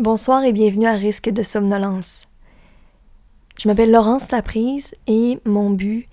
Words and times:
Bonsoir 0.00 0.44
et 0.44 0.52
bienvenue 0.54 0.86
à 0.86 0.94
Risque 0.94 1.28
de 1.28 1.42
somnolence. 1.42 2.26
Je 3.58 3.68
m'appelle 3.68 3.90
Laurence 3.90 4.30
Laprise 4.30 4.94
et 5.06 5.38
mon 5.44 5.68
but, 5.68 6.08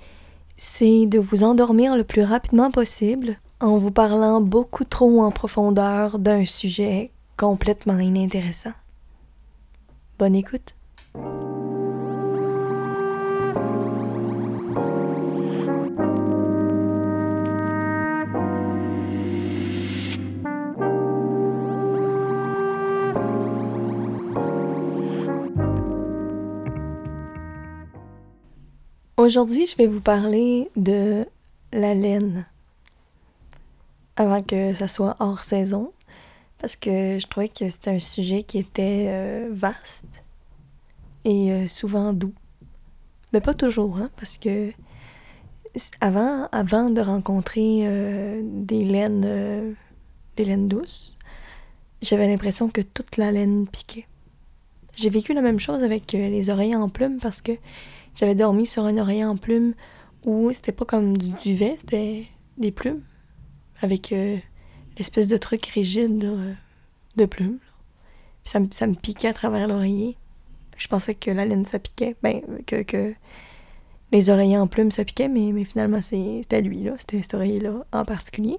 c'est 0.58 1.06
de 1.06 1.20
vous 1.20 1.44
endormir 1.44 1.96
le 1.96 2.04
plus 2.04 2.24
rapidement 2.24 2.70
possible 2.70 3.38
en 3.62 3.78
vous 3.78 3.92
parlant 3.92 4.42
beaucoup 4.42 4.84
trop 4.84 5.24
en 5.24 5.32
profondeur 5.32 6.20
d'un 6.20 6.44
sujet 6.44 7.12
complètement 7.38 7.98
inintéressant. 7.98 8.74
Bonne 10.20 10.36
écoute. 10.36 10.76
Aujourd'hui, 29.28 29.66
je 29.66 29.76
vais 29.76 29.88
vous 29.88 30.00
parler 30.00 30.70
de 30.78 31.26
la 31.74 31.94
laine. 31.94 32.46
Avant 34.16 34.42
que 34.42 34.72
ça 34.72 34.88
soit 34.88 35.18
hors 35.20 35.44
saison, 35.44 35.92
parce 36.60 36.78
que 36.78 37.20
je 37.20 37.28
trouvais 37.28 37.50
que 37.50 37.68
c'était 37.68 37.90
un 37.90 38.00
sujet 38.00 38.44
qui 38.44 38.58
était 38.58 39.08
euh, 39.10 39.50
vaste 39.52 40.24
et 41.26 41.52
euh, 41.52 41.68
souvent 41.68 42.14
doux. 42.14 42.34
Mais 43.34 43.42
pas 43.42 43.54
toujours, 43.54 43.98
hein, 43.98 44.10
parce 44.16 44.38
que 44.38 44.72
avant, 46.00 46.48
avant 46.54 46.90
de 46.90 47.02
rencontrer 47.02 47.82
euh, 47.82 48.42
des 48.46 48.86
laines, 48.86 49.76
des 50.38 50.46
laines 50.46 50.70
douces, 50.70 51.18
j'avais 52.02 52.30
l'impression 52.30 52.70
que 52.70 52.80
toute 52.80 53.18
la 53.18 53.34
laine 53.34 53.68
piquait. 53.68 54.08
J'ai 54.96 55.10
vécu 55.10 55.34
la 55.34 55.42
même 55.42 55.60
chose 55.60 55.84
avec 55.84 56.14
les 56.14 56.50
oreillers 56.50 56.78
en 56.78 56.88
plumes 56.88 57.20
parce 57.20 57.42
que 57.42 57.52
j'avais 58.18 58.36
dormi 58.36 58.66
sur 58.66 58.84
un 58.84 58.98
oreiller 58.98 59.26
en 59.26 59.38
plumes 59.38 59.74
où 60.26 60.52
c'était 60.52 60.72
pas 60.72 60.86
comme 60.86 61.18
du 61.18 61.30
duvet, 61.44 61.78
c'était 61.80 62.26
des 62.58 62.72
plumes 62.72 63.04
avec 63.82 64.12
euh, 64.12 64.38
l'espèce 64.98 65.28
de 65.28 65.38
truc 65.38 65.68
rigide 65.68 66.18
de 67.16 67.26
plumes. 67.26 67.60
ça, 68.44 68.60
me 68.60 68.96
piquait 68.96 69.28
à 69.28 69.34
travers 69.34 69.68
l'oreiller. 69.68 70.18
Je 70.78 70.88
pensais 70.88 71.16
que 71.16 71.32
la 71.32 71.46
laine 71.46 71.66
ça 71.66 71.80
piquait, 71.80 72.16
ben, 72.22 72.42
que, 72.66 73.14
les 74.12 74.30
oreillers 74.30 74.58
en 74.58 74.68
plumes 74.68 74.92
ça 74.92 75.06
piquait, 75.06 75.28
mais, 75.28 75.52
mais 75.54 75.64
finalement 75.64 76.02
c'était 76.02 76.62
lui, 76.62 76.84
là, 76.84 76.94
c'était 76.98 77.22
cet 77.22 77.36
oreiller-là 77.36 77.86
en 77.92 78.06
particulier. 78.06 78.58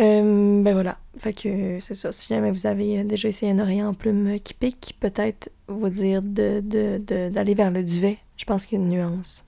Euh, 0.00 0.62
ben 0.62 0.72
voilà. 0.72 0.98
Fait 1.18 1.32
que 1.32 1.78
c'est 1.80 1.94
ça. 1.94 2.10
Si 2.10 2.28
jamais 2.28 2.50
vous 2.50 2.66
avez 2.66 3.04
déjà 3.04 3.28
essayé 3.28 3.52
un 3.52 3.58
oreiller 3.58 3.84
en 3.84 3.94
plume 3.94 4.38
qui 4.40 4.54
pique, 4.54 4.96
peut-être 4.98 5.50
vous 5.68 5.88
dire 5.88 6.22
d'aller 6.22 6.62
de, 6.62 6.98
de, 7.28 7.54
vers 7.54 7.70
le 7.70 7.84
duvet. 7.84 8.18
Je 8.36 8.44
pense 8.44 8.66
qu'il 8.66 8.78
y 8.78 8.82
a 8.82 8.84
une 8.84 8.90
nuance. 8.90 9.44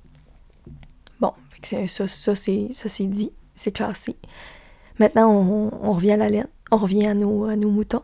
Bon, 1.20 1.32
ça, 1.88 2.06
ça 2.06 2.34
c'est 2.34 3.06
dit. 3.06 3.32
C'est 3.56 3.72
classé. 3.72 4.16
Maintenant, 4.98 5.30
on, 5.30 5.92
revient 5.92 6.12
à 6.12 6.16
la 6.16 6.28
laine. 6.28 6.48
On 6.70 6.76
revient 6.76 7.06
à 7.06 7.14
nos, 7.14 7.44
à 7.44 7.56
nos 7.56 7.70
moutons. 7.70 8.02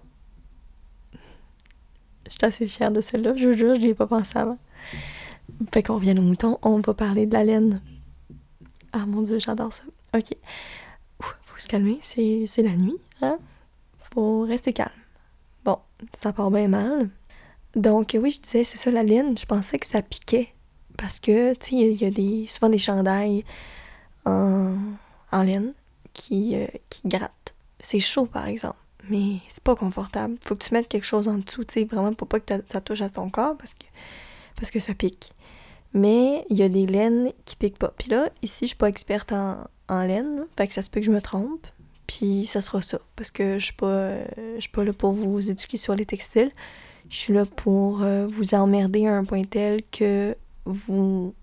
Je 2.27 2.31
suis 2.31 2.39
assez 2.43 2.67
fière 2.67 2.91
de 2.91 3.01
celle-là. 3.01 3.35
Je 3.37 3.49
vous 3.49 3.57
jure, 3.57 3.75
je 3.75 3.81
n'y 3.81 3.89
ai 3.89 3.95
pas 3.95 4.07
pensé 4.07 4.39
avant. 4.39 4.59
Fait 5.73 5.83
qu'on 5.83 5.97
revient 5.97 6.19
aux 6.19 6.23
moutons. 6.23 6.59
On 6.63 6.81
va 6.81 6.95
parler 6.95 7.27
de 7.27 7.33
la 7.35 7.45
laine. 7.45 7.83
Ah 8.93 9.07
mon 9.07 9.23
dieu, 9.23 9.39
j'adore 9.39 9.73
ça. 9.73 9.85
OK 10.15 10.37
calmer, 11.69 11.99
c'est 12.03 12.63
la 12.63 12.77
nuit, 12.77 12.99
hein? 13.21 13.39
Faut 14.13 14.43
rester 14.43 14.73
calme. 14.73 14.91
Bon, 15.65 15.79
ça 16.23 16.33
part 16.33 16.51
bien 16.51 16.69
mal. 16.69 17.09
Donc, 17.75 18.17
oui, 18.21 18.31
je 18.31 18.41
disais, 18.41 18.65
c'est 18.65 18.77
ça 18.77 18.91
la 18.91 19.03
laine. 19.03 19.37
Je 19.39 19.47
pensais 19.47 19.79
que 19.79 19.87
ça 19.87 20.03
piquait. 20.03 20.53
Parce 20.99 21.21
que, 21.21 21.55
tu 21.55 21.71
sais, 21.71 21.77
il 21.77 22.03
y, 22.03 22.05
a 22.05 22.11
des, 22.11 22.47
souvent 22.47 22.69
des 22.69 22.79
chandails 22.79 23.45
en, 24.27 24.77
laine 25.33 25.73
qui, 26.13 26.51
euh, 26.55 26.67
qui 26.91 27.09
grattent. 27.09 27.55
C'est 27.81 28.01
chaud, 28.01 28.27
par 28.27 28.47
exemple. 28.47 28.77
Mais 29.09 29.39
c'est 29.49 29.63
pas 29.63 29.75
confortable. 29.75 30.37
Faut 30.45 30.55
que 30.55 30.65
tu 30.65 30.75
mettes 30.75 30.89
quelque 30.89 31.07
chose 31.07 31.29
en 31.29 31.39
dessous, 31.39 31.65
tu 31.65 31.75
sais, 31.75 31.85
vraiment 31.85 32.13
pour 32.13 32.29
pas 32.29 32.41
que 32.41 32.53
ça 32.69 32.81
touche 32.81 33.01
à 33.01 33.11
ton 33.11 33.31
corps 33.31 33.57
parce 33.57 33.75
que, 33.75 33.85
parce 34.57 34.71
que 34.71 34.79
ça 34.79 34.95
pique. 34.95 35.31
Mais 35.95 36.47
il 36.49 36.57
y 36.57 36.63
a 36.63 36.69
des 36.69 36.87
laines 36.87 37.33
qui 37.45 37.57
piquent 37.57 37.79
pas. 37.79 37.93
Puis 37.97 38.11
là, 38.11 38.31
ici, 38.43 38.61
je 38.63 38.69
suis 38.69 38.77
pas 38.77 38.89
experte 38.89 39.33
en, 39.33 39.59
en 39.89 40.03
laine, 40.03 40.47
fait 40.57 40.69
que 40.69 40.75
ça 40.75 40.83
se 40.83 40.91
peut 40.91 41.01
que 41.01 41.07
je 41.07 41.13
me 41.13 41.21
trompe. 41.21 41.67
Puis 42.07 42.47
ça 42.47 42.61
sera 42.61 42.83
ça. 42.83 43.01
Parce 43.17 43.31
que 43.31 43.59
je 43.59 43.65
suis 43.65 43.75
pas, 43.75 44.17
je 44.37 44.61
suis 44.61 44.71
pas 44.71 44.85
là 44.85 44.93
pour 44.93 45.13
vous 45.13 45.51
éduquer 45.51 45.77
sur 45.77 45.95
les 45.95 46.07
textiles. 46.07 46.51
Je 47.09 47.17
suis 47.17 47.35
là 47.35 47.45
pour 47.45 48.03
euh, 48.03 48.27
vous 48.27 48.55
emmerder 48.55 49.07
à 49.07 49.17
un 49.17 49.25
point 49.25 49.45
tel 49.45 49.83
que 49.91 50.35
vous 50.65 51.35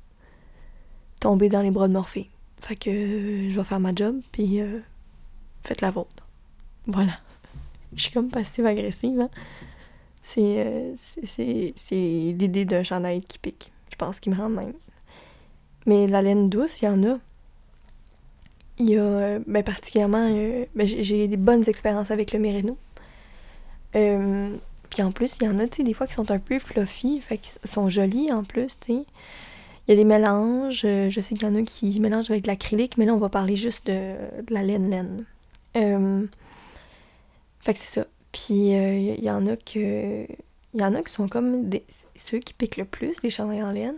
tombez 1.19 1.49
dans 1.49 1.61
les 1.61 1.71
bras 1.71 1.87
de 1.87 1.93
Morphée. 1.93 2.29
Fait 2.59 2.75
que 2.75 2.89
je 3.49 3.55
vais 3.55 3.63
faire 3.63 3.79
ma 3.79 3.93
job, 3.93 4.19
puis 4.31 4.61
euh, 4.61 4.79
faites 5.63 5.81
la 5.81 5.91
vôtre. 5.91 6.27
Voilà. 6.87 7.13
Je 7.95 8.03
suis 8.03 8.11
comme 8.11 8.29
passive-agressive. 8.29 9.19
Hein? 9.19 9.29
Euh, 10.37 10.93
c'est, 10.97 11.73
c'est, 11.75 11.95
l'idée 11.95 12.66
d'un 12.66 12.83
chandail 12.83 13.21
qui 13.21 13.39
pique. 13.39 13.71
Pense 13.99 14.21
qu'il 14.21 14.33
me 14.33 14.37
rend 14.37 14.49
même. 14.49 14.73
Mais 15.85 16.07
la 16.07 16.21
laine 16.21 16.49
douce, 16.49 16.81
il 16.81 16.85
y 16.85 16.87
en 16.87 17.03
a. 17.03 17.17
Il 18.79 18.89
y 18.89 18.95
a, 18.95 19.01
euh, 19.01 19.39
ben, 19.45 19.61
particulièrement, 19.61 20.25
euh, 20.31 20.65
ben, 20.73 20.87
j'ai 20.87 21.27
des 21.27 21.37
bonnes 21.37 21.67
expériences 21.67 22.09
avec 22.09 22.31
le 22.31 22.39
mérino. 22.39 22.77
Euh, 23.95 24.55
puis 24.89 25.03
en 25.03 25.11
plus, 25.11 25.37
il 25.41 25.47
y 25.47 25.49
en 25.49 25.59
a, 25.59 25.67
tu 25.67 25.77
sais, 25.77 25.83
des 25.83 25.93
fois 25.93 26.07
qui 26.07 26.13
sont 26.13 26.31
un 26.31 26.39
peu 26.39 26.59
fluffy, 26.59 27.19
fait 27.19 27.39
qu'ils 27.39 27.59
sont 27.69 27.89
jolis 27.89 28.31
en 28.31 28.45
plus, 28.45 28.79
tu. 28.79 28.93
Il 28.93 29.05
y 29.89 29.91
a 29.91 29.95
des 29.95 30.05
mélanges, 30.05 30.81
je 30.83 31.19
sais 31.19 31.35
qu'il 31.35 31.47
y 31.47 31.51
en 31.51 31.55
a 31.55 31.63
qui 31.63 31.99
mélangent 31.99 32.31
avec 32.31 32.47
l'acrylique, 32.47 32.97
mais 32.97 33.05
là, 33.05 33.13
on 33.13 33.17
va 33.17 33.27
parler 33.27 33.57
juste 33.57 33.85
de, 33.87 34.16
la 34.49 34.63
laine-laine. 34.63 35.25
fait 35.73 37.73
que 37.73 37.79
c'est 37.79 37.99
ça. 37.99 38.05
Puis 38.31 38.69
il 38.69 39.23
y 39.23 39.29
en 39.29 39.45
a 39.47 39.57
que... 39.57 40.25
Il 40.74 40.81
y 40.81 40.84
en 40.84 40.94
a 40.94 41.02
qui 41.02 41.12
sont 41.12 41.28
comme 41.28 41.69
ceux 42.16 42.40
qui 42.40 42.53
piquent 42.53 42.78
le 42.78 42.85
plus, 42.85 43.22
les 43.24 43.30
chandails 43.30 43.63
en 43.63 43.72
laine. 43.72 43.97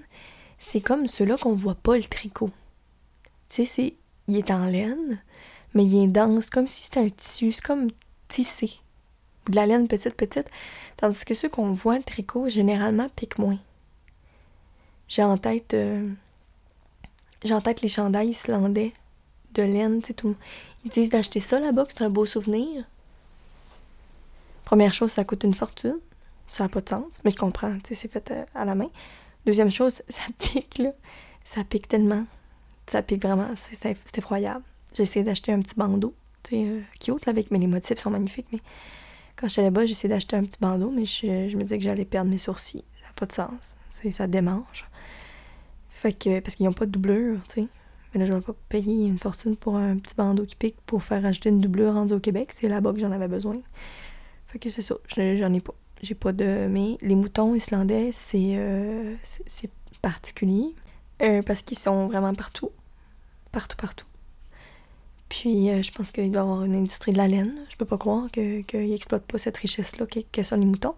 C'est 0.58 0.82
comme 0.82 1.08
ceux-là 1.08 1.38
qu'on 1.38 1.54
voit 1.56 1.76
pas 1.76 1.98
le 1.98 2.04
tricot. 2.04 2.50
Tu 3.50 3.66
sais, 3.66 3.96
il 4.28 4.38
est 4.38 4.52
en 4.52 4.66
laine, 4.66 5.22
mais 5.74 5.86
il 5.86 6.04
est 6.04 6.08
dense, 6.08 6.50
comme 6.50 6.68
si 6.68 6.84
c'était 6.84 7.02
un 7.02 7.10
tissu, 7.10 7.52
c'est 7.52 7.64
comme 7.64 7.90
tissé. 8.28 8.72
De 9.50 9.56
la 9.56 9.66
laine 9.66 9.88
petite, 9.88 10.16
petite. 10.16 10.50
Tandis 10.98 11.26
que 11.26 11.34
ceux 11.34 11.50
qu'on 11.50 11.74
voit 11.74 11.98
le 11.98 12.04
tricot, 12.04 12.48
généralement, 12.48 13.10
piquent 13.10 13.40
moins. 13.40 13.58
J'ai 15.08 15.24
en 15.24 15.38
tête. 15.38 15.74
Euh, 15.74 16.10
j'ai 17.44 17.54
en 17.54 17.62
tête 17.62 17.81
les 17.81 17.90
chandails 17.90 18.30
islandais 18.30 18.94
de 19.54 19.64
laine, 19.64 20.02
tu 20.02 20.14
tout. 20.14 20.36
Ils 20.86 20.92
disent 20.92 21.10
d'acheter 21.10 21.40
ça 21.40 21.60
là-bas, 21.60 21.86
c'est 21.90 22.04
un 22.04 22.10
beau 22.10 22.26
souvenir. 22.26 22.86
Première 24.64 24.94
chose, 24.94 25.12
ça 25.12 25.26
coûte 25.26 25.44
une 25.44 25.54
fortune. 25.54 26.00
Ça 26.51 26.66
n'a 26.66 26.69
pas 26.69 26.81
de 26.81 26.89
sens, 26.89 27.22
mais 27.23 27.31
je 27.31 27.38
comprends, 27.38 27.78
c'est 27.84 28.12
fait 28.12 28.29
euh, 28.31 28.44
à 28.53 28.66
la 28.66 28.75
main. 28.75 28.89
Deuxième 29.45 29.72
chose, 29.72 30.01
ça 30.09 30.22
pique, 30.38 30.78
là. 30.78 30.91
Ça 31.44 31.63
pique 31.63 31.88
tellement. 31.88 32.25
Ça 32.88 33.01
pique 33.01 33.23
vraiment, 33.23 33.50
c'est 33.56 34.17
effroyable. 34.17 34.63
J'ai 34.94 35.03
essayé 35.03 35.23
d'acheter 35.23 35.53
un 35.53 35.62
petit 35.62 35.75
bandeau, 35.75 36.13
tu 36.44 36.51
sais, 36.51 36.66
euh, 36.67 36.81
cute, 37.00 37.25
là, 37.25 37.31
avec, 37.31 37.50
mais 37.51 37.57
les 37.57 37.67
motifs 37.67 37.97
sont 37.97 38.12
magnifiques, 38.12 38.47
mais 38.51 38.59
quand 39.38 39.47
j'étais 39.47 39.63
là-bas, 39.63 39.85
j'ai 39.85 39.94
essayé 39.94 40.09
d'acheter 40.13 40.35
un 40.35 40.44
petit 40.44 40.59
bandeau, 40.59 40.91
mais 40.91 41.06
je, 41.06 41.56
me 41.56 41.63
disais 41.63 41.78
que 41.78 41.84
j'allais 41.84 42.06
perdre 42.06 42.29
mes 42.29 42.38
sourcils. 42.38 42.83
Ça 43.00 43.07
n'a 43.07 43.13
pas 43.16 43.25
de 43.25 43.31
sens. 43.31 43.75
Ça 44.12 44.28
démange. 44.28 44.85
Fait 45.89 46.13
que, 46.13 46.39
parce 46.41 46.56
qu'ils 46.56 46.66
n'ont 46.66 46.73
pas 46.73 46.85
de 46.85 46.91
doublure, 46.91 47.39
tu 47.47 47.62
sais. 47.62 47.68
Mais 48.13 48.19
là, 48.19 48.25
je 48.25 48.33
pas 48.39 48.53
payer 48.68 49.07
une 49.07 49.19
fortune 49.19 49.56
pour 49.56 49.78
un 49.78 49.97
petit 49.97 50.16
bandeau 50.16 50.45
qui 50.45 50.56
pique 50.56 50.75
pour 50.85 51.03
faire 51.03 51.25
acheter 51.25 51.50
une 51.50 51.62
doublure 51.62 51.94
rendue 51.94 52.13
au 52.13 52.19
Québec. 52.19 52.51
C'est 52.53 52.68
là-bas 52.68 52.91
que 52.91 53.00
j'en 53.00 53.12
avais 53.12 53.29
besoin. 53.29 53.57
Fait 54.47 54.59
que 54.59 54.69
c'est 54.69 54.81
ça. 54.81 54.95
J'en 55.16 55.53
ai 55.53 55.62
pas. 55.62 55.73
J'ai 56.01 56.15
pas 56.15 56.31
de. 56.31 56.68
Mais 56.69 56.98
les 57.01 57.15
moutons 57.15 57.56
islandais, 57.56 58.12
c'est 58.12 58.56
euh, 58.57 59.15
particulier. 60.01 60.74
Euh, 61.21 61.42
parce 61.44 61.62
qu'ils 61.62 61.77
sont 61.77 62.07
vraiment 62.07 62.33
partout 62.33 62.71
partout, 63.51 63.77
partout. 63.77 64.06
Puis 65.30 65.69
euh, 65.69 65.81
je 65.81 65.92
pense 65.92 66.12
qu'il 66.12 66.31
doit 66.31 66.42
y 66.42 66.44
avoir 66.44 66.63
une 66.63 66.75
industrie 66.75 67.12
de 67.12 67.18
la 67.18 67.27
laine. 67.27 67.53
Je 67.69 67.75
peux 67.75 67.86
pas 67.86 67.98
croire 67.98 68.30
qu'ils 68.31 68.65
n'exploitent 68.74 69.25
pas 69.25 69.38
cette 69.38 69.57
richesse-là 69.57 70.06
que, 70.31 70.44
sont 70.44 70.57
les 70.57 70.65
moutons, 70.65 70.95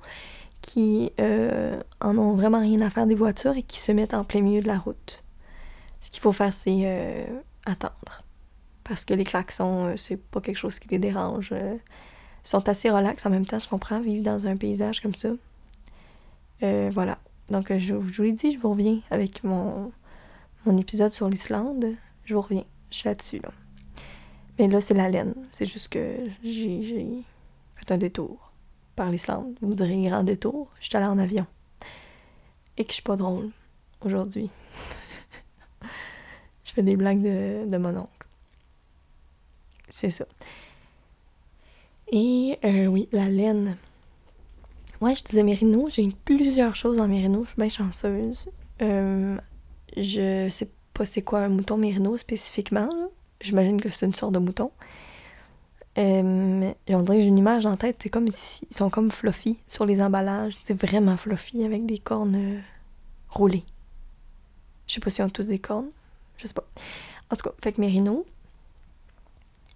qui 0.61 1.11
euh, 1.19 1.81
en 1.99 2.17
ont 2.17 2.35
vraiment 2.35 2.59
rien 2.59 2.81
à 2.81 2.89
faire 2.89 3.05
des 3.07 3.15
voitures 3.15 3.55
et 3.57 3.63
qui 3.63 3.79
se 3.79 3.91
mettent 3.91 4.13
en 4.13 4.23
plein 4.23 4.41
milieu 4.41 4.61
de 4.61 4.67
la 4.67 4.77
route. 4.77 5.23
Ce 5.99 6.09
qu'il 6.09 6.21
faut 6.21 6.31
faire, 6.31 6.53
c'est 6.53 7.27
attendre. 7.65 8.23
Parce 8.83 9.05
que 9.05 9.13
les 9.13 9.23
klaxons, 9.23 9.95
c'est 9.97 10.17
pas 10.17 10.41
quelque 10.41 10.57
chose 10.57 10.79
qui 10.79 10.89
les 10.89 10.99
dérange. 10.99 11.53
Sont 12.43 12.67
assez 12.69 12.89
relax 12.89 13.25
en 13.25 13.29
même 13.29 13.45
temps, 13.45 13.59
je 13.59 13.69
comprends, 13.69 14.01
vivre 14.01 14.23
dans 14.23 14.45
un 14.47 14.57
paysage 14.57 15.01
comme 15.01 15.15
ça. 15.15 15.29
voilà. 16.61 17.17
Donc 17.49 17.71
je, 17.73 17.79
je 17.79 17.93
vous 17.93 18.23
l'ai 18.23 18.31
dit, 18.33 18.53
je 18.53 18.59
vous 18.59 18.71
reviens 18.71 18.99
avec 19.11 19.43
mon, 19.43 19.91
mon 20.65 20.77
épisode 20.77 21.11
sur 21.11 21.29
l'Islande. 21.29 21.95
Je 22.25 22.35
vous 22.35 22.41
reviens. 22.41 22.63
Je 22.89 22.97
suis 22.97 23.09
là-dessus, 23.09 23.39
là. 23.39 23.51
Mais 24.57 24.67
là, 24.67 24.81
c'est 24.81 24.93
la 24.93 25.09
laine. 25.09 25.33
C'est 25.51 25.65
juste 25.65 25.89
que 25.89 26.15
j'ai 26.43 27.23
fait 27.75 27.91
un 27.91 27.97
détour. 27.97 28.51
par 28.95 29.09
l'Islande. 29.09 29.55
Vous 29.61 29.67
me 29.69 29.75
direz 29.75 30.01
grand 30.03 30.23
détour, 30.23 30.69
je 30.79 30.85
suis 30.85 30.97
allée 30.97 31.07
en 31.07 31.17
avion. 31.17 31.45
Et 32.77 32.85
que 32.85 32.89
je 32.89 32.95
suis 32.95 33.03
pas 33.03 33.15
drôle 33.15 33.49
aujourd'hui. 34.01 34.49
je 36.63 36.71
fais 36.71 36.83
des 36.83 36.95
blagues 36.95 37.21
de, 37.21 37.67
de 37.67 37.77
mon 37.77 37.95
oncle. 37.97 38.27
C'est 39.89 40.11
ça. 40.11 40.25
Et 42.11 42.57
euh, 42.63 42.87
oui, 42.87 43.07
la 43.11 43.29
laine. 43.29 43.75
Ouais, 45.01 45.15
je 45.15 45.23
disais 45.23 45.43
mérino. 45.43 45.89
J'ai 45.89 46.09
plusieurs 46.25 46.75
choses 46.75 46.99
en 46.99 47.07
mérino. 47.07 47.43
Je 47.43 47.49
suis 47.49 47.57
bien 47.57 47.69
chanceuse. 47.69 48.49
Euh, 48.81 49.37
je 49.97 50.49
sais 50.49 50.69
pas 50.93 51.05
c'est 51.05 51.21
quoi 51.21 51.39
un 51.39 51.49
mouton 51.49 51.77
mérino 51.77 52.17
spécifiquement. 52.17 52.89
J'imagine 53.41 53.81
que 53.81 53.89
c'est 53.89 54.05
une 54.05 54.13
sorte 54.13 54.33
de 54.33 54.39
mouton. 54.39 54.71
Euh, 55.97 56.73
on 56.89 57.05
j'ai 57.05 57.23
une 57.23 57.37
image 57.37 57.65
en 57.65 57.77
tête. 57.77 57.97
C'est 58.01 58.09
comme 58.09 58.27
ils 58.27 58.73
sont 58.73 58.89
comme 58.89 59.11
fluffy 59.11 59.59
sur 59.67 59.85
les 59.85 60.01
emballages. 60.01 60.55
C'est 60.63 60.79
vraiment 60.79 61.17
fluffy 61.17 61.63
avec 61.63 61.85
des 61.85 61.99
cornes 61.99 62.35
euh, 62.35 62.59
roulées. 63.29 63.65
Je 64.87 64.95
sais 64.95 64.99
pas 64.99 65.09
s'ils 65.09 65.23
ont 65.23 65.29
tous 65.29 65.47
des 65.47 65.59
cornes. 65.59 65.89
Je 66.37 66.47
sais 66.47 66.53
pas. 66.53 66.65
En 67.29 67.35
tout 67.35 67.47
cas, 67.49 67.55
fait 67.61 67.73
que 67.73 67.81
mérino, 67.81 68.25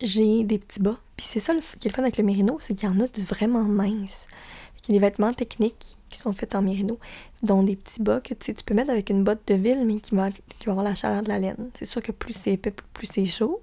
j'ai 0.02 0.44
des 0.44 0.60
petits 0.60 0.80
bas. 0.80 0.98
Puis 1.16 1.26
c'est 1.26 1.40
ça 1.40 1.54
qui 1.80 1.88
est 1.88 1.92
le 1.92 1.96
fun 1.96 2.04
avec 2.04 2.18
le 2.18 2.24
mérino, 2.24 2.58
c'est 2.60 2.76
qu'il 2.76 2.88
y 2.88 2.92
en 2.92 3.00
a 3.00 3.08
du 3.08 3.24
vraiment 3.24 3.64
mince. 3.64 4.28
Il 4.88 4.94
y 4.94 4.98
a 4.98 5.00
des 5.00 5.06
vêtements 5.06 5.34
techniques 5.34 5.98
qui 6.10 6.18
sont 6.18 6.32
faits 6.34 6.56
en 6.56 6.62
mérino, 6.62 7.00
dont 7.44 7.64
des 7.64 7.76
petits 7.76 8.02
bas 8.02 8.22
que 8.22 8.34
tu, 8.34 8.54
peux 8.54 8.74
mettre 8.74 8.92
avec 8.92 9.10
une 9.10 9.24
botte 9.24 9.42
de 9.48 9.56
ville, 9.56 9.86
mais 9.86 10.00
qui 10.00 10.16
va, 10.16 10.32
qui 10.32 10.66
va 10.66 10.72
avoir 10.72 10.86
la 10.86 10.96
chaleur 10.96 11.24
de 11.24 11.30
la 11.30 11.40
laine. 11.40 11.70
C'est 11.78 11.86
sûr 11.86 12.02
que 12.02 12.12
plus 12.12 12.34
c'est 12.34 12.54
épais, 12.54 12.74
plus 12.94 13.08
c'est 13.12 13.26
chaud. 13.26 13.62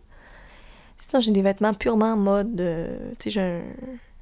Sinon, 0.98 1.20
j'ai 1.20 1.32
des 1.32 1.42
vêtements 1.42 1.74
purement 1.74 2.12
en 2.12 2.16
mode. 2.16 2.60
Euh, 2.60 3.12
tu 3.18 3.30
sais, 3.30 3.62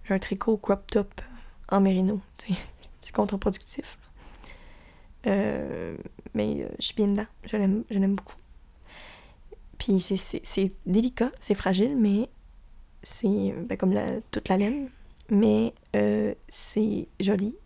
j'ai 0.06 0.14
un, 0.14 0.18
tricot 0.18 0.56
crop 0.56 0.90
top 0.90 1.20
en 1.68 1.80
mérino. 1.80 2.20
C'est 3.00 3.12
contre-productif. 3.12 3.98
Euh, 5.26 5.96
mais 6.34 6.62
euh, 6.62 6.68
je 6.78 6.86
suis 6.86 6.94
bien 6.94 7.08
dedans. 7.08 7.26
Je 7.44 7.56
l'aime 7.56 8.14
beaucoup. 8.14 8.36
Puis 9.82 10.00
c'est 10.00 10.72
délicat, 10.86 11.32
c'est 11.40 11.56
fragile, 11.56 11.96
mais 11.96 12.28
c'est 13.02 13.52
ben, 13.68 13.76
comme 13.76 13.92
toute 14.30 14.48
la 14.48 14.56
laine, 14.56 14.88
mais 15.28 15.74
euh, 15.96 16.34
c'est 16.46 17.08
joli 17.18 17.56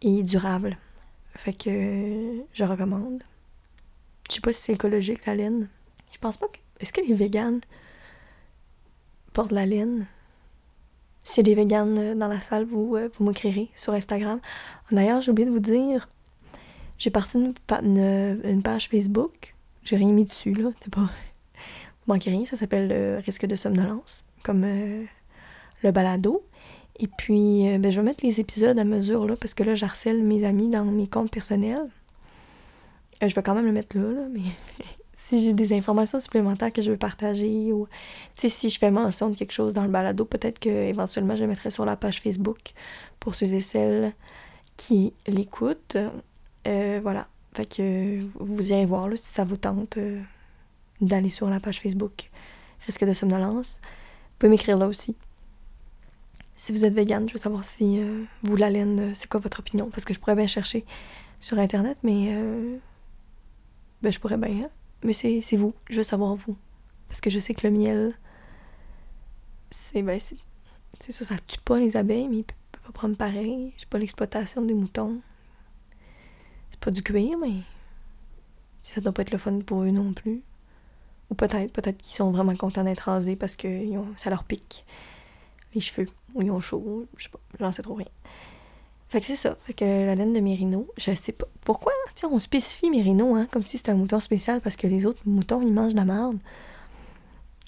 et 0.00 0.22
durable. 0.22 0.78
Fait 1.34 1.52
que 1.52 2.42
je 2.54 2.64
recommande. 2.64 3.22
Je 4.30 4.36
sais 4.36 4.40
pas 4.40 4.50
si 4.50 4.62
c'est 4.62 4.72
écologique 4.72 5.26
la 5.26 5.34
laine. 5.34 5.68
Je 6.10 6.16
pense 6.16 6.38
pas 6.38 6.48
que. 6.48 6.56
Est-ce 6.80 6.94
que 6.94 7.02
les 7.02 7.12
véganes 7.12 7.60
portent 9.34 9.52
la 9.52 9.66
laine? 9.66 10.06
A 11.36 11.42
des 11.42 11.54
véganes 11.54 12.18
dans 12.18 12.28
la 12.28 12.40
salle, 12.40 12.64
vous, 12.64 12.96
euh, 12.96 13.10
vous 13.14 13.26
m'écrirez 13.26 13.68
sur 13.74 13.92
Instagram. 13.92 14.40
D'ailleurs, 14.90 15.20
j'ai 15.20 15.32
oublié 15.32 15.46
de 15.46 15.52
vous 15.52 15.60
dire, 15.60 16.08
j'ai 16.96 17.10
parti 17.10 17.36
une 17.36 18.62
page 18.62 18.88
Facebook 18.88 19.55
j'ai 19.86 19.96
rien 19.96 20.12
mis 20.12 20.24
dessus, 20.24 20.52
là. 20.52 20.70
C'est 20.80 20.92
pas. 20.92 21.00
Vous 21.02 22.12
manquez 22.12 22.30
rien, 22.30 22.44
ça 22.44 22.56
s'appelle 22.56 22.88
le 22.88 23.22
risque 23.24 23.46
de 23.46 23.56
somnolence, 23.56 24.24
comme 24.42 24.64
euh, 24.64 25.04
le 25.82 25.90
balado. 25.92 26.44
Et 26.98 27.06
puis, 27.06 27.68
euh, 27.68 27.78
ben, 27.78 27.92
je 27.92 28.00
vais 28.00 28.04
mettre 28.04 28.24
les 28.24 28.40
épisodes 28.40 28.78
à 28.78 28.84
mesure, 28.84 29.26
là, 29.26 29.36
parce 29.36 29.54
que 29.54 29.62
là, 29.62 29.74
j'harcèle 29.74 30.22
mes 30.22 30.44
amis 30.44 30.68
dans 30.68 30.84
mes 30.84 31.06
comptes 31.06 31.30
personnels. 31.30 31.88
Euh, 33.22 33.28
je 33.28 33.34
vais 33.34 33.42
quand 33.42 33.54
même 33.54 33.64
le 33.64 33.72
mettre 33.72 33.96
là, 33.96 34.10
là 34.10 34.26
mais 34.30 34.40
si 35.28 35.42
j'ai 35.42 35.52
des 35.52 35.72
informations 35.72 36.18
supplémentaires 36.18 36.72
que 36.72 36.82
je 36.82 36.90
veux 36.90 36.96
partager 36.98 37.72
ou 37.72 37.86
si 38.36 38.68
je 38.68 38.78
fais 38.78 38.90
mention 38.90 39.30
de 39.30 39.36
quelque 39.36 39.52
chose 39.52 39.72
dans 39.72 39.84
le 39.84 39.88
balado, 39.88 40.24
peut-être 40.24 40.58
que 40.58 40.68
éventuellement 40.68 41.34
je 41.36 41.42
le 41.42 41.48
mettrai 41.48 41.70
sur 41.70 41.84
la 41.84 41.96
page 41.96 42.20
Facebook 42.20 42.74
pour 43.20 43.34
ceux 43.34 43.54
et 43.54 43.60
celles 43.60 44.12
qui 44.76 45.14
l'écoutent. 45.26 45.96
voilà. 46.64 47.28
Fait 47.56 47.64
que 47.64 48.22
vous 48.38 48.70
irez 48.70 48.84
voir 48.84 49.08
là, 49.08 49.16
si 49.16 49.24
ça 49.24 49.44
vous 49.44 49.56
tente 49.56 49.96
euh, 49.96 50.20
d'aller 51.00 51.30
sur 51.30 51.48
la 51.48 51.58
page 51.58 51.80
Facebook 51.80 52.30
Risque 52.84 53.06
de 53.06 53.14
somnolence. 53.14 53.80
Vous 53.82 54.38
pouvez 54.38 54.50
m'écrire 54.50 54.76
là 54.76 54.86
aussi. 54.86 55.16
Si 56.54 56.70
vous 56.70 56.84
êtes 56.84 56.92
vegan, 56.92 57.26
je 57.26 57.32
veux 57.32 57.38
savoir 57.38 57.64
si 57.64 57.98
euh, 57.98 58.24
vous, 58.42 58.56
la 58.56 58.68
laine, 58.68 59.00
euh, 59.00 59.10
c'est 59.14 59.26
quoi 59.30 59.40
votre 59.40 59.60
opinion? 59.60 59.88
Parce 59.88 60.04
que 60.04 60.12
je 60.12 60.20
pourrais 60.20 60.36
bien 60.36 60.46
chercher 60.46 60.84
sur 61.40 61.58
Internet, 61.58 61.96
mais. 62.02 62.30
ben, 64.02 64.12
je 64.12 64.20
pourrais 64.20 64.36
bien. 64.36 64.64
Hein. 64.64 64.70
Mais 65.02 65.14
c'est 65.14 65.56
vous. 65.56 65.72
Je 65.88 65.96
veux 65.96 66.02
savoir 66.02 66.34
vous. 66.34 66.58
Parce 67.08 67.22
que 67.22 67.30
je 67.30 67.38
sais 67.38 67.54
que 67.54 67.66
le 67.66 67.72
miel. 67.72 68.18
C'est. 69.70 70.02
Ben, 70.02 70.20
c'est 71.00 71.12
ça, 71.12 71.24
ça 71.24 71.36
tue 71.46 71.60
pas 71.64 71.78
les 71.78 71.96
abeilles, 71.96 72.28
mais 72.28 72.36
il 72.36 72.44
peut 72.44 72.80
pas 72.84 72.92
prendre 72.92 73.16
pareil. 73.16 73.72
J'ai 73.78 73.86
pas 73.86 73.98
l'exploitation 73.98 74.60
des 74.60 74.74
moutons 74.74 75.22
pas 76.86 76.92
du 76.92 77.02
cuir, 77.02 77.36
mais 77.36 77.62
ça 78.84 79.00
doit 79.00 79.10
pas 79.10 79.22
être 79.22 79.32
le 79.32 79.38
fun 79.38 79.58
pour 79.58 79.82
eux 79.82 79.90
non 79.90 80.12
plus. 80.12 80.40
Ou 81.30 81.34
peut-être, 81.34 81.72
peut-être 81.72 81.98
qu'ils 81.98 82.14
sont 82.14 82.30
vraiment 82.30 82.54
contents 82.54 82.84
d'être 82.84 83.00
rasés 83.00 83.34
parce 83.34 83.56
que 83.56 83.68
ça 84.16 84.30
leur 84.30 84.44
pique 84.44 84.84
les 85.74 85.80
cheveux, 85.80 86.08
ou 86.34 86.42
ils 86.42 86.50
ont 86.52 86.60
chaud, 86.60 87.06
je 87.16 87.24
sais 87.24 87.28
pas, 87.28 87.40
j'en 87.58 87.72
sais 87.72 87.82
trop 87.82 87.94
rien. 87.94 88.06
Fait 89.08 89.18
que 89.18 89.26
c'est 89.26 89.34
ça, 89.34 89.56
fait 89.64 89.74
que 89.74 89.84
la 89.84 90.14
laine 90.14 90.32
de 90.32 90.38
mérino, 90.38 90.86
je 90.96 91.12
sais 91.12 91.32
pas. 91.32 91.48
Pourquoi, 91.62 91.92
tiens, 92.14 92.28
on 92.30 92.38
spécifie 92.38 92.88
mérino, 92.88 93.34
hein, 93.34 93.48
comme 93.50 93.64
si 93.64 93.78
c'était 93.78 93.90
un 93.90 93.96
mouton 93.96 94.20
spécial 94.20 94.60
parce 94.60 94.76
que 94.76 94.86
les 94.86 95.06
autres 95.06 95.20
moutons, 95.26 95.62
ils 95.62 95.72
mangent 95.72 95.92
de 95.92 95.98
la 95.98 96.04
merde. 96.04 96.38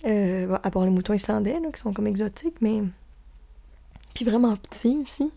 Euh, 0.07 0.57
à 0.63 0.71
part 0.71 0.85
les 0.85 0.91
moutons 0.91 1.13
islandais, 1.13 1.59
là, 1.59 1.73
qui 1.73 1.81
sont 1.81 1.93
comme 1.93 2.07
exotiques, 2.07 2.61
mais. 2.61 2.85
Puis 4.15 4.25
vraiment 4.25 4.55
petits 4.57 4.97
aussi. 5.03 5.33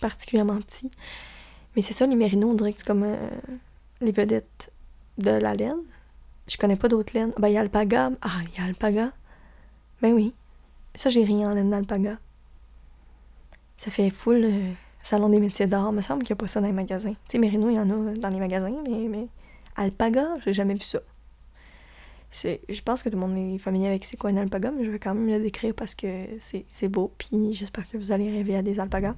Particulièrement 0.00 0.60
petits. 0.60 0.90
Mais 1.76 1.82
c'est 1.82 1.92
ça, 1.92 2.06
les 2.06 2.16
mérinos, 2.16 2.50
on 2.50 2.54
dirait 2.54 2.72
que 2.72 2.78
c'est 2.78 2.86
comme 2.86 3.04
euh, 3.04 3.28
les 4.00 4.10
vedettes 4.10 4.72
de 5.18 5.30
la 5.30 5.54
laine. 5.54 5.82
Je 6.48 6.56
connais 6.56 6.76
pas 6.76 6.88
d'autres 6.88 7.12
laines. 7.14 7.32
Ben, 7.38 7.48
il 7.48 7.54
y 7.54 7.58
a 7.58 7.60
Alpaga. 7.60 8.10
Ah, 8.22 8.40
il 8.42 8.58
y 8.58 8.62
a 8.62 8.66
Alpaga. 8.66 9.12
Ben 10.00 10.12
oui. 10.12 10.34
Ça, 10.94 11.10
j'ai 11.10 11.24
rien 11.24 11.50
en 11.50 11.54
laine 11.54 11.70
d'Alpaga. 11.70 12.18
Ça 13.76 13.90
fait 13.90 14.10
full 14.10 14.44
euh, 14.44 14.72
salon 15.02 15.28
des 15.28 15.40
métiers 15.40 15.66
d'art. 15.66 15.92
Me 15.92 16.00
semble 16.00 16.22
qu'il 16.22 16.34
n'y 16.34 16.38
a 16.38 16.40
pas 16.40 16.46
ça 16.46 16.60
dans 16.60 16.66
les 16.66 16.72
magasins. 16.72 17.12
Tu 17.28 17.32
sais, 17.32 17.38
Mérino, 17.38 17.68
il 17.68 17.76
y 17.76 17.78
en 17.78 17.90
a 17.90 18.14
dans 18.14 18.30
les 18.30 18.38
magasins, 18.38 18.82
mais, 18.88 19.08
mais 19.08 19.28
Alpaga, 19.76 20.36
j'ai 20.44 20.54
jamais 20.54 20.74
vu 20.74 20.80
ça. 20.80 21.00
Je 22.42 22.82
pense 22.82 23.02
que 23.02 23.08
tout 23.08 23.16
le 23.16 23.20
monde 23.20 23.36
est 23.36 23.58
familier 23.58 23.88
avec 23.88 24.04
c'est 24.04 24.16
quoi 24.16 24.30
un 24.30 24.36
alpaga, 24.36 24.70
mais 24.70 24.84
je 24.84 24.90
vais 24.90 24.98
quand 24.98 25.14
même 25.14 25.26
le 25.26 25.40
décrire 25.40 25.74
parce 25.74 25.94
que 25.94 26.06
c'est 26.38 26.88
beau, 26.88 27.12
puis 27.16 27.54
j'espère 27.54 27.88
que 27.88 27.96
vous 27.96 28.12
allez 28.12 28.30
rêver 28.30 28.56
à 28.56 28.62
des 28.62 28.78
alpagas. 28.78 29.14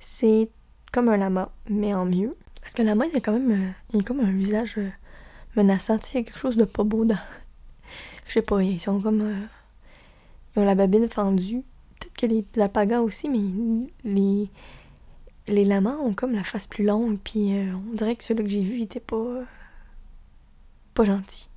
C'est 0.00 0.48
comme 0.94 1.08
un 1.08 1.16
lama, 1.16 1.50
mais 1.68 1.92
en 1.92 2.04
mieux. 2.04 2.36
Parce 2.60 2.72
que 2.72 2.82
le 2.82 2.86
lama, 2.86 3.06
il 3.06 3.16
a 3.16 3.20
quand 3.20 3.32
même 3.32 3.50
euh, 3.50 3.70
il 3.92 4.00
a 4.00 4.02
comme 4.04 4.20
un 4.20 4.30
visage 4.30 4.76
euh, 4.78 4.88
menaçant. 5.56 5.98
il 6.12 6.18
y 6.18 6.20
a 6.20 6.22
quelque 6.22 6.38
chose 6.38 6.56
de 6.56 6.64
pas 6.64 6.84
beau 6.84 7.04
dans. 7.04 7.18
Je 8.26 8.34
sais 8.34 8.42
pas, 8.42 8.62
ils 8.62 8.80
sont 8.80 9.00
comme. 9.00 9.20
Euh, 9.20 9.46
ils 10.54 10.60
ont 10.60 10.64
la 10.64 10.76
babine 10.76 11.08
fendue. 11.08 11.64
Peut-être 11.98 12.16
que 12.16 12.26
les 12.26 12.62
alpagas 12.62 13.00
aussi, 13.00 13.28
mais 13.28 13.90
les. 14.04 14.48
Les 15.46 15.64
lamas 15.64 15.96
ont 15.96 16.14
comme 16.14 16.32
la 16.32 16.44
face 16.44 16.66
plus 16.66 16.84
longue, 16.84 17.18
puis 17.22 17.52
on 17.74 17.94
dirait 17.94 18.16
que 18.16 18.24
celui 18.24 18.44
que 18.44 18.48
j'ai 18.48 18.62
vu, 18.62 18.76
il 18.76 18.82
était 18.84 19.00
pas. 19.00 19.42
pas 20.94 21.04
gentil. 21.04 21.50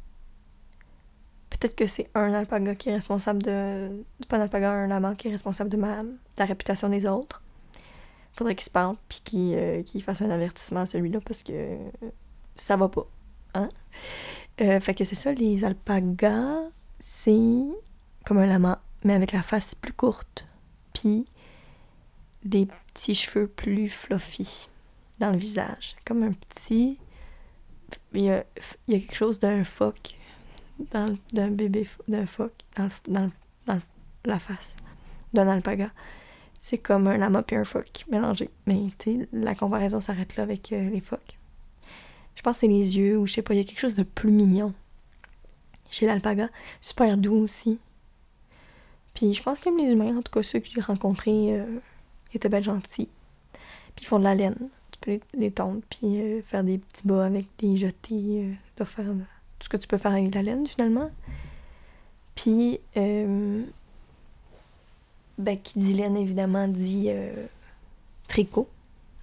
Peut-être 1.52 1.76
que 1.76 1.88
c'est 1.88 2.10
un 2.14 2.34
alpaga 2.34 2.76
qui 2.76 2.90
est 2.90 2.96
responsable 2.96 3.44
de. 3.44 4.04
Pas 4.28 4.38
un 4.38 4.42
alpaga, 4.42 4.72
un 4.72 4.88
lama 4.88 5.16
qui 5.16 5.28
est 5.28 5.32
responsable 5.32 5.70
de, 5.70 5.78
ma... 5.78 6.04
de 6.04 6.10
la 6.38 6.46
réputation 6.46 6.90
des 6.90 7.06
autres 7.06 7.42
faudrait 8.38 8.56
qu'il 8.56 8.66
se 8.66 8.72
parle 8.72 8.96
puis 9.10 9.22
qu'il 9.24 9.56
euh, 9.56 9.84
fasse 10.04 10.22
un 10.22 10.30
avertissement 10.30 10.82
à 10.82 10.86
celui-là 10.86 11.20
parce 11.26 11.44
que 11.44 11.78
ça 12.56 12.78
va 12.78 12.88
pas. 12.88 13.08
Hein? 13.54 13.70
Euh, 14.62 14.80
fait 14.80 14.94
que 14.94 15.04
c'est 15.04 15.16
ça, 15.16 15.32
les 15.34 15.64
alpagas, 15.64 16.70
c'est 17.00 17.62
comme 18.26 18.38
un 18.38 18.46
lama, 18.46 18.82
mais 19.04 19.14
avec 19.14 19.32
la 19.32 19.42
face 19.42 19.76
plus 19.76 19.94
courte, 19.94 20.48
puis 20.94 21.26
des 22.44 22.68
petits 22.94 23.16
cheveux 23.16 23.48
plus 23.48 23.90
fluffy 23.90 24.70
dans 25.20 25.32
le 25.32 25.38
visage. 25.38 25.96
Comme 26.06 26.24
un 26.24 26.34
petit. 26.34 27.00
Il 28.14 28.24
y 28.24 28.32
a, 28.32 28.44
il 28.88 28.96
y 28.96 28.98
a 28.98 29.00
quelque 29.00 29.16
chose 29.16 29.40
d'un 29.40 29.64
phoque, 29.64 30.16
d'un 30.92 31.50
bébé, 31.52 31.88
d'un 32.08 32.26
phoque, 32.26 32.66
dans, 32.76 32.90
dans, 33.08 33.32
dans 33.66 33.80
la 34.26 34.40
face 34.40 34.76
d'un 35.34 35.48
alpaga 35.48 35.92
c'est 36.58 36.80
comme 36.80 37.08
un 37.08 37.18
lama 37.18 37.44
et 37.50 37.56
un 37.56 37.64
phoque 37.64 38.06
mélangé. 38.10 38.50
Mais 38.66 38.88
tu 38.98 39.28
la 39.32 39.56
comparaison 39.56 40.00
s'arrête 40.00 40.36
là 40.36 40.44
avec 40.44 40.74
euh, 40.74 40.90
les 40.90 41.02
phoques. 41.02 41.38
Je 42.36 42.42
pense 42.42 42.58
que 42.58 42.62
c'est 42.62 42.68
les 42.68 42.98
yeux 42.98 43.18
ou 43.18 43.26
je 43.28 43.34
sais 43.34 43.42
pas, 43.42 43.54
il 43.54 43.58
y 43.58 43.62
a 43.62 43.64
quelque 43.64 43.80
chose 43.80 43.96
de 43.96 44.04
plus 44.04 44.32
mignon 44.32 44.74
chez 45.90 46.06
l'alpaga. 46.06 46.50
Super 46.82 47.18
doux 47.18 47.36
aussi. 47.36 47.80
Puis 49.14 49.34
je 49.34 49.42
pense 49.42 49.60
qu'aime 49.60 49.78
les 49.78 49.92
humains, 49.92 50.18
en 50.18 50.22
tout 50.22 50.32
cas 50.32 50.44
ceux 50.44 50.60
que 50.60 50.68
j'ai 50.68 50.82
rencontrés, 50.82 51.60
euh, 51.60 51.80
étaient 52.34 52.50
bien 52.50 52.62
gentils. 52.62 53.10
Puis 53.96 54.04
ils 54.04 54.08
font 54.08 54.20
de 54.20 54.24
la 54.24 54.36
laine. 54.36 54.70
Tu 54.92 55.00
peux 55.00 55.20
les, 55.38 55.52
tondre, 55.52 55.82
puis 55.90 56.22
euh, 56.22 56.42
faire 56.44 56.64
des 56.64 56.80
petits 56.80 57.08
bas 57.08 57.26
avec 57.26 57.48
des 57.60 57.78
jetés, 57.78 58.58
de 58.78 58.84
faire 58.84 59.06
tout 59.06 59.66
ce 59.66 59.70
que 59.70 59.78
tu 59.78 59.88
peux 59.88 59.98
faire 59.98 60.12
avec 60.12 60.34
la 60.34 60.42
laine 60.42 60.68
finalement. 60.68 61.10
Puis 62.36 62.80
ben, 65.38 65.58
qui 65.58 65.80
dit 65.80 65.94
laine, 65.94 66.18
évidemment, 66.18 66.68
dit 66.68 67.06
euh, 67.10 67.46
tricot. 68.28 68.68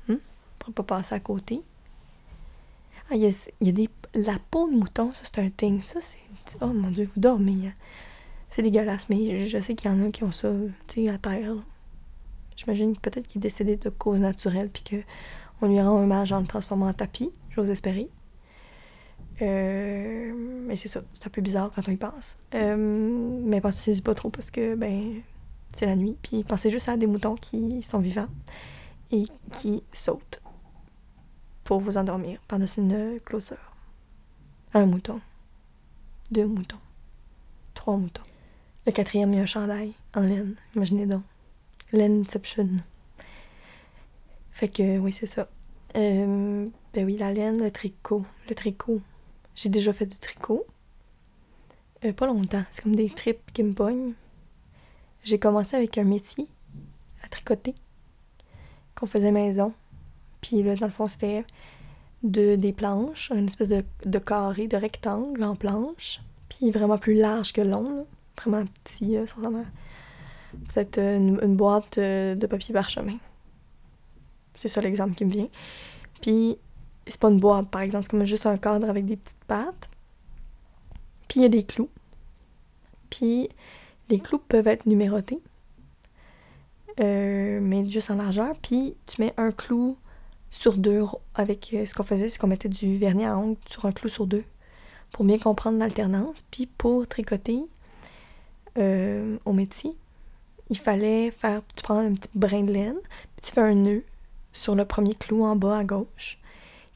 Hein? 0.09 0.19
Pour 0.59 0.73
pas 0.73 0.83
passer 0.83 1.15
à 1.15 1.21
côté. 1.21 1.63
Ah, 3.11 3.17
il 3.17 3.23
y 3.23 3.27
a, 3.27 3.49
y 3.61 3.69
a, 3.69 3.73
des... 3.73 3.89
La 4.15 4.39
peau 4.51 4.69
de 4.69 4.77
mouton, 4.77 5.13
ça, 5.13 5.23
c'est 5.25 5.41
un 5.41 5.51
thing. 5.51 5.81
Ça, 5.81 6.01
c'est... 6.01 6.19
Oh, 6.61 6.67
mon 6.67 6.91
Dieu, 6.91 7.09
vous 7.13 7.21
dormez. 7.21 7.69
Hein. 7.69 7.73
C'est 8.51 8.63
dégueulasse, 8.63 9.09
mais 9.09 9.47
je, 9.47 9.59
sais 9.59 9.75
qu'il 9.75 9.91
y 9.91 9.95
en 9.95 10.07
a 10.07 10.11
qui 10.11 10.23
ont 10.23 10.31
ça, 10.31 10.53
tu 10.87 11.07
sais, 11.07 11.09
à 11.09 11.19
terre. 11.19 11.55
J'imagine 12.57 12.97
peut-être 12.97 13.27
qu'il 13.27 13.41
est 13.41 13.43
décédé 13.43 13.77
de 13.77 13.89
cause 13.89 14.21
naturelle, 14.21 14.71
puis 14.71 14.85
qu'on 14.85 15.67
lui 15.67 15.81
rend 15.81 16.01
hommage 16.01 16.33
en 16.33 16.39
le 16.39 16.47
transformant 16.47 16.87
en 16.87 16.93
tapis, 16.93 17.31
j'ose 17.51 17.71
espérer. 17.71 18.09
Euh, 19.43 20.33
mais 20.67 20.77
c'est 20.77 20.87
ça, 20.87 21.03
c'est 21.15 21.27
un 21.27 21.31
peu 21.31 21.43
bizarre 21.43 21.73
quand 21.75 21.83
on 21.89 21.91
y 21.91 21.97
pense. 21.97 22.37
Euh, 22.55 22.77
mais 22.77 23.61
pensez-y 23.61 24.01
pas 24.01 24.15
trop 24.15 24.31
parce 24.31 24.53
que, 24.53 24.77
ben, 24.77 25.15
c'est 25.75 25.87
la 25.87 25.97
nuit. 25.97 26.17
Puis 26.23 26.45
pensez 26.45 26.71
juste 26.71 26.89
à 26.89 26.97
des 26.97 27.07
moutons 27.07 27.35
qui 27.35 27.83
sont 27.83 27.99
vivants 27.99 28.29
et 29.11 29.25
qui 29.53 29.83
sautent 29.93 30.41
pour 31.65 31.81
vous 31.81 31.97
endormir 31.97 32.41
par-dessus 32.49 32.81
une 32.81 33.21
clôture. 33.25 33.75
Un 34.73 34.87
mouton. 34.87 35.21
Deux 36.31 36.47
moutons. 36.47 36.79
Trois 37.75 37.97
moutons. 37.97 38.23
Le 38.87 38.93
quatrième, 38.93 39.33
il 39.33 39.37
y 39.37 39.41
a 39.41 39.43
un 39.43 39.47
chandail 39.47 39.95
en 40.15 40.21
laine. 40.21 40.57
Imaginez 40.75 41.07
donc. 41.07 41.23
Laineception. 41.93 42.69
Fait 44.51 44.69
que, 44.69 44.99
oui, 44.99 45.13
c'est 45.13 45.27
ça. 45.27 45.49
Euh, 45.97 46.69
ben 46.93 47.05
oui, 47.05 47.17
la 47.17 47.33
laine, 47.33 47.63
le 47.63 47.71
tricot. 47.71 48.25
Le 48.49 48.55
tricot. 48.55 49.01
J'ai 49.55 49.69
déjà 49.69 49.93
fait 49.93 50.07
du 50.07 50.19
tricot. 50.19 50.67
Euh, 52.05 52.13
pas 52.13 52.27
longtemps. 52.27 52.65
C'est 52.73 52.83
comme 52.83 52.97
des 52.97 53.11
tripes 53.11 53.53
qui 53.53 53.63
me 53.63 53.73
pognent. 53.73 54.13
J'ai 55.25 55.39
commencé 55.39 55.75
avec 55.75 55.97
un 55.99 56.05
métier 56.05 56.47
à 57.23 57.29
tricoter 57.29 57.75
qu'on 58.95 59.07
faisait 59.07 59.33
maison. 59.33 59.73
Puis 60.41 60.63
là, 60.63 60.77
dans 60.77 60.87
le 60.87 60.93
fond, 60.93 61.09
c'était 61.09 61.45
de, 62.23 62.57
des 62.57 62.73
planches, 62.73 63.31
une 63.35 63.49
espèce 63.49 63.69
de, 63.69 63.83
de, 64.05 64.19
carré, 64.19 64.69
de 64.69 64.77
rectangle 64.77 65.43
en 65.43 65.57
planche. 65.57 66.21
Puis 66.49 66.71
vraiment 66.71 66.99
plus 66.99 67.15
large 67.15 67.53
que 67.53 67.63
long, 67.63 68.07
vraiment 68.37 68.65
petit, 68.85 69.17
euh, 69.17 69.25
Peut-être 70.69 70.99
euh, 70.99 71.17
une, 71.17 71.57
boîte 71.57 71.99
euh, 71.99 72.35
de 72.35 72.47
papier 72.47 72.73
parchemin. 72.73 73.17
C'est 74.55 74.69
ça 74.69 74.81
l'exemple 74.81 75.15
qui 75.15 75.25
me 75.25 75.31
vient. 75.31 75.49
Puis 76.21 76.57
c'est 77.09 77.19
pas 77.19 77.29
une 77.29 77.41
boîte, 77.41 77.69
par 77.71 77.81
exemple, 77.81 78.05
c'est 78.05 78.11
comme 78.11 78.25
juste 78.25 78.47
un 78.47 78.57
cadre 78.57 78.89
avec 78.89 79.05
des 79.05 79.17
petites 79.17 79.45
pattes. 79.45 79.89
Puis 81.27 81.41
il 81.41 81.43
y 81.43 81.47
a 81.47 81.49
des 81.49 81.65
clous. 81.65 81.91
Puis 83.11 83.49
les 84.09 84.19
clous 84.19 84.39
peuvent 84.39 84.67
être 84.67 84.87
numérotés, 84.87 85.41
euh, 87.01 87.61
mais 87.63 87.89
juste 87.89 88.11
en 88.11 88.17
largeur. 88.17 88.55
Puis 88.63 88.97
tu 89.07 89.21
mets 89.21 89.35
un 89.37 89.51
clou 89.51 89.97
sur 90.51 90.77
deux 90.77 91.03
avec 91.35 91.71
euh, 91.75 91.85
ce 91.87 91.95
qu'on 91.95 92.03
faisait, 92.03 92.29
c'est 92.29 92.39
qu'on 92.39 92.47
mettait 92.47 92.69
du 92.69 92.99
vernis 92.99 93.25
à 93.25 93.37
ongles 93.37 93.59
sur 93.69 93.87
un 93.87 93.93
clou 93.93 94.09
sur 94.09 94.27
deux 94.27 94.45
pour 95.13 95.25
bien 95.25 95.39
comprendre 95.39 95.79
l'alternance. 95.79 96.45
Puis 96.51 96.67
pour 96.67 97.07
tricoter 97.07 97.61
euh, 98.79 99.37
au 99.45 99.53
métier, 99.53 99.93
il 100.71 100.79
fallait 100.79 101.31
faire, 101.31 101.63
tu 101.75 101.83
prends 101.83 101.99
un 101.99 102.15
petit 102.15 102.31
brin 102.35 102.63
de 102.63 102.73
laine, 102.73 102.99
puis 103.37 103.47
tu 103.47 103.53
fais 103.53 103.61
un 103.61 103.75
nœud 103.75 104.05
sur 104.53 104.75
le 104.75 104.85
premier 104.85 105.15
clou 105.15 105.45
en 105.45 105.57
bas 105.57 105.79
à 105.79 105.85
gauche. 105.85 106.39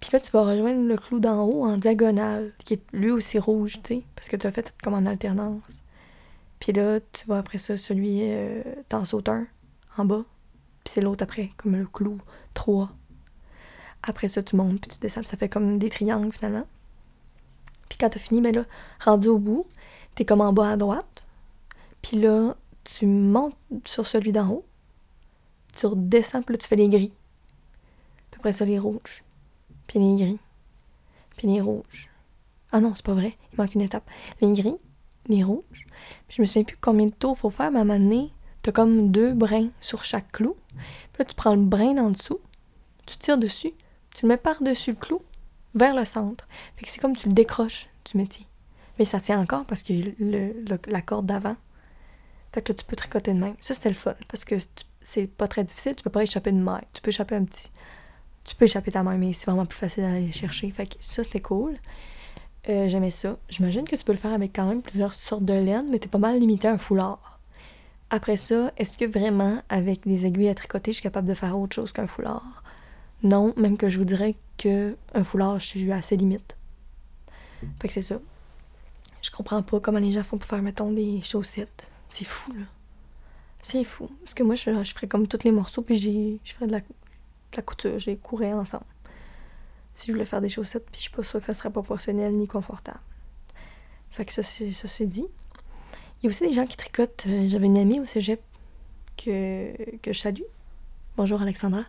Puis 0.00 0.10
là, 0.12 0.20
tu 0.20 0.30
vas 0.30 0.44
rejoindre 0.44 0.86
le 0.86 0.96
clou 0.96 1.18
d'en 1.18 1.44
haut 1.44 1.64
en 1.64 1.76
diagonale, 1.76 2.52
qui 2.64 2.74
est 2.74 2.82
lui 2.92 3.10
aussi 3.10 3.38
rouge, 3.38 3.82
tu 3.82 3.96
sais, 3.96 4.02
parce 4.14 4.28
que 4.28 4.36
tu 4.36 4.46
as 4.46 4.52
fait 4.52 4.72
comme 4.82 4.94
en 4.94 5.06
alternance. 5.06 5.82
Puis 6.60 6.72
là, 6.72 7.00
tu 7.12 7.26
vois 7.26 7.38
après 7.38 7.58
ça, 7.58 7.76
celui, 7.76 8.20
euh, 8.22 8.62
t'en 8.88 9.04
sautes 9.04 9.28
un 9.28 9.46
en 9.96 10.04
bas, 10.04 10.24
puis 10.84 10.92
c'est 10.92 11.00
l'autre 11.00 11.24
après, 11.24 11.50
comme 11.56 11.76
le 11.76 11.86
clou, 11.86 12.18
trois. 12.54 12.90
Après 14.02 14.28
ça, 14.28 14.42
tu 14.42 14.56
montes, 14.56 14.80
puis 14.80 14.90
tu 14.90 14.98
descends, 14.98 15.24
ça 15.24 15.36
fait 15.36 15.48
comme 15.48 15.78
des 15.78 15.90
triangles 15.90 16.32
finalement. 16.32 16.66
Puis 17.88 17.98
quand 17.98 18.10
t'as 18.10 18.20
fini, 18.20 18.40
ben 18.40 18.54
là, 18.54 18.64
rendu 19.04 19.28
au 19.28 19.38
bout, 19.38 19.66
t'es 20.14 20.24
comme 20.24 20.40
en 20.40 20.52
bas 20.52 20.70
à 20.70 20.76
droite. 20.76 21.26
Puis 22.02 22.18
là, 22.18 22.56
tu 22.84 23.06
montes 23.06 23.56
sur 23.84 24.06
celui 24.06 24.32
d'en 24.32 24.48
haut, 24.48 24.66
tu 25.76 25.86
redescends, 25.86 26.42
puis 26.42 26.54
là, 26.54 26.58
tu 26.58 26.68
fais 26.68 26.76
les 26.76 26.88
gris. 26.88 27.12
Puis 28.30 28.38
après 28.38 28.52
ça, 28.52 28.64
les 28.64 28.78
rouges 28.78 29.22
puis 29.88 29.98
les 29.98 30.14
gris, 30.14 30.38
puis 31.36 31.48
les 31.48 31.60
rouges. 31.60 32.08
Ah 32.70 32.80
non, 32.80 32.92
c'est 32.94 33.04
pas 33.04 33.14
vrai, 33.14 33.36
il 33.52 33.56
manque 33.56 33.74
une 33.74 33.80
étape. 33.80 34.08
Les 34.40 34.52
gris, 34.52 34.76
les 35.28 35.44
rouges. 35.44 35.86
Je 36.28 36.40
me 36.40 36.46
souviens 36.46 36.64
plus 36.64 36.76
combien 36.80 37.06
de 37.06 37.12
tours 37.12 37.38
faut 37.38 37.50
faire, 37.50 37.70
mais 37.70 37.78
à 37.78 37.82
un 37.82 37.84
moment 37.84 37.98
donné, 38.00 38.32
t'as 38.62 38.72
comme 38.72 39.10
deux 39.10 39.32
brins 39.32 39.68
sur 39.80 40.04
chaque 40.04 40.32
clou. 40.32 40.56
Puis 41.12 41.20
là, 41.20 41.24
tu 41.24 41.34
prends 41.34 41.54
le 41.54 41.62
brin 41.62 41.94
d'en 41.94 42.10
dessous, 42.10 42.40
tu 43.06 43.16
tires 43.18 43.38
dessus, 43.38 43.72
tu 44.14 44.26
le 44.26 44.28
mets 44.28 44.36
par-dessus 44.36 44.90
le 44.92 44.96
clou, 44.96 45.22
vers 45.74 45.94
le 45.94 46.04
centre. 46.04 46.46
Fait 46.76 46.84
que 46.84 46.90
c'est 46.90 47.00
comme 47.00 47.16
tu 47.16 47.28
le 47.28 47.34
décroches 47.34 47.88
du 48.10 48.16
métier. 48.16 48.46
Mais 48.98 49.04
ça 49.04 49.20
tient 49.20 49.40
encore 49.40 49.64
parce 49.64 49.82
que 49.82 49.92
la 50.90 51.02
corde 51.02 51.26
d'avant. 51.26 51.56
Fait 52.52 52.62
que 52.62 52.72
tu 52.72 52.84
peux 52.84 52.96
tricoter 52.96 53.34
de 53.34 53.38
même. 53.38 53.54
Ça, 53.60 53.74
c'était 53.74 53.90
le 53.90 53.94
fun 53.94 54.14
parce 54.26 54.44
que 54.44 54.56
c'est 55.00 55.26
pas 55.26 55.46
très 55.48 55.64
difficile, 55.64 55.94
tu 55.94 56.02
peux 56.02 56.10
pas 56.10 56.22
échapper 56.22 56.50
de 56.52 56.58
maille. 56.58 56.86
Tu 56.92 57.00
peux 57.00 57.10
échapper 57.10 57.36
un 57.36 57.44
petit, 57.44 57.70
tu 58.44 58.56
peux 58.56 58.64
échapper 58.64 58.90
ta 58.90 59.02
main, 59.02 59.16
mais 59.16 59.32
c'est 59.32 59.46
vraiment 59.46 59.66
plus 59.66 59.78
facile 59.78 60.02
d'aller 60.02 60.32
chercher. 60.32 60.70
Fait 60.70 60.86
que 60.86 60.94
ça, 61.00 61.22
c'était 61.22 61.40
cool. 61.40 61.76
Euh, 62.68 62.88
j'aimais 62.88 63.10
ça. 63.10 63.38
J'imagine 63.48 63.84
que 63.84 63.96
tu 63.96 64.04
peux 64.04 64.12
le 64.12 64.18
faire 64.18 64.34
avec 64.34 64.54
quand 64.54 64.66
même 64.66 64.82
plusieurs 64.82 65.14
sortes 65.14 65.44
de 65.44 65.54
laine, 65.54 65.88
mais 65.90 65.98
t'es 65.98 66.08
pas 66.08 66.18
mal 66.18 66.38
limité 66.38 66.68
à 66.68 66.72
un 66.72 66.78
foulard. 66.78 67.38
Après 68.10 68.36
ça, 68.36 68.72
est-ce 68.76 68.96
que 68.96 69.04
vraiment, 69.04 69.62
avec 69.68 70.06
des 70.06 70.26
aiguilles 70.26 70.48
à 70.48 70.54
tricoter, 70.54 70.92
je 70.92 70.96
suis 70.96 71.02
capable 71.02 71.28
de 71.28 71.34
faire 71.34 71.58
autre 71.58 71.74
chose 71.74 71.92
qu'un 71.92 72.06
foulard? 72.06 72.62
Non, 73.22 73.54
même 73.56 73.76
que 73.76 73.88
je 73.88 73.98
vous 73.98 74.04
dirais 74.04 74.34
que 74.58 74.96
un 75.14 75.24
foulard, 75.24 75.58
je 75.60 75.66
suis 75.66 75.92
assez 75.92 76.16
limite. 76.16 76.56
Fait 77.80 77.88
que 77.88 77.94
c'est 77.94 78.02
ça. 78.02 78.18
Je 79.22 79.30
comprends 79.30 79.62
pas 79.62 79.80
comment 79.80 79.98
les 79.98 80.12
gens 80.12 80.22
font 80.22 80.38
pour 80.38 80.48
faire, 80.48 80.62
mettons, 80.62 80.92
des 80.92 81.20
chaussettes. 81.22 81.88
C'est 82.08 82.24
fou, 82.24 82.52
là. 82.52 82.64
C'est 83.62 83.84
fou. 83.84 84.08
Parce 84.20 84.34
que 84.34 84.42
moi, 84.42 84.54
je, 84.54 84.84
je 84.84 84.92
ferais 84.92 85.08
comme 85.08 85.26
tous 85.26 85.42
les 85.44 85.50
morceaux, 85.50 85.82
puis 85.82 86.40
je 86.44 86.52
ferais 86.52 86.66
de 86.66 86.72
la, 86.72 86.80
la 87.56 87.62
couture, 87.62 87.98
j'ai 87.98 88.16
couru 88.16 88.46
ensemble. 88.52 88.84
Si 89.98 90.06
je 90.06 90.12
voulais 90.12 90.26
faire 90.26 90.40
des 90.40 90.48
chaussettes, 90.48 90.86
puis 90.86 90.98
je 90.98 91.00
suis 91.00 91.10
pas 91.10 91.24
sûre 91.24 91.40
que 91.40 91.46
ça 91.46 91.54
serait 91.54 91.70
proportionnel 91.70 92.32
ni 92.32 92.46
confortable. 92.46 93.00
Fait 94.12 94.24
que 94.24 94.32
ça, 94.32 94.44
c'est, 94.44 94.70
c'est 94.70 95.06
dit. 95.06 95.26
Il 96.22 96.24
y 96.24 96.26
a 96.26 96.28
aussi 96.28 96.46
des 96.46 96.54
gens 96.54 96.66
qui 96.66 96.76
tricotent. 96.76 97.24
Euh, 97.26 97.48
j'avais 97.48 97.66
une 97.66 97.76
amie 97.76 97.98
au 97.98 98.06
cégep 98.06 98.40
que, 99.16 99.72
que 99.96 100.12
je 100.12 100.20
salue. 100.20 100.44
Bonjour 101.16 101.42
Alexandra. 101.42 101.82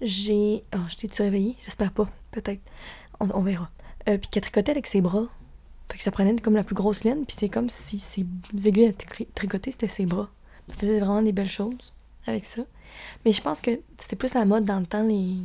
J'ai. 0.00 0.64
Oh, 0.74 0.78
je 0.88 0.96
t'ai-tu 0.96 1.20
réveillée? 1.20 1.58
J'espère 1.64 1.92
pas. 1.92 2.08
Peut-être. 2.30 2.62
On, 3.20 3.42
verra. 3.42 3.68
Euh, 4.08 4.16
puis 4.16 4.30
qu'elle 4.30 4.44
tricotait 4.44 4.72
avec 4.72 4.86
ses 4.86 5.02
bras. 5.02 5.26
Fait 5.90 5.98
que 5.98 6.02
ça 6.02 6.10
prenait 6.10 6.34
comme 6.36 6.54
la 6.54 6.64
plus 6.64 6.74
grosse 6.74 7.04
laine, 7.04 7.26
puis 7.26 7.36
c'est 7.38 7.50
comme 7.50 7.68
si 7.68 7.98
ses 7.98 8.24
aiguilles 8.64 8.88
à 8.88 9.24
tricoter, 9.34 9.72
c'était 9.72 9.88
ses 9.88 10.06
bras. 10.06 10.30
Elle 10.70 10.74
faisait 10.76 11.00
vraiment 11.00 11.20
des 11.20 11.32
belles 11.32 11.50
choses 11.50 11.92
avec 12.26 12.46
ça. 12.46 12.62
Mais 13.26 13.34
je 13.34 13.42
pense 13.42 13.60
que 13.60 13.78
c'était 13.98 14.16
plus 14.16 14.32
la 14.32 14.46
mode 14.46 14.64
dans 14.64 14.80
le 14.80 14.86
temps, 14.86 15.02
les, 15.02 15.36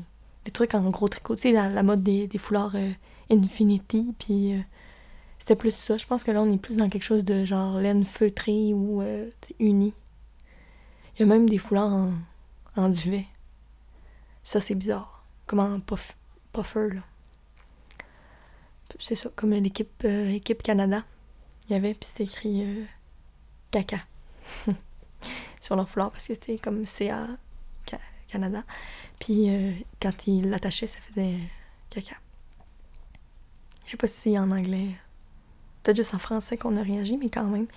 les 0.48 0.52
trucs 0.52 0.74
en 0.74 0.90
gros 0.90 1.10
tricot. 1.10 1.36
Tu 1.36 1.42
sais, 1.44 1.52
la, 1.52 1.84
mode 1.84 2.02
des, 2.02 2.30
foulards 2.38 2.76
euh, 2.76 2.92
Infinity, 3.30 4.14
puis 4.18 4.56
euh, 4.56 4.62
c'était 5.38 5.56
plus 5.58 5.76
ça. 5.76 5.98
Je 5.98 6.06
pense 6.06 6.24
que 6.24 6.32
là, 6.32 6.42
on 6.42 6.52
est 6.52 6.58
plus 6.58 6.78
dans 6.78 6.90
quelque 6.90 7.04
chose 7.04 7.26
de 7.26 7.46
genre 7.46 7.78
laine 7.80 8.06
feutrée 8.06 8.74
ou 8.74 9.02
euh, 9.02 9.30
uni. 9.60 9.94
Il 11.16 11.20
y 11.20 11.24
a 11.24 11.26
même 11.26 11.50
des 11.50 11.58
foulards 11.58 11.94
en, 11.94 12.14
en 12.76 12.90
duvet. 12.90 13.28
Ça, 14.44 14.60
c'est 14.60 14.76
bizarre. 14.76 15.26
Comment 15.46 15.80
puff, 15.82 16.18
puffer, 16.54 16.90
là. 16.94 17.02
C'est 19.00 19.16
ça, 19.16 19.30
comme 19.36 19.52
l'équipe 19.52 20.06
équipe 20.06 20.64
Canada. 20.64 21.04
Il 21.68 21.74
y 21.74 21.76
avait, 21.76 21.94
puis 21.94 22.08
c'était 22.08 22.24
écrit 22.24 22.88
caca. 23.70 24.00
sur 25.62 25.76
leur 25.76 25.90
foulard 25.90 26.12
parce 26.12 26.28
que 26.28 26.34
c'était 26.34 26.58
comme 26.58 26.86
CA 26.86 27.28
Canada. 28.28 28.64
Puis 29.20 29.50
euh, 29.50 29.72
quand 30.02 30.28
ils 30.28 30.50
l'attachaient, 30.50 30.88
ça 30.88 31.00
faisait 31.00 31.38
caca. 31.90 32.16
Je 33.86 33.92
sais 33.92 33.98
pas 33.98 34.08
si 34.08 34.38
en 34.38 34.52
anglais. 34.52 34.90
Peut-être 35.84 35.98
juste 35.98 36.14
en 36.14 36.20
français 36.20 36.58
qu'on 36.58 36.76
a 36.76 36.84
réagi, 36.84 37.18
mais 37.18 37.30
quand 37.30 37.46
même. 37.46 37.68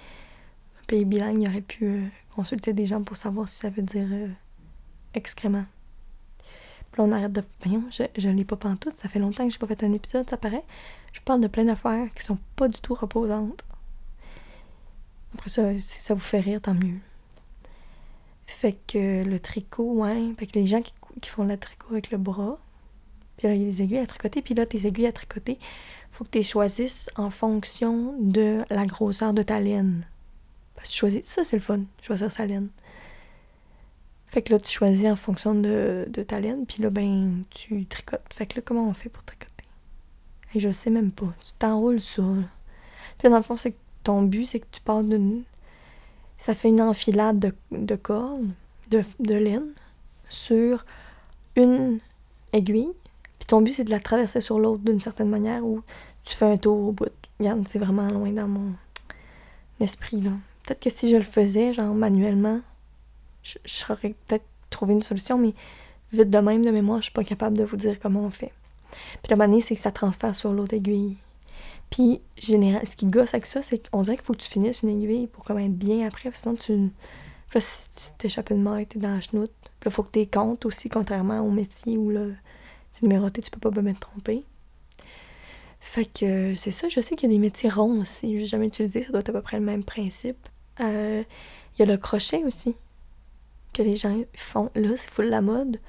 Un 0.81 0.85
pays 0.87 1.05
bilingue, 1.05 1.43
il 1.43 1.49
aurait 1.49 1.61
pu 1.61 1.85
euh, 1.85 2.07
consulter 2.35 2.73
des 2.73 2.87
gens 2.87 3.03
pour 3.03 3.17
savoir 3.17 3.49
si 3.49 3.57
ça 3.59 3.71
veut 3.71 3.83
dire 3.83 4.09
euh, 4.11 4.29
excrément. 5.15 5.65
Puis 6.91 7.01
là, 7.01 7.05
on 7.09 7.13
arrête 7.13 7.33
de. 7.33 7.45
Voyons, 7.63 7.85
je, 7.91 8.03
je 8.17 8.29
l'ai 8.29 8.45
pas 8.45 8.57
pantoute. 8.57 8.99
Ça 8.99 9.09
fait 9.09 9.21
longtemps 9.21 9.47
que 9.47 9.53
j'ai 9.53 9.59
pas 9.59 9.69
fait 9.69 9.85
un 9.85 9.93
épisode, 9.93 10.29
ça 10.29 10.37
paraît. 10.37 10.65
Je 11.13 11.21
parle 11.21 11.41
de 11.41 11.47
plein 11.47 11.65
d'affaires 11.65 12.13
qui 12.15 12.25
sont 12.25 12.39
pas 12.57 12.67
du 12.69 12.81
tout 12.81 12.95
reposantes. 12.95 13.65
Après 15.35 15.51
ça, 15.51 15.79
si 15.79 16.01
ça 16.01 16.15
vous 16.15 16.21
fait 16.21 16.41
rire, 16.41 16.61
tant 16.61 16.75
mieux. 16.75 16.99
Fait 18.51 18.77
que 18.87 19.25
le 19.25 19.41
tricot, 19.41 19.93
ouais. 19.93 20.35
Fait 20.39 20.47
que 20.47 20.59
les 20.59 20.67
gens 20.67 20.83
qui, 20.83 20.93
font 21.29 21.45
le 21.45 21.57
tricot 21.57 21.87
avec 21.93 22.11
le 22.11 22.19
bras, 22.19 22.59
puis 23.37 23.47
là, 23.47 23.55
il 23.55 23.63
y 23.63 23.65
a 23.65 23.71
des 23.71 23.83
aiguilles 23.83 23.99
à 23.99 24.07
tricoter, 24.07 24.43
puis 24.43 24.55
là, 24.55 24.67
tes 24.67 24.87
aiguilles 24.87 25.07
à 25.07 25.13
tricoter, 25.13 25.59
faut 26.11 26.25
que 26.25 26.31
tu 26.31 26.39
les 26.39 26.45
choisisses 26.45 27.09
en 27.17 27.31
fonction 27.31 28.15
de 28.19 28.63
la 28.69 28.87
grosseur 28.87 29.33
de 29.33 29.43
ta 29.43 29.61
laine. 29.61 30.05
Parce 30.75 30.89
que 30.89 30.93
tu 30.93 30.99
choisis, 30.99 31.21
ça 31.25 31.45
c'est 31.45 31.57
le 31.57 31.63
fun, 31.63 31.81
choisir 32.03 32.31
sa 32.31 32.45
laine. 32.45 32.69
Fait 34.27 34.43
que 34.43 34.53
là, 34.53 34.61
tu 34.61 34.71
choisis 34.71 35.07
en 35.07 35.17
fonction 35.17 35.55
de, 35.55 36.07
de 36.09 36.23
ta 36.23 36.39
laine, 36.41 36.67
puis 36.67 36.83
là, 36.83 36.91
ben, 36.91 37.45
tu 37.51 37.87
tricotes. 37.87 38.35
Fait 38.35 38.47
que 38.47 38.57
là, 38.57 38.63
comment 38.65 38.89
on 38.89 38.95
fait 38.95 39.09
pour 39.09 39.25
tricoter? 39.25 39.65
Et 40.55 40.61
je 40.61 40.71
sais 40.71 40.91
même 40.91 41.13
pas. 41.13 41.33
Tu 41.45 41.53
t'enroules 41.59 42.01
ça. 42.01 42.23
Puis 42.23 43.25
là, 43.25 43.31
dans 43.31 43.37
le 43.37 43.43
fond, 43.43 43.57
c'est 43.57 43.73
que 43.73 43.79
ton 44.03 44.23
but, 44.23 44.47
c'est 44.47 44.61
que 44.61 44.67
tu 44.71 44.81
pars 44.81 45.03
d'une. 45.03 45.45
Ça 46.41 46.55
fait 46.55 46.69
une 46.69 46.81
enfilade 46.81 47.39
de, 47.39 47.55
de 47.71 47.95
cordes, 47.95 48.49
de, 48.91 49.05
de 49.21 49.35
laine, 49.35 49.71
sur 50.29 50.85
une 51.55 52.01
aiguille. 52.53 52.91
Puis 53.39 53.47
ton 53.47 53.61
but, 53.61 53.73
c'est 53.73 53.85
de 53.85 53.91
la 53.91 54.01
traverser 54.01 54.41
sur 54.41 54.59
l'autre 54.59 54.83
d'une 54.83 55.01
certaine 55.01 55.29
manière 55.29 55.65
ou 55.65 55.83
tu 56.25 56.35
fais 56.35 56.47
un 56.47 56.57
tour 56.57 56.89
au 56.89 56.93
bout. 56.93 57.13
Regarde, 57.39 57.67
c'est 57.69 57.79
vraiment 57.79 58.09
loin 58.09 58.31
dans 58.33 58.49
mon 58.49 58.73
esprit, 59.81 60.21
là. 60.21 60.31
Peut-être 60.65 60.81
que 60.81 60.91
si 60.91 61.09
je 61.09 61.17
le 61.17 61.23
faisais, 61.23 61.73
genre 61.73 61.95
manuellement, 61.95 62.61
je, 63.43 63.59
je 63.65 63.85
peut-être 63.87 64.45
trouver 64.69 64.95
une 64.95 65.03
solution, 65.03 65.39
mais 65.39 65.55
vite 66.13 66.31
de 66.31 66.39
même, 66.39 66.65
de 66.65 66.71
mémoire, 66.71 66.99
je 66.99 67.05
suis 67.05 67.13
pas 67.13 67.25
capable 67.25 67.57
de 67.57 67.65
vous 67.65 67.77
dire 67.77 67.99
comment 68.01 68.21
on 68.21 68.31
fait. 68.31 68.53
Puis 68.91 69.31
la 69.31 69.37
manière, 69.37 69.63
c'est 69.63 69.75
que 69.75 69.81
ça 69.81 69.91
transfère 69.91 70.35
sur 70.35 70.53
l'autre 70.53 70.75
aiguille. 70.75 71.17
Puis, 71.91 72.21
général, 72.39 72.89
ce 72.89 72.97
qui 72.97 73.07
gosse 73.07 73.35
avec 73.35 73.47
ça, 73.47 73.63
c'est 73.63 73.91
qu'on 73.91 74.03
dirait 74.03 74.17
qu'il 74.17 74.25
faut 74.25 74.33
que 74.33 74.39
tu 74.39 74.51
finisses 74.51 74.83
une 74.83 74.91
aiguille 74.91 75.27
pour 75.27 75.45
comme 75.45 75.59
être 75.59 75.77
bien 75.77 76.07
après, 76.07 76.31
sinon 76.33 76.55
tu. 76.55 76.91
Là, 77.53 77.61
si 77.61 77.91
tu 77.91 78.17
t'échappes 78.17 78.51
une 78.51 78.63
maille, 78.63 78.87
t'es 78.87 79.01
dans 79.01 79.13
la 79.13 79.21
chenoute. 79.21 79.53
Puis 79.81 79.89
là, 79.89 79.91
faut 79.91 80.05
que 80.05 80.13
tu 80.13 80.25
comptes 80.27 80.65
aussi, 80.67 80.89
contrairement 80.89 81.41
au 81.41 81.51
métier 81.51 81.97
où 81.99 82.11
là, 82.11 82.27
c'est 82.93 83.03
numéroté, 83.03 83.43
tu 83.43 83.51
peux 83.51 83.59
pas 83.59 83.71
me 83.81 83.93
tromper. 83.95 84.45
Fait 85.81 86.05
que 86.05 86.55
c'est 86.55 86.71
ça, 86.71 86.89
je 86.89 87.01
sais 87.01 87.17
qu'il 87.17 87.29
y 87.29 87.33
a 87.33 87.35
des 87.35 87.41
métiers 87.41 87.71
ronds 87.71 88.01
aussi, 88.01 88.39
j'ai 88.39 88.47
jamais 88.47 88.67
utilisé, 88.67 89.03
ça 89.03 89.11
doit 89.11 89.21
être 89.21 89.31
à 89.31 89.33
peu 89.33 89.41
près 89.41 89.59
le 89.59 89.65
même 89.65 89.83
principe. 89.83 90.49
Euh, 90.81 91.25
Il 91.75 91.81
y 91.81 91.83
a 91.83 91.87
le 91.87 91.97
crochet 91.97 92.45
aussi, 92.45 92.77
que 93.73 93.83
les 93.83 93.97
gens 93.97 94.17
font. 94.37 94.71
Là, 94.75 94.91
c'est 94.97 95.11
full 95.11 95.27
la 95.27 95.41
mode, 95.41 95.81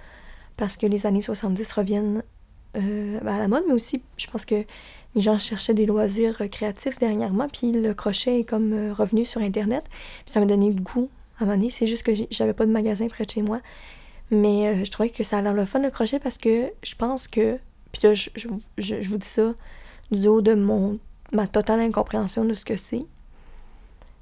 parce 0.57 0.77
que 0.77 0.85
les 0.85 1.05
années 1.05 1.21
70 1.21 1.71
reviennent 1.73 2.23
euh, 2.77 3.19
ben, 3.19 3.33
à 3.33 3.39
la 3.39 3.47
mode, 3.49 3.65
mais 3.67 3.73
aussi, 3.73 4.01
je 4.17 4.27
pense 4.27 4.45
que 4.45 4.65
les 5.15 5.21
gens 5.21 5.37
cherchaient 5.37 5.73
des 5.73 5.85
loisirs 5.85 6.37
euh, 6.41 6.47
créatifs 6.47 6.97
dernièrement, 6.99 7.47
puis 7.49 7.71
le 7.71 7.93
crochet 7.93 8.39
est 8.39 8.43
comme 8.43 8.73
euh, 8.73 8.93
revenu 8.93 9.25
sur 9.25 9.41
Internet, 9.41 9.83
puis 9.89 10.31
ça 10.33 10.39
m'a 10.39 10.45
donné 10.45 10.71
le 10.71 10.79
goût 10.81 11.09
à 11.39 11.43
un. 11.45 11.69
C'est 11.69 11.85
juste 11.87 12.03
que 12.03 12.11
j'avais 12.29 12.53
pas 12.53 12.65
de 12.65 12.71
magasin 12.71 13.07
près 13.07 13.25
de 13.25 13.29
chez 13.31 13.41
moi, 13.41 13.59
mais 14.29 14.67
euh, 14.67 14.85
je 14.85 14.91
trouvais 14.91 15.09
que 15.09 15.23
ça 15.23 15.39
a 15.39 15.41
l'air 15.41 15.53
le 15.53 15.65
fun, 15.65 15.79
le 15.79 15.89
crochet, 15.89 16.19
parce 16.19 16.37
que 16.37 16.71
je 16.83 16.95
pense 16.95 17.27
que, 17.27 17.57
puis 17.91 18.01
là, 18.03 18.13
je, 18.13 18.29
je, 18.35 18.47
je- 18.77 19.01
je 19.01 19.09
vous 19.09 19.17
dis 19.17 19.27
ça 19.27 19.53
du 20.11 20.27
haut 20.27 20.41
de 20.41 20.53
mon, 20.53 20.99
ma 21.33 21.47
totale 21.47 21.79
incompréhension 21.81 22.45
de 22.45 22.53
ce 22.53 22.63
que 22.65 22.77
c'est. 22.77 23.05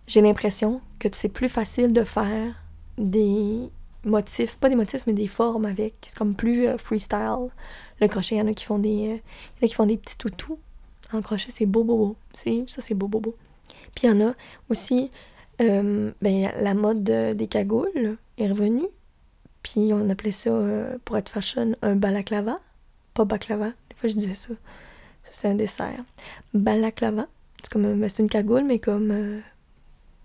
J'ai 0.08 0.22
l'impression 0.22 0.81
que 0.98 1.08
c'est 1.13 1.29
plus 1.29 1.50
facile 1.50 1.93
de 1.93 2.03
faire 2.03 2.55
des 2.98 3.69
motifs, 4.05 4.58
pas 4.58 4.69
des 4.69 4.75
motifs, 4.75 5.03
mais 5.05 5.13
des 5.13 5.27
formes 5.27 5.65
avec. 5.65 5.93
C'est 6.05 6.17
comme 6.17 6.34
plus 6.36 6.67
freestyle. 6.77 7.50
Le 8.01 8.08
crochet, 8.08 8.36
il 8.36 8.38
y 8.39 8.41
en 8.41 8.48
a 8.48 8.53
qui 8.53 8.65
font 8.65 8.79
des, 8.79 8.89
y 8.89 9.12
en 9.13 9.65
a 9.65 9.67
qui 9.67 9.74
font 9.75 9.86
des 9.86 9.98
petits 9.98 10.17
toutous. 10.17 10.58
En 11.13 11.22
crochet, 11.22 11.50
c'est 11.54 11.66
beau, 11.66 11.84
beau, 11.84 11.98
beau. 11.98 12.16
Ça, 12.34 12.82
c'est 12.82 12.94
beau, 12.94 13.08
beau, 13.08 13.20
beau. 13.20 13.36
Puis 13.96 14.08
il 14.08 14.12
y 14.12 14.13
en 14.13 14.28
a 14.30 14.34
aussi, 14.70 15.10
euh, 15.62 16.12
ben, 16.22 16.51
la 16.62 16.74
mode 16.74 17.04
de- 17.04 17.34
des 17.34 17.48
cagoules 17.48 18.18
est 18.38 18.48
revenue. 18.48 18.88
Puis 19.63 19.92
on 19.94 20.10
appelait 20.10 20.32
ça, 20.32 20.51
euh, 20.51 20.98
pour 21.06 21.18
être 21.18 21.30
fashion, 21.30 21.75
un 21.82 21.96
balaclava. 21.96 22.60
Pas 23.13 23.25
baklava. 23.25 23.68
Des 23.89 23.96
fois, 23.96 24.10
je 24.10 24.16
disais 24.16 24.34
ça. 24.36 24.54
Ça, 25.24 25.32
c'est 25.32 25.48
un 25.48 25.56
dessert. 25.56 26.04
Balaclava. 26.54 27.28
C'est 27.63 27.72
comme, 27.74 28.00
ben, 28.00 28.10
c'est 28.10 28.22
une 28.24 28.30
cagoule, 28.30 28.63
mais 28.63 28.80
comme 28.80 29.12
euh, 29.12 29.39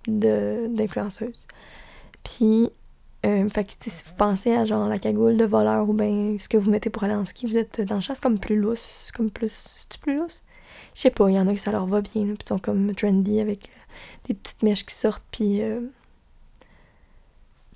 de, 0.06 0.68
d'influenceuse. 0.68 1.46
Puis, 2.22 2.70
euh, 3.26 3.48
fait 3.50 3.66
si 3.80 4.04
vous 4.04 4.14
pensez 4.16 4.52
à 4.54 4.66
genre 4.66 4.86
la 4.88 4.98
cagoule 4.98 5.36
de 5.36 5.44
voleur 5.44 5.88
ou 5.88 5.94
bien 5.94 6.36
ce 6.38 6.48
que 6.48 6.56
vous 6.56 6.70
mettez 6.70 6.90
pour 6.90 7.04
aller 7.04 7.14
en 7.14 7.24
ski, 7.24 7.46
vous 7.46 7.56
êtes 7.56 7.80
dans 7.80 7.96
le 7.96 8.00
chasse 8.02 8.20
comme 8.20 8.38
plus 8.38 8.56
lousse, 8.56 9.10
comme 9.16 9.30
plus. 9.30 9.64
C'est 9.88 9.98
plus 9.98 10.16
lousse? 10.16 10.42
Je 10.94 11.00
sais 11.00 11.10
pas, 11.10 11.28
il 11.28 11.34
y 11.34 11.38
en 11.40 11.46
a 11.48 11.52
qui 11.52 11.58
ça 11.58 11.72
leur 11.72 11.86
va 11.86 12.00
bien, 12.00 12.24
puis 12.24 12.36
sont 12.48 12.58
comme 12.58 12.94
trendy 12.94 13.40
avec 13.40 13.68
euh, 13.68 13.92
des 14.28 14.34
petites 14.34 14.62
mèches 14.62 14.86
qui 14.86 14.94
sortent, 14.94 15.24
puis. 15.30 15.62
euh, 15.62 15.80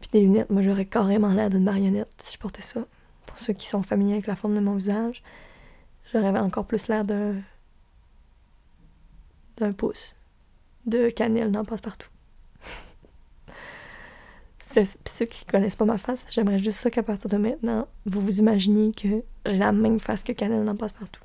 puis 0.00 0.10
des 0.12 0.20
lunettes. 0.20 0.50
Moi, 0.50 0.62
j'aurais 0.62 0.86
carrément 0.86 1.32
l'air 1.32 1.50
d'une 1.50 1.64
marionnette 1.64 2.08
si 2.18 2.34
je 2.34 2.38
portais 2.38 2.62
ça. 2.62 2.80
Pour 3.26 3.38
ceux 3.38 3.52
qui 3.52 3.66
sont 3.66 3.82
familiers 3.82 4.14
avec 4.14 4.26
la 4.26 4.36
forme 4.36 4.54
de 4.54 4.60
mon 4.60 4.74
visage, 4.74 5.22
j'aurais 6.12 6.36
encore 6.38 6.66
plus 6.66 6.88
l'air 6.88 7.04
d'un. 7.04 7.34
d'un 9.56 9.72
pouce. 9.72 10.14
De 10.86 11.10
cannelle 11.10 11.50
dans 11.52 11.64
passe-partout. 11.64 12.08
Ceux 14.70 15.24
qui 15.26 15.44
connaissent 15.44 15.76
pas 15.76 15.84
ma 15.84 15.98
face, 15.98 16.20
j'aimerais 16.30 16.58
juste 16.58 16.78
ça 16.78 16.90
qu'à 16.90 17.02
partir 17.02 17.28
de 17.28 17.36
maintenant, 17.36 17.88
vous 18.06 18.20
vous 18.20 18.38
imaginez 18.38 18.92
que 18.92 19.08
j'ai 19.46 19.58
la 19.58 19.72
même 19.72 19.98
face 19.98 20.22
que 20.22 20.32
Cannelle 20.32 20.64
dans 20.64 20.76
Passe-Partout. 20.76 21.20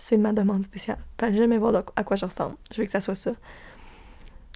C'est 0.00 0.16
ma 0.16 0.32
demande 0.32 0.64
spéciale. 0.64 0.98
Jamais 1.20 1.58
voir 1.58 1.84
à 1.96 2.04
quoi 2.04 2.16
je 2.16 2.24
ressemble. 2.24 2.56
Je 2.72 2.80
veux 2.80 2.84
que 2.84 2.90
ça 2.92 3.00
soit 3.00 3.14
ça. 3.14 3.32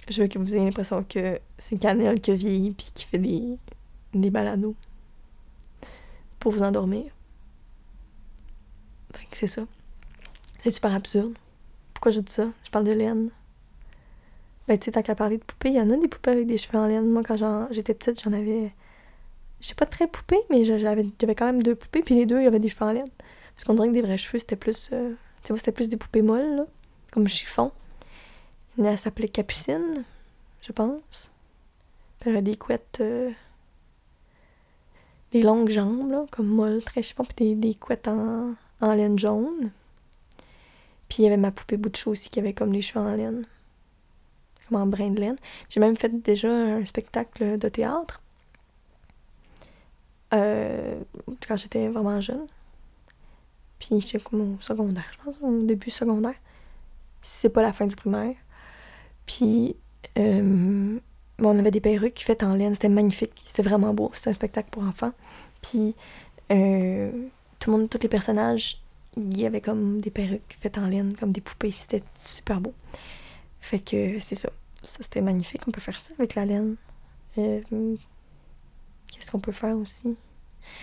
Je 0.09 0.21
veux 0.21 0.27
que 0.27 0.39
vous 0.39 0.55
ayez 0.55 0.63
l'impression 0.63 1.03
que 1.03 1.39
c'est 1.57 1.77
Cannelle 1.77 2.19
qui 2.19 2.31
a 2.31 2.35
vieilli 2.35 2.71
puis 2.71 2.87
qui 2.93 3.05
fait 3.05 3.17
des, 3.17 3.57
des 4.13 4.29
balados 4.29 4.75
pour 6.39 6.51
vous 6.51 6.63
endormir. 6.63 7.05
Fait 9.13 9.25
que 9.25 9.37
c'est 9.37 9.47
ça. 9.47 9.63
C'est 10.61 10.71
super 10.71 10.93
absurde. 10.93 11.33
Pourquoi 11.93 12.11
je 12.11 12.19
dis 12.19 12.31
ça? 12.31 12.47
Je 12.65 12.71
parle 12.71 12.85
de 12.85 12.91
laine. 12.91 13.29
Ben, 14.67 14.77
tu 14.77 14.85
sais, 14.85 14.91
tant 14.91 15.01
qu'à 15.01 15.15
parler 15.15 15.37
de 15.37 15.43
poupées, 15.43 15.69
il 15.69 15.75
y 15.75 15.81
en 15.81 15.89
a 15.89 15.97
des 15.97 16.07
poupées 16.07 16.31
avec 16.31 16.47
des 16.47 16.57
cheveux 16.57 16.77
en 16.79 16.87
laine. 16.87 17.09
Moi, 17.11 17.21
quand 17.23 17.67
j'étais 17.71 17.93
petite, 17.93 18.21
j'en 18.23 18.31
avais. 18.33 18.73
J'étais 19.59 19.75
pas 19.75 19.85
très 19.85 20.07
poupée, 20.07 20.39
mais 20.49 20.63
j'avais 20.65 21.35
quand 21.35 21.45
même 21.45 21.63
deux 21.63 21.75
poupées, 21.75 22.01
puis 22.01 22.15
les 22.15 22.25
deux, 22.25 22.39
il 22.39 22.43
y 22.45 22.47
avait 22.47 22.59
des 22.59 22.69
cheveux 22.69 22.85
en 22.85 22.91
laine. 22.93 23.09
Parce 23.55 23.65
qu'on 23.65 23.73
dirait 23.73 23.89
que 23.89 23.93
des 23.93 24.01
vrais 24.01 24.17
cheveux, 24.17 24.39
c'était 24.39 24.55
plus. 24.55 24.89
euh, 24.93 25.13
Tu 25.43 25.51
sais, 25.53 25.57
c'était 25.57 25.71
plus 25.71 25.89
des 25.89 25.97
poupées 25.97 26.21
molles, 26.21 26.55
là, 26.55 26.65
comme 27.11 27.27
chiffon. 27.27 27.71
Elle 28.77 28.97
s'appelait 28.97 29.27
Capucine, 29.27 30.03
je 30.61 30.71
pense. 30.71 31.29
Puis 32.19 32.29
elle 32.29 32.37
avait 32.37 32.41
des 32.41 32.57
couettes. 32.57 32.99
euh, 33.01 33.31
des 35.31 35.41
longues 35.41 35.69
jambes, 35.69 36.11
là, 36.11 36.25
comme 36.31 36.47
molles, 36.47 36.83
très 36.83 37.01
chiffon, 37.01 37.25
puis 37.25 37.35
des, 37.35 37.55
des 37.55 37.75
couettes 37.75 38.07
en, 38.07 38.53
en 38.81 38.93
laine 38.93 39.17
jaune. 39.17 39.71
Puis 41.09 41.19
il 41.19 41.23
y 41.23 41.27
avait 41.27 41.37
ma 41.37 41.51
poupée 41.51 41.77
bout 41.77 41.89
de 41.89 41.95
chou 41.95 42.11
aussi 42.11 42.29
qui 42.29 42.39
avait 42.39 42.53
comme 42.53 42.71
les 42.71 42.81
cheveux 42.81 43.05
en 43.05 43.15
laine 43.15 43.45
comme 44.67 44.81
en 44.81 44.85
brin 44.85 45.11
de 45.11 45.19
laine. 45.19 45.37
J'ai 45.69 45.79
même 45.79 45.97
fait 45.97 46.09
déjà 46.21 46.49
un 46.49 46.85
spectacle 46.85 47.57
de 47.57 47.69
théâtre 47.69 48.21
euh, 50.33 50.99
quand 51.47 51.55
j'étais 51.55 51.89
vraiment 51.89 52.19
jeune. 52.21 52.47
Puis 53.83 53.99
j'étais 53.99 54.19
comme 54.19 54.55
au 54.55 54.61
secondaire, 54.61 55.05
je 55.11 55.17
pense, 55.23 55.35
au 55.41 55.61
début 55.63 55.89
secondaire. 55.89 56.35
C'est 57.21 57.49
pas 57.49 57.61
la 57.61 57.73
fin 57.73 57.85
du 57.85 57.95
primaire. 57.95 58.35
Puis 59.25 59.75
euh, 60.17 60.99
on 61.39 61.59
avait 61.59 61.71
des 61.71 61.81
perruques 61.81 62.19
faites 62.19 62.43
en 62.43 62.53
laine, 62.53 62.73
c'était 62.73 62.89
magnifique, 62.89 63.33
c'était 63.45 63.63
vraiment 63.63 63.93
beau, 63.93 64.11
c'était 64.13 64.29
un 64.29 64.33
spectacle 64.33 64.69
pour 64.71 64.83
enfants. 64.83 65.11
Puis 65.61 65.95
euh, 66.51 67.11
tout 67.59 67.71
le 67.71 67.77
monde, 67.77 67.89
tous 67.89 67.99
les 68.01 68.09
personnages, 68.09 68.81
il 69.17 69.39
y 69.39 69.45
avait 69.45 69.61
comme 69.61 69.99
des 69.99 70.11
perruques 70.11 70.57
faites 70.59 70.77
en 70.77 70.87
laine, 70.87 71.15
comme 71.15 71.31
des 71.31 71.41
poupées, 71.41 71.71
c'était 71.71 72.03
super 72.21 72.61
beau. 72.61 72.73
Fait 73.59 73.79
que 73.79 74.19
c'est 74.19 74.35
ça. 74.35 74.49
Ça, 74.81 74.97
c'était 75.01 75.21
magnifique. 75.21 75.61
On 75.67 75.71
peut 75.71 75.79
faire 75.81 75.99
ça 75.99 76.13
avec 76.19 76.35
la 76.35 76.45
laine. 76.45 76.75
Euh, 77.37 77.61
Qu'est-ce 79.11 79.31
qu'on 79.31 79.39
peut 79.39 79.53
faire 79.53 79.77
aussi? 79.77 80.15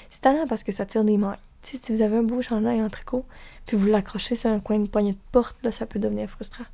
C'est 0.08 0.22
tannant 0.22 0.46
parce 0.46 0.64
que 0.64 0.72
ça 0.72 0.86
tire 0.86 1.04
des 1.04 1.18
mailles. 1.18 1.36
Si 1.62 1.80
vous 1.90 2.02
avez 2.02 2.16
un 2.16 2.22
beau 2.22 2.40
chandail 2.42 2.82
en 2.82 2.88
tricot, 2.88 3.24
puis 3.66 3.76
vous 3.76 3.86
l'accrochez 3.86 4.36
sur 4.36 4.50
un 4.50 4.60
coin 4.60 4.78
de 4.78 4.88
poignée 4.88 5.12
de 5.12 5.18
porte, 5.32 5.56
là, 5.62 5.70
ça 5.70 5.86
peut 5.86 5.98
devenir 5.98 6.28
frustrant. 6.28 6.64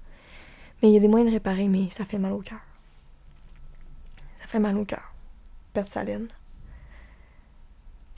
Mais 0.82 0.90
il 0.90 0.94
y 0.94 0.96
a 0.96 1.00
des 1.00 1.08
moyens 1.08 1.30
de 1.30 1.34
réparer, 1.34 1.68
mais 1.68 1.88
ça 1.90 2.04
fait 2.04 2.18
mal 2.18 2.32
au 2.32 2.40
cœur. 2.40 2.60
Ça 4.40 4.46
fait 4.46 4.58
mal 4.58 4.76
au 4.76 4.84
cœur. 4.84 5.12
Perdre 5.72 5.90
sa 5.90 6.04
laine. 6.04 6.28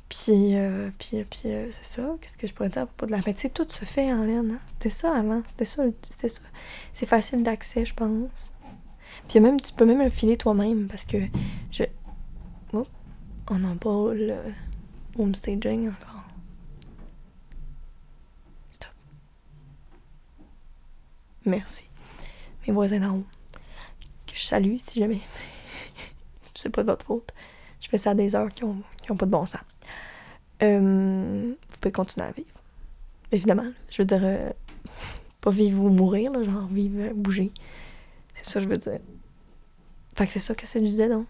Puis, 0.08 0.56
euh, 0.56 0.90
puis, 0.98 1.24
puis 1.24 1.42
euh, 1.46 1.70
c'est 1.70 2.00
ça. 2.00 2.16
Qu'est-ce 2.20 2.38
que 2.38 2.46
je 2.46 2.54
pourrais 2.54 2.70
dire 2.70 2.82
à 2.82 2.86
propos 2.86 3.06
de 3.06 3.12
la... 3.12 3.20
Mais 3.26 3.34
tu 3.34 3.42
sais, 3.42 3.50
tout 3.50 3.66
se 3.68 3.84
fait 3.84 4.12
en 4.12 4.24
laine. 4.24 4.52
Hein? 4.52 4.60
C'était 4.72 4.90
ça 4.90 5.14
avant. 5.14 5.42
C'était 5.46 5.64
ça. 5.64 5.84
C'était 6.02 6.28
ça. 6.28 6.40
C'est 6.92 7.06
facile 7.06 7.42
d'accès, 7.42 7.84
je 7.84 7.94
pense. 7.94 8.54
Puis 9.28 9.40
même, 9.40 9.60
tu 9.60 9.72
peux 9.72 9.84
même 9.84 10.02
le 10.02 10.10
filer 10.10 10.36
toi-même 10.36 10.88
parce 10.88 11.04
que 11.04 11.18
je. 11.70 11.84
Oh, 12.72 12.86
on 13.48 13.58
n'a 13.58 13.74
pas 13.74 14.14
le 14.14 14.36
home 15.18 15.34
staging 15.34 15.88
encore. 15.88 16.17
Merci. 21.48 21.84
Mes 22.66 22.72
voisins 22.74 23.00
d'en 23.00 23.16
haut. 23.16 23.26
Que 24.26 24.34
je 24.34 24.42
salue 24.42 24.76
si 24.84 25.00
jamais. 25.00 25.20
C'est 26.54 26.68
pas 26.68 26.82
de 26.82 26.90
votre 26.90 27.06
faute. 27.06 27.32
Je 27.80 27.88
fais 27.88 27.98
ça 27.98 28.10
à 28.10 28.14
des 28.14 28.34
heures 28.34 28.52
qui 28.52 28.64
ont, 28.64 28.82
qui 29.02 29.10
ont 29.12 29.16
pas 29.16 29.26
de 29.26 29.30
bon 29.30 29.46
sens. 29.46 29.60
Euh, 30.62 31.52
vous 31.52 31.78
pouvez 31.80 31.92
continuer 31.92 32.26
à 32.26 32.32
vivre. 32.32 32.48
Évidemment. 33.32 33.70
Je 33.90 34.02
veux 34.02 34.06
dire, 34.06 34.20
euh, 34.22 34.50
pas 35.40 35.50
vivre 35.50 35.82
ou 35.82 35.88
mourir, 35.88 36.32
genre 36.44 36.66
vivre, 36.66 37.00
euh, 37.00 37.14
bouger. 37.14 37.50
C'est 38.34 38.44
ça 38.44 38.54
que 38.54 38.64
je 38.64 38.68
veux 38.68 38.78
dire. 38.78 39.00
Fait 40.16 40.26
que 40.26 40.32
c'est 40.32 40.38
ça 40.38 40.54
que 40.54 40.66
ça 40.66 40.80
disait, 40.80 41.08
donc. 41.08 41.26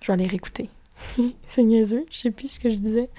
Je 0.00 0.06
vais 0.06 0.12
aller 0.14 0.26
réécouter. 0.26 0.70
c'est 1.46 1.62
niaiseux, 1.62 2.06
je 2.10 2.16
sais 2.16 2.30
plus 2.30 2.48
ce 2.48 2.60
que 2.60 2.70
je 2.70 2.76
disais. 2.76 3.10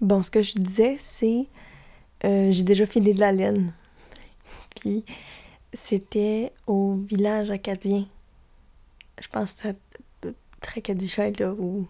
Bon, 0.00 0.22
ce 0.22 0.30
que 0.30 0.42
je 0.42 0.54
disais, 0.54 0.96
c'est. 0.98 1.46
Euh, 2.24 2.50
j'ai 2.52 2.62
déjà 2.62 2.86
filé 2.86 3.12
de 3.12 3.20
la 3.20 3.32
laine. 3.32 3.72
Puis 4.76 5.04
c'était 5.72 6.52
au 6.66 6.94
village 6.94 7.50
acadien. 7.50 8.06
Je 9.20 9.28
pense 9.28 9.54
que 9.54 9.68
c'était 10.62 11.40
là, 11.40 11.52
ou 11.52 11.86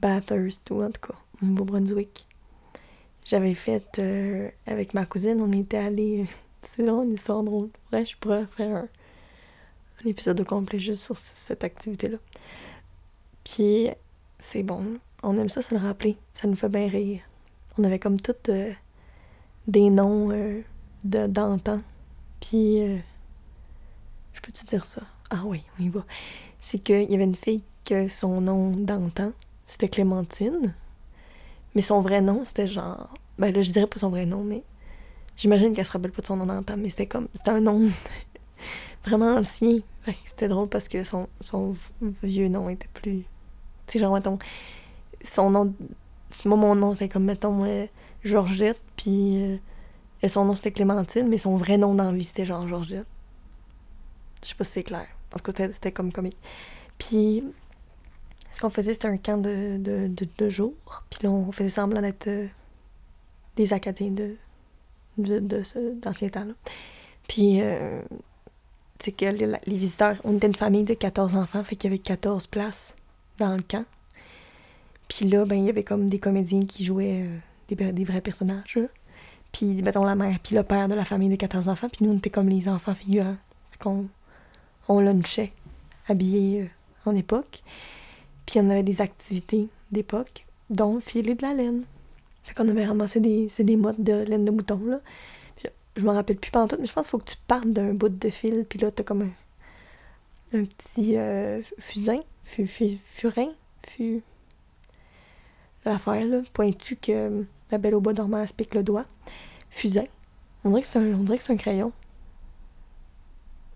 Bathurst, 0.00 0.70
ou 0.70 0.82
en 0.82 0.90
tout 0.90 1.08
cas, 1.08 1.14
au 1.40 1.46
Nouveau-Brunswick. 1.46 2.26
J'avais 3.24 3.54
fait 3.54 3.98
euh, 3.98 4.50
avec 4.66 4.94
ma 4.94 5.06
cousine, 5.06 5.40
on 5.40 5.52
était 5.52 5.78
allé. 5.78 6.26
C'est 6.62 6.84
drôle, 6.84 7.06
une 7.06 7.14
histoire 7.14 7.42
drôle. 7.42 7.70
Ouais, 7.92 8.04
je 8.04 8.16
pourrais 8.16 8.46
faire 8.46 8.76
un, 8.76 8.88
un 10.04 10.08
épisode 10.08 10.44
complet 10.44 10.78
juste 10.78 11.04
sur 11.04 11.16
cette 11.16 11.62
activité-là. 11.62 12.18
Puis 13.44 13.88
c'est 14.40 14.64
bon. 14.64 14.98
On 15.22 15.38
aime 15.38 15.48
ça, 15.48 15.62
ça 15.62 15.76
le 15.76 15.80
rappeler. 15.80 16.16
Ça 16.34 16.48
nous 16.48 16.56
fait 16.56 16.68
bien 16.68 16.88
rire. 16.88 17.20
On 17.78 17.84
avait 17.84 18.00
comme 18.00 18.20
toutes 18.20 18.48
euh, 18.48 18.72
des 19.66 19.90
noms 19.90 20.30
euh, 20.30 20.62
d'antan. 21.04 21.80
Puis 22.40 22.82
euh, 22.82 22.98
je 24.32 24.40
peux 24.40 24.52
te 24.52 24.64
dire 24.64 24.84
ça? 24.84 25.02
Ah 25.30 25.42
oui, 25.44 25.62
on 25.78 25.82
y 25.82 25.88
va. 25.88 26.04
C'est 26.60 26.78
qu'il 26.78 27.10
y 27.10 27.14
avait 27.14 27.24
une 27.24 27.34
fille 27.34 27.62
que 27.84 28.08
son 28.08 28.40
nom 28.40 28.70
d'antan, 28.70 29.32
c'était 29.66 29.88
Clémentine. 29.88 30.74
Mais 31.74 31.82
son 31.82 32.00
vrai 32.00 32.20
nom, 32.20 32.44
c'était 32.44 32.66
genre. 32.66 33.12
Ben 33.38 33.52
là, 33.52 33.62
je 33.62 33.70
dirais 33.70 33.86
pas 33.86 33.98
son 33.98 34.08
vrai 34.08 34.24
nom, 34.24 34.42
mais 34.42 34.62
j'imagine 35.36 35.72
qu'elle 35.74 35.84
se 35.84 35.92
rappelle 35.92 36.10
pas 36.10 36.22
de 36.22 36.26
son 36.26 36.36
nom 36.36 36.46
d'antan, 36.46 36.76
mais 36.76 36.88
c'était 36.88 37.06
comme. 37.06 37.28
C'était 37.34 37.50
un 37.50 37.60
nom 37.60 37.90
vraiment 39.04 39.36
ancien. 39.36 39.80
C'était 40.24 40.48
drôle 40.48 40.68
parce 40.68 40.88
que 40.88 41.02
son, 41.02 41.28
son 41.40 41.76
vieux 42.22 42.48
nom 42.48 42.68
était 42.68 42.88
plus. 42.94 43.24
Tu 43.86 43.92
sais, 43.92 43.98
genre, 43.98 44.14
mettons. 44.14 44.38
Son 45.24 45.50
nom. 45.50 45.74
Moi, 46.44 46.56
mon 46.56 46.74
nom, 46.74 46.94
c'est 46.94 47.08
comme, 47.08 47.24
mettons, 47.24 47.64
euh, 47.64 47.86
Georgette, 48.26 48.80
puis. 48.96 49.42
Euh, 49.42 49.56
son 50.28 50.44
nom, 50.44 50.56
c'était 50.56 50.72
Clémentine, 50.72 51.28
mais 51.28 51.38
son 51.38 51.56
vrai 51.56 51.78
nom 51.78 51.94
d'envie, 51.94 52.24
c'était 52.24 52.46
genre 52.46 52.66
Georgette. 52.66 53.06
Je 54.42 54.48
sais 54.48 54.54
pas 54.54 54.64
si 54.64 54.72
c'est 54.72 54.82
clair. 54.82 55.06
En 55.32 55.38
tout 55.38 55.52
cas, 55.52 55.68
c'était 55.72 55.92
comme 55.92 56.12
comique. 56.12 56.36
Puis, 56.98 57.44
ce 58.52 58.60
qu'on 58.60 58.70
faisait, 58.70 58.94
c'était 58.94 59.08
un 59.08 59.18
camp 59.18 59.38
de, 59.38 59.76
de, 59.78 60.08
de. 60.08 60.26
Puis 60.38 61.18
là, 61.22 61.30
on 61.30 61.52
faisait 61.52 61.68
semblant 61.68 62.00
d'être 62.00 62.28
euh, 62.28 62.46
des 63.56 63.72
Acadiens 63.72 64.10
de, 64.10 64.36
de, 65.18 65.62
ce, 65.62 65.94
d'ancien 65.94 66.28
temps-là. 66.28 66.54
Puis, 67.28 67.60
euh, 67.60 68.00
c'est 69.00 69.12
que 69.12 69.26
les, 69.26 69.76
visiteurs, 69.76 70.16
on 70.24 70.36
était 70.36 70.46
une 70.46 70.54
famille 70.54 70.84
de 70.84 70.94
14 70.94 71.36
enfants, 71.36 71.62
fait 71.64 71.76
qu'il 71.76 71.90
y 71.90 71.94
avait 71.94 72.02
14 72.02 72.46
places 72.46 72.94
dans 73.38 73.56
le 73.56 73.62
camp. 73.62 73.84
Puis 75.08 75.28
là, 75.28 75.44
ben, 75.44 75.56
il 75.56 75.66
y 75.66 75.68
avait 75.68 75.84
comme 75.84 76.08
des 76.08 76.18
comédiens 76.18 76.64
qui 76.64 76.84
jouaient 76.84 77.26
des, 77.74 78.04
vrais 78.04 78.20
personnages. 78.20 78.78
Puis, 79.52 79.82
mettons, 79.82 80.04
la 80.04 80.14
mère, 80.14 80.38
puis 80.40 80.54
le 80.54 80.62
père 80.62 80.88
de 80.88 80.94
la 80.94 81.04
famille 81.04 81.28
de 81.28 81.36
14 81.36 81.68
enfants. 81.68 81.88
Puis 81.88 82.04
nous, 82.04 82.12
on 82.12 82.18
était 82.18 82.30
comme 82.30 82.48
les 82.48 82.68
enfants 82.68 82.94
figurants. 82.94 83.36
qu'on 83.80 84.06
on 84.88 85.00
lunchait, 85.00 85.52
habillés 86.08 86.62
euh, 86.62 87.10
en 87.10 87.14
époque. 87.14 87.62
Puis 88.46 88.60
on 88.60 88.70
avait 88.70 88.82
des 88.82 89.00
activités 89.00 89.68
d'époque, 89.90 90.46
dont 90.70 91.00
filer 91.00 91.34
de 91.34 91.42
la 91.42 91.54
laine. 91.54 91.84
Fait 92.44 92.54
qu'on 92.54 92.68
avait 92.68 92.84
ramassé 92.84 93.18
des, 93.18 93.48
des 93.58 93.76
de 93.76 94.22
laine 94.22 94.44
de 94.44 94.50
mouton, 94.52 94.80
là. 94.86 95.00
je 95.96 96.02
me 96.02 96.10
rappelle 96.10 96.36
plus 96.36 96.52
pendant 96.52 96.68
tout, 96.68 96.76
mais 96.78 96.86
je 96.86 96.92
pense 96.92 97.06
qu'il 97.06 97.10
faut 97.10 97.18
que 97.18 97.30
tu 97.30 97.36
partes 97.48 97.66
d'un 97.66 97.92
bout 97.92 98.08
de 98.08 98.30
fil, 98.30 98.64
puis 98.68 98.78
là, 98.78 98.92
t'as 98.92 99.02
comme 99.02 99.22
un, 99.22 100.58
un 100.60 100.64
petit 100.64 101.16
euh, 101.16 101.60
fusain, 101.78 102.20
fu, 102.44 102.66
furin, 102.66 103.48
fu... 103.88 104.22
L'affaire, 105.84 106.24
là, 106.24 106.42
pointu 106.52 106.96
que 106.96 107.44
la 107.70 107.78
belle 107.78 107.94
au 107.94 108.00
bois 108.00 108.12
dormant 108.12 108.46
se 108.46 108.54
pique 108.54 108.74
le 108.74 108.82
doigt. 108.82 109.04
Fusain. 109.70 110.06
On 110.64 110.70
dirait 110.70 110.82
que 110.82 110.88
c'est 110.88 110.98
un, 110.98 111.54
un 111.54 111.56
crayon. 111.56 111.92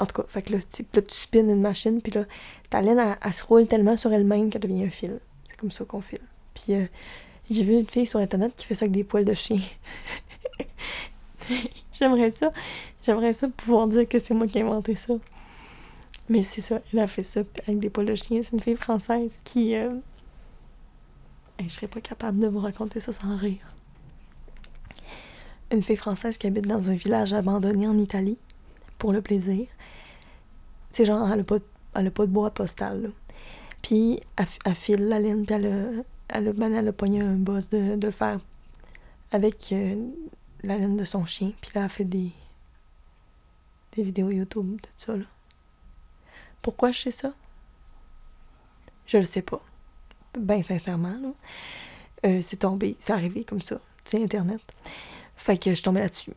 En 0.00 0.06
tout 0.06 0.22
cas, 0.22 0.28
fait 0.28 0.42
que 0.42 0.54
là, 0.54 0.58
tu, 0.60 0.84
là, 0.94 1.02
tu 1.02 1.14
spines 1.14 1.50
une 1.50 1.60
machine, 1.60 2.00
puis 2.00 2.10
là, 2.10 2.24
ta 2.70 2.80
laine, 2.80 3.16
elle, 3.22 3.34
se 3.34 3.44
roule 3.44 3.66
tellement 3.66 3.96
sur 3.96 4.12
elle-même 4.12 4.48
qu'elle 4.48 4.62
devient 4.62 4.84
un 4.84 4.90
fil. 4.90 5.20
C'est 5.48 5.56
comme 5.56 5.70
ça 5.70 5.84
qu'on 5.84 6.00
file. 6.00 6.22
Puis 6.54 6.74
euh, 6.74 6.86
j'ai 7.50 7.62
vu 7.62 7.74
une 7.74 7.88
fille 7.88 8.06
sur 8.06 8.18
Internet 8.18 8.54
qui 8.56 8.64
fait 8.64 8.74
ça 8.74 8.84
avec 8.84 8.92
des 8.92 9.04
poils 9.04 9.26
de 9.26 9.34
chien. 9.34 9.60
J'aimerais 11.92 12.30
ça. 12.30 12.50
J'aimerais 13.02 13.34
ça 13.34 13.48
pouvoir 13.48 13.88
dire 13.88 14.08
que 14.08 14.18
c'est 14.18 14.32
moi 14.32 14.46
qui 14.46 14.58
ai 14.58 14.62
inventé 14.62 14.94
ça. 14.94 15.14
Mais 16.30 16.44
c'est 16.44 16.60
ça, 16.60 16.80
elle 16.92 17.00
a 17.00 17.06
fait 17.06 17.22
ça 17.22 17.40
avec 17.66 17.78
des 17.78 17.90
poils 17.90 18.06
de 18.06 18.14
chien. 18.14 18.40
C'est 18.42 18.52
une 18.52 18.62
fille 18.62 18.76
française 18.76 19.34
qui. 19.44 19.74
Euh... 19.74 19.90
je 21.58 21.68
serais 21.68 21.88
pas 21.88 22.00
capable 22.00 22.40
de 22.40 22.46
vous 22.46 22.60
raconter 22.60 23.00
ça 23.00 23.12
sans 23.12 23.36
rire. 23.36 23.66
Une 25.70 25.82
fille 25.82 25.96
française 25.96 26.36
qui 26.36 26.46
habite 26.46 26.66
dans 26.66 26.90
un 26.90 26.94
village 26.94 27.32
abandonné 27.32 27.86
en 27.86 27.96
Italie 27.96 28.38
pour 28.98 29.12
le 29.12 29.22
plaisir. 29.22 29.66
C'est 30.90 31.04
genre, 31.04 31.30
elle 31.30 31.40
a, 31.40 31.44
pas, 31.44 31.58
elle 31.94 32.10
pas 32.10 32.26
de 32.26 32.32
bois 32.32 32.50
postal. 32.50 33.12
Puis, 33.82 34.20
elle, 34.36 34.74
file 34.74 35.08
la 35.08 35.18
laine, 35.20 35.46
puis 35.46 35.54
elle 35.54 35.66
a, 35.66 36.02
elle 36.28 36.48
a, 36.48 36.52
ben, 36.52 36.74
elle 36.74 36.88
a 36.88 37.24
un 37.24 37.36
boss 37.36 37.68
de, 37.68 37.98
le 38.00 38.10
faire 38.10 38.40
avec 39.32 39.72
euh, 39.72 40.08
la 40.62 40.76
laine 40.76 40.96
de 40.96 41.04
son 41.04 41.24
chien. 41.24 41.52
Puis 41.60 41.70
là, 41.74 41.84
elle 41.84 41.90
fait 41.90 42.04
des, 42.04 42.32
des 43.92 44.02
vidéos 44.02 44.30
YouTube 44.30 44.80
de 44.80 44.88
ça. 44.96 45.14
Pourquoi 46.60 46.90
je 46.90 47.00
sais 47.00 47.10
ça? 47.10 47.32
Je 49.06 49.18
le 49.18 49.24
sais 49.24 49.42
pas. 49.42 49.62
Ben, 50.38 50.62
sincèrement. 50.62 51.34
Euh, 52.24 52.40
c'est 52.42 52.58
tombé, 52.58 52.96
c'est 52.98 53.12
arrivé 53.12 53.44
comme 53.44 53.62
ça. 53.62 53.80
C'est 54.04 54.22
Internet. 54.22 54.60
Fait 55.40 55.56
que 55.56 55.74
je 55.74 55.82
tombée 55.82 56.00
là-dessus. 56.00 56.32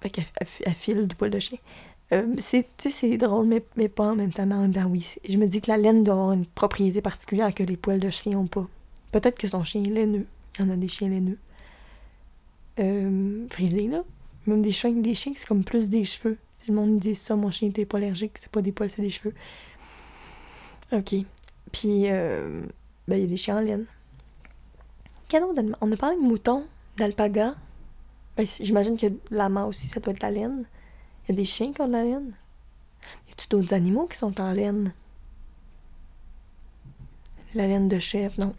Fait 0.00 0.10
qu'elle 0.10 0.74
file 0.74 1.08
du 1.08 1.16
poil 1.16 1.28
de 1.28 1.40
chien. 1.40 1.58
Euh, 2.12 2.36
c'est 2.38 3.16
drôle, 3.16 3.46
mais, 3.48 3.64
mais 3.76 3.88
pas 3.88 4.12
en 4.12 4.14
même 4.14 4.32
temps. 4.32 4.48
En 4.48 4.70
oui. 4.84 5.16
Je 5.28 5.36
me 5.36 5.48
dis 5.48 5.60
que 5.60 5.68
la 5.68 5.76
laine 5.76 6.04
doit 6.04 6.14
avoir 6.14 6.32
une 6.32 6.46
propriété 6.46 7.00
particulière 7.00 7.52
que 7.52 7.64
les 7.64 7.76
poils 7.76 7.98
de 7.98 8.10
chien 8.10 8.34
n'ont 8.34 8.46
pas. 8.46 8.64
Peut-être 9.10 9.36
que 9.36 9.48
son 9.48 9.64
chien 9.64 9.82
est 9.82 9.90
laineux. 9.90 10.26
Il 10.56 10.64
y 10.64 10.68
en 10.68 10.70
a 10.70 10.76
des 10.76 10.86
chiens 10.86 11.08
laineux. 11.08 11.36
Euh, 12.78 13.44
frisés, 13.50 13.88
là. 13.88 14.04
Même 14.46 14.62
des 14.62 14.70
chiens, 14.70 14.92
des 14.92 15.14
chiens 15.14 15.32
c'est 15.34 15.46
comme 15.46 15.64
plus 15.64 15.88
des 15.88 16.04
cheveux. 16.04 16.38
Tout 16.64 16.72
le 16.72 16.74
monde 16.74 17.00
dit 17.00 17.16
ça, 17.16 17.34
mon 17.34 17.50
chien 17.50 17.66
n'était 17.66 17.86
pas 17.86 17.98
allergique, 17.98 18.38
c'est 18.38 18.52
pas 18.52 18.62
des 18.62 18.70
poils, 18.70 18.90
c'est 18.90 19.02
des 19.02 19.10
cheveux. 19.10 19.34
Ok. 20.92 21.16
Puis, 21.72 22.04
euh, 22.06 22.62
ben, 23.08 23.16
il 23.16 23.22
y 23.22 23.24
a 23.24 23.26
des 23.26 23.36
chiens 23.36 23.58
en 23.58 23.62
laine. 23.62 23.86
On 25.80 25.92
a 25.92 25.96
parlé 25.96 26.16
de 26.16 26.22
moutons, 26.22 26.64
d'alpaga. 26.96 27.56
Ben, 28.38 28.46
J'imagine 28.46 28.96
que 28.96 29.06
lama 29.32 29.66
aussi, 29.66 29.88
ça 29.88 29.98
doit 29.98 30.12
être 30.14 30.22
la 30.22 30.30
laine. 30.30 30.64
Il 31.24 31.30
y 31.30 31.32
a 31.32 31.34
des 31.34 31.44
chiens 31.44 31.72
qui 31.72 31.82
ont 31.82 31.88
de 31.88 31.92
la 31.92 32.04
laine. 32.04 32.34
Y 33.28 33.32
a-tu 33.32 33.48
d'autres 33.48 33.74
animaux 33.74 34.06
qui 34.06 34.16
sont 34.16 34.40
en 34.40 34.52
laine? 34.52 34.94
La 37.54 37.66
laine 37.66 37.88
de 37.88 37.98
chèvre, 37.98 38.34
non. 38.38 38.54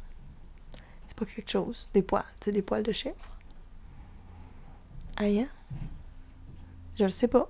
C'est 1.07 1.17
pas 1.17 1.25
quelque 1.25 1.49
chose. 1.49 1.89
Des 1.93 2.01
poils. 2.01 2.25
C'est 2.41 2.51
des 2.51 2.61
poils 2.61 2.83
de 2.83 2.91
chèvre. 2.91 3.15
Ah, 5.15 5.23
hein? 5.23 5.47
Je 6.97 7.03
le 7.05 7.09
sais 7.09 7.29
pas. 7.29 7.47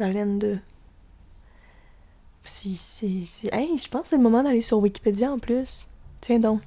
La 0.00 0.08
laine 0.08 0.40
de. 0.40 0.58
Si, 2.42 2.74
si, 2.74 3.24
si. 3.26 3.48
Hey, 3.52 3.78
je 3.78 3.88
pense 3.88 4.02
que 4.02 4.08
c'est 4.08 4.16
le 4.16 4.22
moment 4.22 4.42
d'aller 4.42 4.62
sur 4.62 4.78
Wikipédia 4.78 5.30
en 5.30 5.38
plus. 5.38 5.88
Tiens 6.20 6.40
donc. 6.40 6.62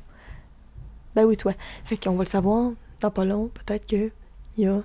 Ben 1.15 1.26
oui, 1.26 1.36
toi. 1.36 1.54
Fait 1.84 1.97
qu'on 1.97 2.15
va 2.15 2.23
le 2.23 2.30
savoir 2.30 2.71
dans 3.02 3.12
pas 3.12 3.26
long. 3.26 3.49
Peut-être 3.49 3.86
qu'il 4.53 4.65
y 4.65 4.67
a 4.67 4.81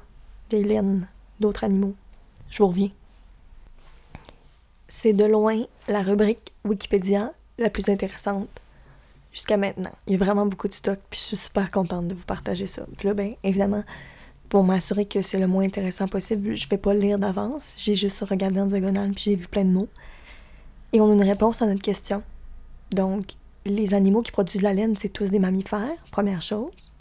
des 0.50 0.62
laines 0.62 1.08
d'autres 1.40 1.64
animaux 1.64 1.94
je 2.50 2.58
vous 2.58 2.68
reviens. 2.68 2.90
C'est 4.88 5.12
de 5.12 5.24
loin 5.24 5.64
la 5.86 6.02
rubrique 6.02 6.52
Wikipédia 6.64 7.32
la 7.58 7.70
plus 7.70 7.88
intéressante 7.88 8.48
jusqu'à 9.32 9.56
maintenant. 9.56 9.92
Il 10.06 10.14
y 10.14 10.16
a 10.16 10.18
vraiment 10.18 10.46
beaucoup 10.46 10.68
de 10.68 10.72
stock, 10.72 10.98
puis 11.10 11.20
je 11.20 11.24
suis 11.24 11.36
super 11.36 11.70
contente 11.70 12.08
de 12.08 12.14
vous 12.14 12.24
partager 12.24 12.66
ça. 12.66 12.86
Puis 12.96 13.08
là, 13.08 13.14
bien, 13.14 13.32
évidemment, 13.44 13.84
pour 14.48 14.64
m'assurer 14.64 15.04
que 15.04 15.20
c'est 15.20 15.38
le 15.38 15.46
moins 15.46 15.64
intéressant 15.64 16.08
possible, 16.08 16.56
je 16.56 16.68
vais 16.68 16.78
pas 16.78 16.94
le 16.94 17.00
lire 17.00 17.18
d'avance. 17.18 17.74
J'ai 17.76 17.94
juste 17.94 18.20
regardé 18.20 18.60
en 18.60 18.66
diagonale, 18.66 19.12
puis 19.12 19.24
j'ai 19.24 19.36
vu 19.36 19.46
plein 19.46 19.64
de 19.64 19.70
mots. 19.70 19.88
Et 20.92 21.00
on 21.00 21.10
a 21.10 21.12
une 21.12 21.22
réponse 21.22 21.60
à 21.60 21.66
notre 21.66 21.82
question. 21.82 22.22
Donc, 22.90 23.32
les 23.66 23.92
animaux 23.92 24.22
qui 24.22 24.32
produisent 24.32 24.60
de 24.60 24.64
la 24.64 24.72
laine, 24.72 24.96
c'est 24.96 25.10
tous 25.10 25.28
des 25.28 25.38
mammifères, 25.38 26.02
première 26.10 26.40
chose. 26.40 26.92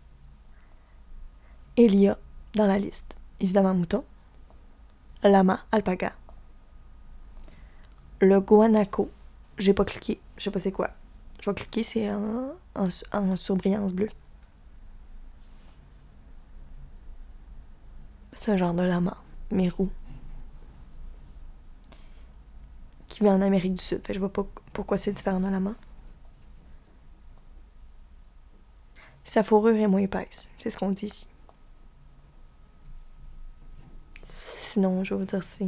Et 1.77 1.85
il 1.85 1.95
y 1.95 2.07
a 2.09 2.17
dans 2.57 2.67
la 2.67 2.79
liste, 2.79 3.15
évidemment, 3.39 3.73
mouton, 3.73 4.03
lama, 5.23 5.59
alpaga. 5.71 6.13
Le 8.19 8.39
guanaco, 8.41 9.09
j'ai 9.57 9.73
pas 9.73 9.85
cliqué, 9.85 10.19
je 10.37 10.43
sais 10.43 10.51
pas 10.51 10.59
c'est 10.59 10.71
quoi. 10.71 10.89
Je 11.41 11.49
vais 11.49 11.55
cliquer, 11.55 11.83
c'est 11.83 12.09
en, 12.11 13.35
surbrillance 13.35 13.93
bleue. 13.93 14.09
C'est 18.33 18.51
un 18.51 18.57
genre 18.57 18.73
de 18.73 18.83
lama, 18.83 19.17
mais 19.51 19.69
roux. 19.69 19.89
Qui 23.07 23.23
vit 23.23 23.29
en 23.29 23.41
Amérique 23.41 23.75
du 23.75 23.83
Sud. 23.83 24.01
Je 24.09 24.19
vois 24.19 24.33
pas 24.33 24.45
pourquoi 24.73 24.97
c'est 24.97 25.13
différent 25.13 25.39
d'un 25.39 25.51
lama. 25.51 25.75
Sa 29.23 29.43
fourrure 29.43 29.75
est 29.75 29.87
moins 29.87 30.01
épaisse. 30.01 30.49
C'est 30.59 30.69
ce 30.69 30.77
qu'on 30.77 30.91
dit 30.91 31.05
ici. 31.05 31.27
Sinon, 34.77 35.03
je 35.03 35.15
vais 35.15 35.21
vous 35.21 35.25
dire, 35.25 35.43
c'est. 35.43 35.65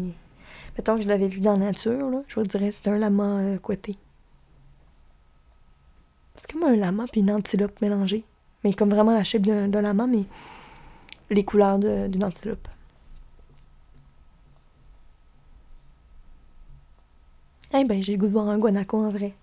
Mettons 0.78 0.96
que 0.96 1.02
je 1.02 1.08
l'avais 1.08 1.28
vu 1.28 1.40
dans 1.40 1.54
la 1.54 1.66
nature, 1.66 2.12
là, 2.12 2.22
je 2.28 2.36
vous 2.36 2.46
dirais 2.46 2.70
c'est 2.70 2.88
un 2.90 3.00
lama 3.00 3.40
euh, 3.40 3.58
couetté. 3.58 3.98
C'est 6.36 6.52
comme 6.52 6.62
un 6.62 6.76
lama 6.76 7.06
puis 7.12 7.22
une 7.22 7.32
antilope 7.32 7.82
mélangée. 7.82 8.24
Mais 8.64 8.72
comme 8.76 8.92
vraiment 8.92 9.12
la 9.12 9.24
shape 9.24 9.42
d'un 9.42 9.82
lama, 9.82 10.06
mais 10.06 10.26
les 11.32 11.44
couleurs 11.44 11.80
d'une 11.80 12.24
antilope. 12.24 12.68
Eh 17.74 17.84
ben, 17.84 18.04
j'ai 18.04 18.12
le 18.12 18.20
goût 18.20 18.28
de 18.28 18.34
voir 18.34 18.50
un 18.50 18.60
guanaco 18.60 19.04
en 19.04 19.10
vrai. 19.10 19.34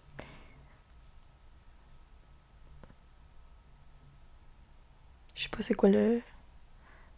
Je 5.34 5.42
sais 5.42 5.48
pas 5.48 5.60
c'est 5.60 5.74
quoi 5.74 5.88
le. 5.88 6.20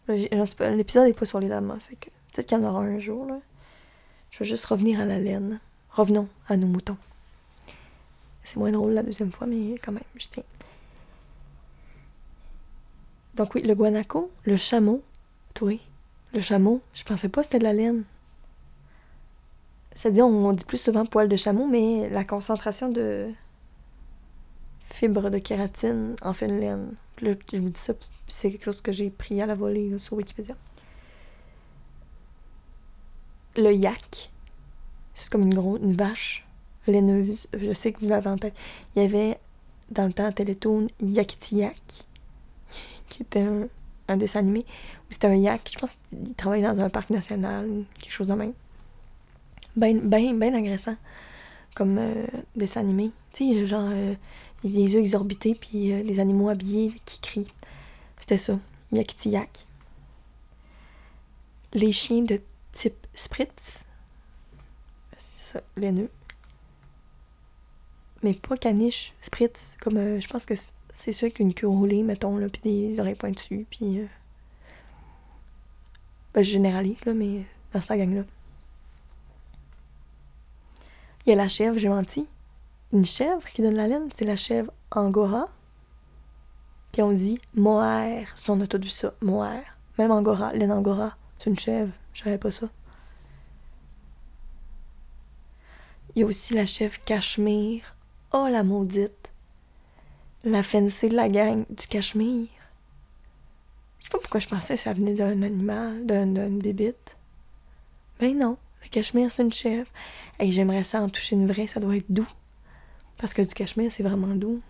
L'épisode 0.07 1.09
est 1.09 1.13
pas 1.13 1.25
sur 1.25 1.39
les 1.39 1.47
lamas, 1.47 1.77
fait 1.77 1.95
que 1.95 2.09
peut-être 2.31 2.47
qu'il 2.47 2.57
y 2.57 2.61
en 2.61 2.69
aura 2.69 2.81
un 2.81 2.99
jour, 2.99 3.25
là. 3.25 3.39
Je 4.31 4.39
vais 4.39 4.45
juste 4.45 4.65
revenir 4.65 4.99
à 4.99 5.05
la 5.05 5.19
laine. 5.19 5.59
Revenons 5.91 6.27
à 6.47 6.57
nos 6.57 6.67
moutons. 6.67 6.97
C'est 8.43 8.57
moins 8.57 8.71
drôle 8.71 8.93
la 8.93 9.03
deuxième 9.03 9.31
fois, 9.31 9.47
mais 9.47 9.77
quand 9.83 9.91
même, 9.91 10.03
je 10.15 10.27
tiens. 10.27 10.43
Donc 13.35 13.55
oui, 13.55 13.61
le 13.61 13.73
guanaco, 13.73 14.31
le 14.43 14.57
chameau, 14.57 15.01
toi, 15.53 15.79
le 16.33 16.41
chameau, 16.41 16.81
je 16.93 17.03
pensais 17.03 17.29
pas 17.29 17.41
que 17.41 17.45
c'était 17.45 17.59
de 17.59 17.63
la 17.63 17.73
laine. 17.73 18.03
C'est-à-dire, 19.93 20.25
on 20.25 20.53
dit 20.53 20.65
plus 20.65 20.77
souvent 20.77 21.05
poil 21.05 21.27
de 21.27 21.35
chameau, 21.35 21.67
mais 21.67 22.09
la 22.09 22.23
concentration 22.23 22.89
de 22.89 23.29
fibres 24.83 25.29
de 25.29 25.37
kératine 25.37 26.15
en 26.21 26.33
fait 26.33 26.47
une 26.47 26.59
laine. 26.59 26.93
Là, 27.21 27.33
je 27.53 27.59
vous 27.59 27.69
dis 27.69 27.79
ça, 27.79 27.93
c'est 28.27 28.51
quelque 28.51 28.65
chose 28.65 28.81
que 28.81 28.91
j'ai 28.91 29.09
pris 29.09 29.41
à 29.41 29.45
la 29.45 29.55
volée 29.55 29.97
sur 29.97 30.13
Wikipédia. 30.13 30.55
Le 33.57 33.73
yak, 33.73 34.31
c'est 35.13 35.31
comme 35.31 35.43
une 35.43 35.53
grosse 35.53 35.79
une 35.81 35.95
vache 35.95 36.45
laineuse. 36.87 37.47
Je 37.53 37.73
sais 37.73 37.91
que 37.91 37.99
vous 37.99 38.07
l'avez 38.07 38.29
en 38.29 38.37
tête. 38.37 38.53
Il 38.95 39.01
y 39.01 39.05
avait 39.05 39.39
dans 39.91 40.05
le 40.05 40.13
temps 40.13 40.25
à 40.25 40.31
Télétoon 40.31 40.87
Yakiti 41.01 41.57
Yak, 41.57 42.05
qui 43.09 43.23
était 43.23 43.45
un, 44.07 44.17
dessin 44.17 44.39
animé 44.39 44.65
où 45.09 45.11
c'était 45.11 45.27
un 45.27 45.35
yak. 45.35 45.69
Je 45.73 45.79
pense 45.79 45.97
qu'il 46.09 46.33
travaillait 46.35 46.67
dans 46.67 46.79
un 46.79 46.89
parc 46.89 47.09
national, 47.09 47.85
quelque 47.99 48.13
chose 48.13 48.27
de 48.27 48.33
même. 48.33 48.53
Ben, 49.75 49.99
ben, 49.99 50.37
ben 50.37 50.55
agressant 50.55 50.95
comme 51.75 51.97
euh, 51.97 52.25
dessin 52.55 52.81
animé. 52.81 53.11
Tu 53.31 53.45
sais, 53.45 53.67
genre, 53.67 53.89
euh, 53.89 54.15
yeux 54.63 54.99
exorbités, 54.99 55.55
puis 55.55 55.93
euh, 55.93 56.03
des 56.03 56.19
animaux 56.19 56.49
habillés 56.49 56.93
qui 57.05 57.21
crient. 57.21 57.53
C'était 58.19 58.37
ça, 58.37 58.59
Yakiti 58.91 59.29
Yak. 59.29 59.65
Les 61.73 61.91
chiens 61.91 62.23
de 62.23 62.41
type 62.73 63.07
Spritz, 63.19 63.83
c'est 65.17 65.53
ça, 65.53 65.61
laineux. 65.75 66.09
Mais 68.23 68.33
pas 68.33 68.55
caniche, 68.55 69.13
Spritz, 69.19 69.75
comme 69.81 69.97
euh, 69.97 70.21
je 70.21 70.27
pense 70.29 70.45
que 70.45 70.53
c'est 70.91 71.11
ceux 71.11 71.27
qui 71.27 71.41
ont 71.41 71.45
une 71.47 71.53
queue 71.53 71.67
roulée, 71.67 72.01
mettons, 72.01 72.37
là, 72.37 72.47
puis 72.47 72.61
des 72.61 72.97
oreilles 72.97 73.15
pointues, 73.15 73.67
puis. 73.69 73.99
euh, 73.99 74.05
ben, 76.33 76.43
je 76.45 76.51
généralise, 76.51 77.03
là, 77.03 77.13
mais 77.13 77.43
dans 77.73 77.81
cette 77.81 77.97
gang-là. 77.97 78.23
Il 81.25 81.29
y 81.29 81.33
a 81.33 81.35
la 81.35 81.49
chèvre, 81.49 81.77
j'ai 81.77 81.89
menti. 81.89 82.25
Une 82.93 83.05
chèvre 83.05 83.45
qui 83.53 83.61
donne 83.61 83.75
la 83.75 83.87
laine, 83.87 84.07
c'est 84.13 84.23
la 84.23 84.37
chèvre 84.37 84.71
angora. 84.91 85.45
Puis 86.93 87.01
on 87.01 87.11
dit 87.11 87.37
mohair. 87.53 88.31
Si 88.35 88.49
on 88.49 88.61
a 88.61 88.67
tout 88.67 88.79
vu 88.79 88.87
ça, 88.89 89.13
mohair. 89.21 89.77
Même 89.97 90.11
angora, 90.11 90.53
laine 90.53 90.71
angora, 90.71 91.17
c'est 91.37 91.49
une 91.49 91.59
chèvre. 91.59 91.91
Je 92.13 92.23
savais 92.23 92.37
pas 92.37 92.51
ça. 92.51 92.69
Il 96.19 96.23
y 96.23 96.25
a 96.25 96.27
aussi 96.27 96.53
la 96.53 96.65
chèvre 96.65 96.99
cachemire. 97.05 97.95
Oh 98.33 98.45
la 98.51 98.61
maudite. 98.61 99.31
La 100.43 100.63
fancy 100.63 101.07
de 101.07 101.15
la 101.15 101.29
gang 101.29 101.63
du 101.69 101.87
cachemire. 101.87 102.49
Je 103.99 104.03
sais 104.03 104.09
pas 104.09 104.17
pourquoi 104.17 104.41
je 104.41 104.47
pensais 104.49 104.73
que 104.73 104.81
ça 104.81 104.91
venait 104.91 105.13
d'un 105.13 105.41
animal, 105.43 106.05
d'un- 106.05 106.25
d'une 106.27 106.59
bébite. 106.59 107.15
Ben 108.19 108.37
non, 108.37 108.57
le 108.83 108.89
cachemire 108.89 109.31
c'est 109.31 109.43
une 109.43 109.53
chèvre. 109.53 109.87
Et 110.41 110.51
j'aimerais 110.51 110.83
ça 110.83 111.01
en 111.01 111.07
toucher 111.07 111.37
une 111.37 111.47
vraie, 111.47 111.67
ça 111.67 111.79
doit 111.79 111.95
être 111.95 112.11
doux. 112.11 112.27
Parce 113.17 113.33
que 113.33 113.41
du 113.41 113.53
cachemire, 113.53 113.89
c'est 113.89 114.03
vraiment 114.03 114.35
doux. 114.35 114.61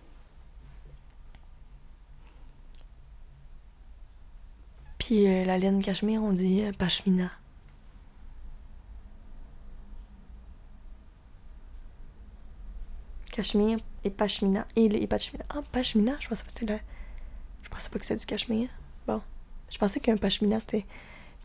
Puis 4.98 5.26
euh, 5.26 5.44
la 5.44 5.58
laine 5.58 5.82
cachemire, 5.82 6.22
on 6.22 6.30
dit 6.30 6.62
euh. 6.62 6.70
Cachemire 13.40 13.78
et 14.04 14.10
pashmina. 14.10 14.66
Le- 14.76 15.02
et 15.02 15.06
pashmina. 15.06 15.46
Ah, 15.48 15.62
pashmina, 15.72 16.14
je 16.20 16.28
pensais 16.28 16.44
que 16.44 16.52
c'était. 16.52 16.82
Je 17.62 17.70
pensais 17.70 17.88
pas 17.88 17.98
que 17.98 18.04
c'était 18.04 18.20
du 18.20 18.26
cachemire. 18.26 18.68
Bon. 19.06 19.22
Je 19.70 19.78
pensais 19.78 19.98
qu'un 19.98 20.18
pashmina, 20.18 20.60
c'était... 20.60 20.80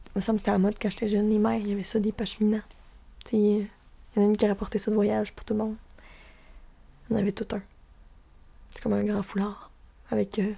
Il 0.08 0.12
me 0.18 0.20
semble 0.20 0.38
que 0.40 0.42
c'était 0.42 0.52
à 0.52 0.58
mode 0.58 0.76
quand 0.82 0.90
j'étais 0.90 1.08
jeune. 1.08 1.30
Les 1.30 1.40
mères, 1.40 1.56
il 1.56 1.70
y 1.70 1.72
avait 1.72 1.86
ça, 1.86 2.02
des 2.02 2.12
pashminas. 2.12 2.64
Tu 3.24 3.38
il 3.38 3.60
y 3.62 4.20
en 4.20 4.24
a 4.24 4.26
une 4.26 4.36
qui 4.36 4.46
rapportait 4.46 4.78
ça 4.78 4.92
de 4.92 4.96
voyage 4.96 5.32
pour 5.32 5.46
tout 5.46 5.54
le 5.54 5.60
monde. 5.60 5.78
On 7.10 7.16
avait 7.16 7.32
tout 7.32 7.48
un. 7.56 7.62
C'est 8.72 8.82
comme 8.84 8.92
un 8.92 9.04
grand 9.06 9.24
foulard 9.24 9.72
avec 10.12 10.38
euh, 10.40 10.52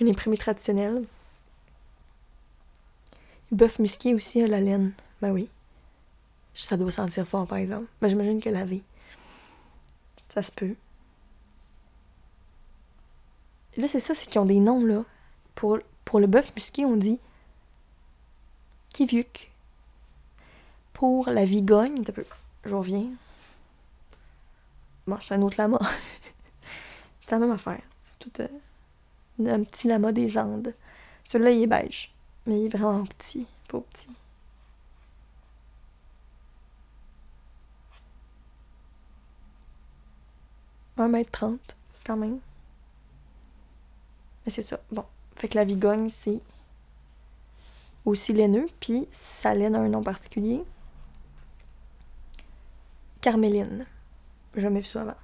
un 0.00 0.06
imprimé 0.06 0.38
traditionnel. 0.38 1.04
Bœuf 3.52 3.78
musqué 3.78 4.14
aussi 4.14 4.40
à 4.40 4.46
la 4.46 4.60
laine. 4.60 4.92
Ben 5.20 5.32
oui. 5.32 5.50
Ça 6.54 6.78
doit 6.78 6.90
sentir 6.90 7.28
fort, 7.28 7.46
par 7.46 7.58
exemple. 7.58 7.88
Ben 8.00 8.08
j'imagine 8.08 8.40
que 8.40 8.48
lavé. 8.48 8.82
Ça 10.34 10.42
se 10.42 10.50
peut. 10.50 10.74
Là, 13.76 13.86
c'est 13.86 14.00
ça, 14.00 14.14
c'est 14.14 14.28
qu'ils 14.28 14.40
ont 14.40 14.46
des 14.46 14.58
noms, 14.58 14.84
là. 14.84 15.04
Pour, 15.54 15.78
pour 16.04 16.18
le 16.18 16.26
bœuf 16.26 16.52
musqué, 16.56 16.84
on 16.84 16.96
dit 16.96 17.20
Kiviuk. 18.92 19.52
Pour 20.92 21.28
la 21.28 21.44
vigogne, 21.44 21.94
un 22.00 22.12
peu. 22.12 22.24
Je 22.64 22.74
reviens. 22.74 23.06
Bon, 25.06 25.18
c'est 25.20 25.34
un 25.34 25.42
autre 25.42 25.56
lama. 25.56 25.78
c'est 27.20 27.30
la 27.30 27.38
même 27.38 27.52
affaire. 27.52 27.82
C'est 28.02 28.18
tout 28.18 28.42
euh, 28.42 29.54
un 29.54 29.62
petit 29.62 29.86
lama 29.86 30.10
des 30.10 30.36
Andes. 30.36 30.74
Celui-là, 31.22 31.52
il 31.52 31.62
est 31.62 31.66
beige. 31.68 32.12
Mais 32.46 32.58
il 32.58 32.66
est 32.66 32.76
vraiment 32.76 33.04
petit. 33.04 33.46
Pas 33.68 33.78
petit. 33.78 34.10
Un 40.96 41.08
mètre 41.08 41.30
trente, 41.32 41.76
quand 42.06 42.16
même. 42.16 42.38
Mais 44.44 44.52
c'est 44.52 44.62
ça. 44.62 44.78
Bon. 44.92 45.04
Fait 45.36 45.48
que 45.48 45.56
la 45.56 45.64
vigogne, 45.64 46.08
c'est 46.08 46.40
aussi 48.04 48.32
laineux, 48.32 48.68
puis 48.80 49.08
sa 49.10 49.54
laine 49.54 49.74
a 49.74 49.80
un 49.80 49.88
nom 49.88 50.02
particulier. 50.02 50.62
Carméline. 53.20 53.86
Jamais 54.54 54.80
vu 54.80 54.86
ça 54.86 55.02
avant. 55.02 55.16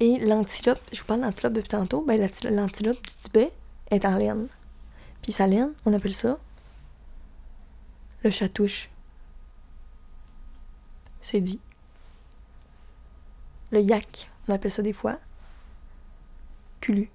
Et 0.00 0.18
l'antilope, 0.18 0.80
je 0.92 1.00
vous 1.00 1.06
parle 1.06 1.20
d'antilope 1.20 1.52
depuis 1.52 1.68
tantôt, 1.68 2.02
ben 2.02 2.20
l'anti- 2.20 2.48
l'antilope 2.48 3.00
du 3.02 3.14
Tibet 3.14 3.52
est 3.90 4.04
en 4.04 4.16
laine. 4.16 4.48
Puis 5.20 5.32
sa 5.32 5.46
laine, 5.46 5.72
on 5.84 5.92
appelle 5.92 6.14
ça 6.14 6.38
le 8.24 8.30
chatouche. 8.30 8.88
C'est 11.20 11.40
dit. 11.40 11.60
Le 13.72 13.80
yak, 13.80 14.30
on 14.46 14.54
appelle 14.54 14.70
ça 14.70 14.82
des 14.82 14.92
fois 14.92 15.18
culu. 16.80 17.10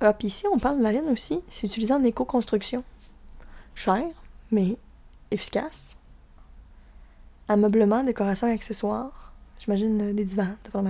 Ah, 0.00 0.12
puis 0.12 0.28
ici, 0.28 0.46
on 0.52 0.58
parle 0.58 0.78
de 0.78 0.82
la 0.82 0.92
laine 0.92 1.08
aussi. 1.08 1.42
C'est 1.48 1.66
utilisé 1.66 1.92
en 1.92 2.04
éco-construction. 2.04 2.84
Cher, 3.74 4.04
mais 4.50 4.76
efficace. 5.30 5.96
Ameublement, 7.48 8.04
décoration 8.04 8.46
et 8.46 8.52
accessoires. 8.52 9.32
J'imagine 9.58 10.00
euh, 10.02 10.12
des 10.12 10.24
divans, 10.24 10.54
t'as 10.62 10.70
pas 10.70 10.82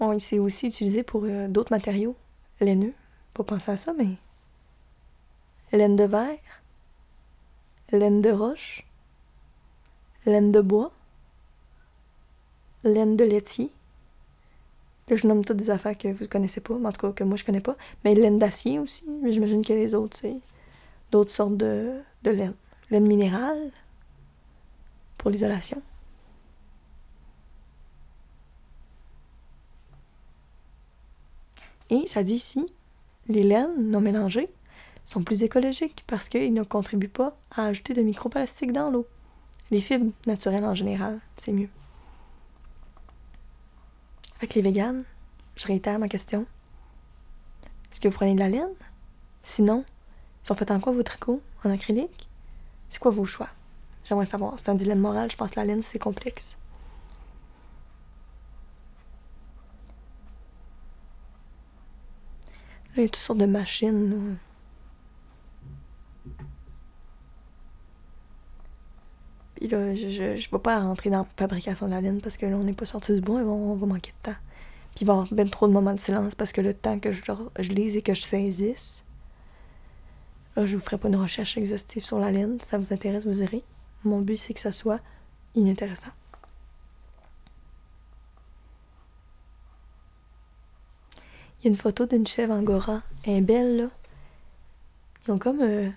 On 0.00 0.18
c'est 0.18 0.38
aussi 0.38 0.68
utilisé 0.68 1.02
pour 1.02 1.24
euh, 1.24 1.46
d'autres 1.46 1.72
matériaux 1.72 2.16
laineux. 2.60 2.94
Pas 3.34 3.44
penser 3.44 3.72
à 3.72 3.76
ça, 3.76 3.92
mais 3.92 4.08
laine 5.72 5.94
de 5.94 6.04
verre, 6.04 6.38
laine 7.92 8.20
de 8.20 8.30
roche, 8.30 8.86
laine 10.26 10.50
de 10.52 10.60
bois, 10.60 10.90
laine 12.82 13.16
de 13.16 13.24
laitier, 13.24 13.70
Là, 15.10 15.16
je 15.16 15.26
nomme 15.26 15.44
toutes 15.44 15.56
des 15.56 15.70
affaires 15.70 15.98
que 15.98 16.06
vous 16.06 16.28
connaissez 16.28 16.60
pas, 16.60 16.74
mais 16.78 16.86
en 16.86 16.92
tout 16.92 17.00
cas 17.00 17.12
que 17.12 17.24
moi 17.24 17.36
je 17.36 17.44
connais 17.44 17.60
pas. 17.60 17.76
Mais 18.04 18.14
laine 18.14 18.38
d'acier 18.38 18.78
aussi, 18.78 19.10
mais 19.22 19.32
j'imagine 19.32 19.64
que 19.64 19.72
les 19.72 19.92
autres, 19.92 20.16
c'est 20.16 20.36
d'autres 21.10 21.32
sortes 21.32 21.56
de 21.56 22.00
laine. 22.22 22.54
Laine 22.90 23.06
minérale 23.08 23.72
pour 25.18 25.30
l'isolation. 25.30 25.82
Et 31.90 32.06
ça 32.06 32.22
dit 32.22 32.34
ici, 32.34 32.72
les 33.28 33.42
laines 33.42 33.90
non 33.90 34.00
mélangées 34.00 34.48
sont 35.04 35.22
plus 35.22 35.42
écologiques 35.42 36.04
parce 36.06 36.28
qu'ils 36.28 36.54
ne 36.54 36.62
contribuent 36.62 37.08
pas 37.08 37.36
à 37.50 37.66
ajouter 37.66 37.94
de 37.94 38.02
microplastiques 38.02 38.72
dans 38.72 38.90
l'eau. 38.90 39.06
Les 39.70 39.80
fibres 39.80 40.12
naturelles 40.26 40.64
en 40.64 40.74
général, 40.74 41.20
c'est 41.36 41.52
mieux. 41.52 41.68
Avec 44.38 44.54
les 44.54 44.62
véganes, 44.62 45.04
je 45.56 45.66
réitère 45.66 45.98
ma 45.98 46.08
question. 46.08 46.46
Est-ce 47.90 48.00
que 48.00 48.08
vous 48.08 48.14
prenez 48.14 48.34
de 48.34 48.38
la 48.38 48.48
laine? 48.48 48.74
Sinon, 49.42 49.84
ils 50.42 50.46
sont 50.46 50.54
faits 50.54 50.70
en 50.70 50.80
quoi 50.80 50.92
vos 50.92 51.02
tricots? 51.02 51.42
En 51.64 51.70
acrylique? 51.70 52.28
C'est 52.88 53.00
quoi 53.00 53.10
vos 53.10 53.24
choix? 53.24 53.48
J'aimerais 54.04 54.26
savoir. 54.26 54.54
C'est 54.56 54.68
un 54.68 54.74
dilemme 54.74 55.00
moral, 55.00 55.30
je 55.30 55.36
pense 55.36 55.50
que 55.50 55.60
la 55.60 55.66
laine, 55.66 55.82
c'est 55.82 55.98
complexe. 55.98 56.56
Là, 62.96 62.96
il 62.96 63.02
y 63.02 63.06
a 63.06 63.08
toutes 63.08 63.22
sortes 63.22 63.38
de 63.38 63.46
machines. 63.46 64.36
Puis 69.54 69.68
là, 69.68 69.94
je, 69.94 70.36
je 70.36 70.50
vais 70.50 70.58
pas 70.58 70.80
rentrer 70.80 71.10
dans 71.10 71.18
la 71.18 71.26
fabrication 71.36 71.86
de 71.86 71.92
la 71.92 72.00
laine 72.00 72.20
parce 72.20 72.36
que 72.36 72.46
là, 72.46 72.56
on 72.56 72.64
n'est 72.64 72.72
pas 72.72 72.86
sorti 72.86 73.12
du 73.14 73.20
bois 73.20 73.40
et 73.40 73.44
on, 73.44 73.74
va 73.74 73.86
manquer 73.86 74.10
de 74.10 74.30
temps. 74.30 74.38
Puis 74.94 75.02
il 75.02 75.06
va 75.06 75.12
y 75.12 75.16
avoir 75.16 75.32
bien 75.32 75.46
trop 75.46 75.68
de 75.68 75.72
moments 75.72 75.94
de 75.94 76.00
silence 76.00 76.34
parce 76.34 76.52
que 76.52 76.60
le 76.60 76.74
temps 76.74 76.98
que 76.98 77.12
je, 77.12 77.22
je 77.58 77.70
lise 77.70 77.96
et 77.96 78.02
que 78.02 78.14
je 78.14 78.22
saisisse, 78.22 79.04
là, 80.56 80.66
je 80.66 80.76
vous 80.76 80.82
ferai 80.82 80.98
pas 80.98 81.08
une 81.08 81.16
recherche 81.16 81.56
exhaustive 81.58 82.02
sur 82.02 82.18
la 82.18 82.32
laine. 82.32 82.58
Si 82.60 82.68
ça 82.68 82.78
vous 82.78 82.92
intéresse, 82.92 83.26
vous 83.26 83.42
irez. 83.42 83.62
Mon 84.02 84.20
but, 84.20 84.38
c'est 84.38 84.54
que 84.54 84.60
ça 84.60 84.72
soit 84.72 85.00
inintéressant. 85.54 86.10
Il 91.60 91.66
y 91.66 91.68
a 91.68 91.70
une 91.70 91.76
photo 91.76 92.06
d'une 92.06 92.26
chèvre 92.26 92.54
angora. 92.54 93.02
Elle 93.24 93.36
est 93.36 93.40
belle, 93.42 93.76
là. 93.76 93.90
Ils 95.26 95.32
ont 95.32 95.38
comme. 95.38 95.60
Euh, 95.60 95.90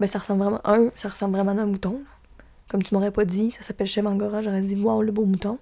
ben, 0.00 0.06
ça 0.08 0.18
ressemble 0.18 0.42
vraiment. 0.42 0.60
Un, 0.64 0.90
ça 0.96 1.08
ressemble 1.08 1.36
vraiment 1.36 1.56
à 1.56 1.62
un 1.62 1.66
mouton. 1.66 2.02
Comme 2.68 2.82
tu 2.82 2.94
m'aurais 2.94 3.12
pas 3.12 3.24
dit, 3.24 3.52
ça 3.52 3.62
s'appelle 3.62 3.86
chèvre 3.86 4.10
angora, 4.10 4.42
j'aurais 4.42 4.62
dit 4.62 4.74
waouh, 4.74 5.02
le 5.02 5.12
beau 5.12 5.24
mouton. 5.24 5.58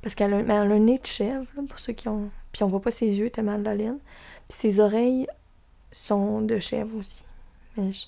Parce 0.00 0.14
qu'elle 0.14 0.32
a, 0.32 0.60
un 0.60 0.78
nez 0.78 0.98
de 0.98 1.06
chèvre, 1.06 1.46
là, 1.54 1.62
pour 1.68 1.78
ceux 1.78 1.92
qui 1.92 2.08
ont. 2.08 2.30
Puis 2.52 2.62
on 2.62 2.68
voit 2.68 2.80
pas 2.80 2.90
ses 2.90 3.06
yeux 3.06 3.28
tellement 3.28 3.58
de 3.58 3.64
la 3.64 3.74
laine. 3.74 3.98
Puis 4.48 4.58
ses 4.58 4.80
oreilles 4.80 5.26
sont 5.92 6.40
de 6.40 6.58
chèvre 6.58 6.96
aussi. 6.96 7.24
Mais 7.76 7.92
je. 7.92 8.06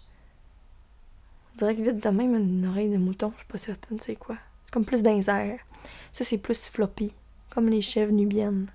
On 1.55 1.59
dirait 1.59 1.77
que 1.77 1.83
vite 1.83 2.03
de 2.03 2.09
même, 2.09 2.35
une 2.35 2.67
oreille 2.67 2.89
de 2.89 2.97
mouton, 2.97 3.31
je 3.35 3.41
suis 3.41 3.47
pas 3.47 3.59
certaine 3.59 4.01
c'est 4.01 4.17
quoi. 4.17 4.37
C'est 4.65 4.73
comme 4.73 4.87
plus 4.87 5.03
d'un 5.03 5.21
Ça, 5.21 5.45
c'est 6.13 6.39
plus 6.39 6.59
floppy 6.59 7.13
comme 7.53 7.69
les 7.69 7.83
chèvres 7.83 8.13
nubiennes. 8.13 8.67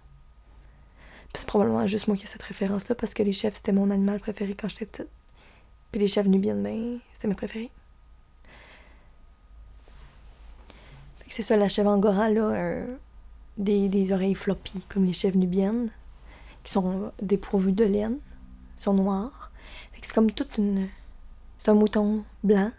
Puis 1.33 1.41
c'est 1.41 1.47
probablement 1.47 1.87
juste 1.87 2.07
moi 2.07 2.15
qui 2.15 2.25
ai 2.25 2.27
cette 2.27 2.43
référence-là 2.43 2.95
parce 2.95 3.13
que 3.13 3.23
les 3.23 3.31
chèvres, 3.31 3.55
c'était 3.55 3.71
mon 3.71 3.89
animal 3.89 4.19
préféré 4.19 4.53
quand 4.53 4.67
j'étais 4.69 4.85
petite. 4.85 5.09
Puis 5.91 5.99
les 5.99 6.07
chèvres 6.07 6.29
nubiennes, 6.29 6.61
ben, 6.61 6.99
c'était 7.13 7.27
mes 7.27 7.35
préférés. 7.35 7.71
c'est 11.29 11.43
ça, 11.43 11.57
la 11.57 11.67
chèvre 11.67 11.89
angora, 11.89 12.29
là, 12.29 12.51
euh, 12.51 12.95
des, 13.57 14.11
oreilles 14.13 14.33
floppy, 14.33 14.81
comme 14.87 15.03
les 15.03 15.11
chèvres 15.11 15.37
nubiennes, 15.37 15.89
qui 16.63 16.71
sont 16.71 17.11
dépourvues 17.21 17.73
de 17.73 17.83
laine, 17.83 18.19
sont 18.77 18.93
noires. 18.93 19.51
c'est 20.01 20.13
comme 20.13 20.31
toute 20.31 20.57
une. 20.57 20.87
C'est 21.57 21.69
un 21.69 21.73
mouton 21.73 22.23
blanc, 22.43 22.71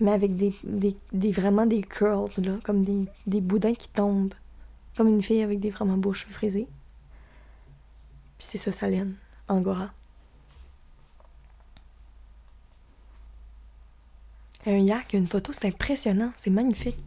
mais 0.00 0.12
avec 0.12 0.36
des, 0.36 0.54
des, 0.62 0.94
des, 1.12 1.32
vraiment 1.32 1.66
des 1.66 1.82
curls, 1.82 2.30
là, 2.38 2.58
comme 2.62 2.84
des 2.84 3.40
boudins 3.40 3.74
qui 3.74 3.88
tombent. 3.88 4.34
Comme 4.98 5.06
une 5.06 5.22
fille 5.22 5.42
avec 5.42 5.60
des 5.60 5.70
vraiment 5.70 5.96
beaux 5.96 6.12
cheveux 6.12 6.32
frisés. 6.32 6.66
Puis 8.36 8.48
c'est 8.50 8.58
ça, 8.58 8.72
sa 8.72 8.88
laine, 8.88 9.14
Angora. 9.46 9.92
Un 14.66 14.78
yak, 14.78 15.12
une 15.12 15.28
photo, 15.28 15.52
c'est 15.52 15.68
impressionnant, 15.68 16.32
c'est 16.36 16.50
magnifique. 16.50 16.98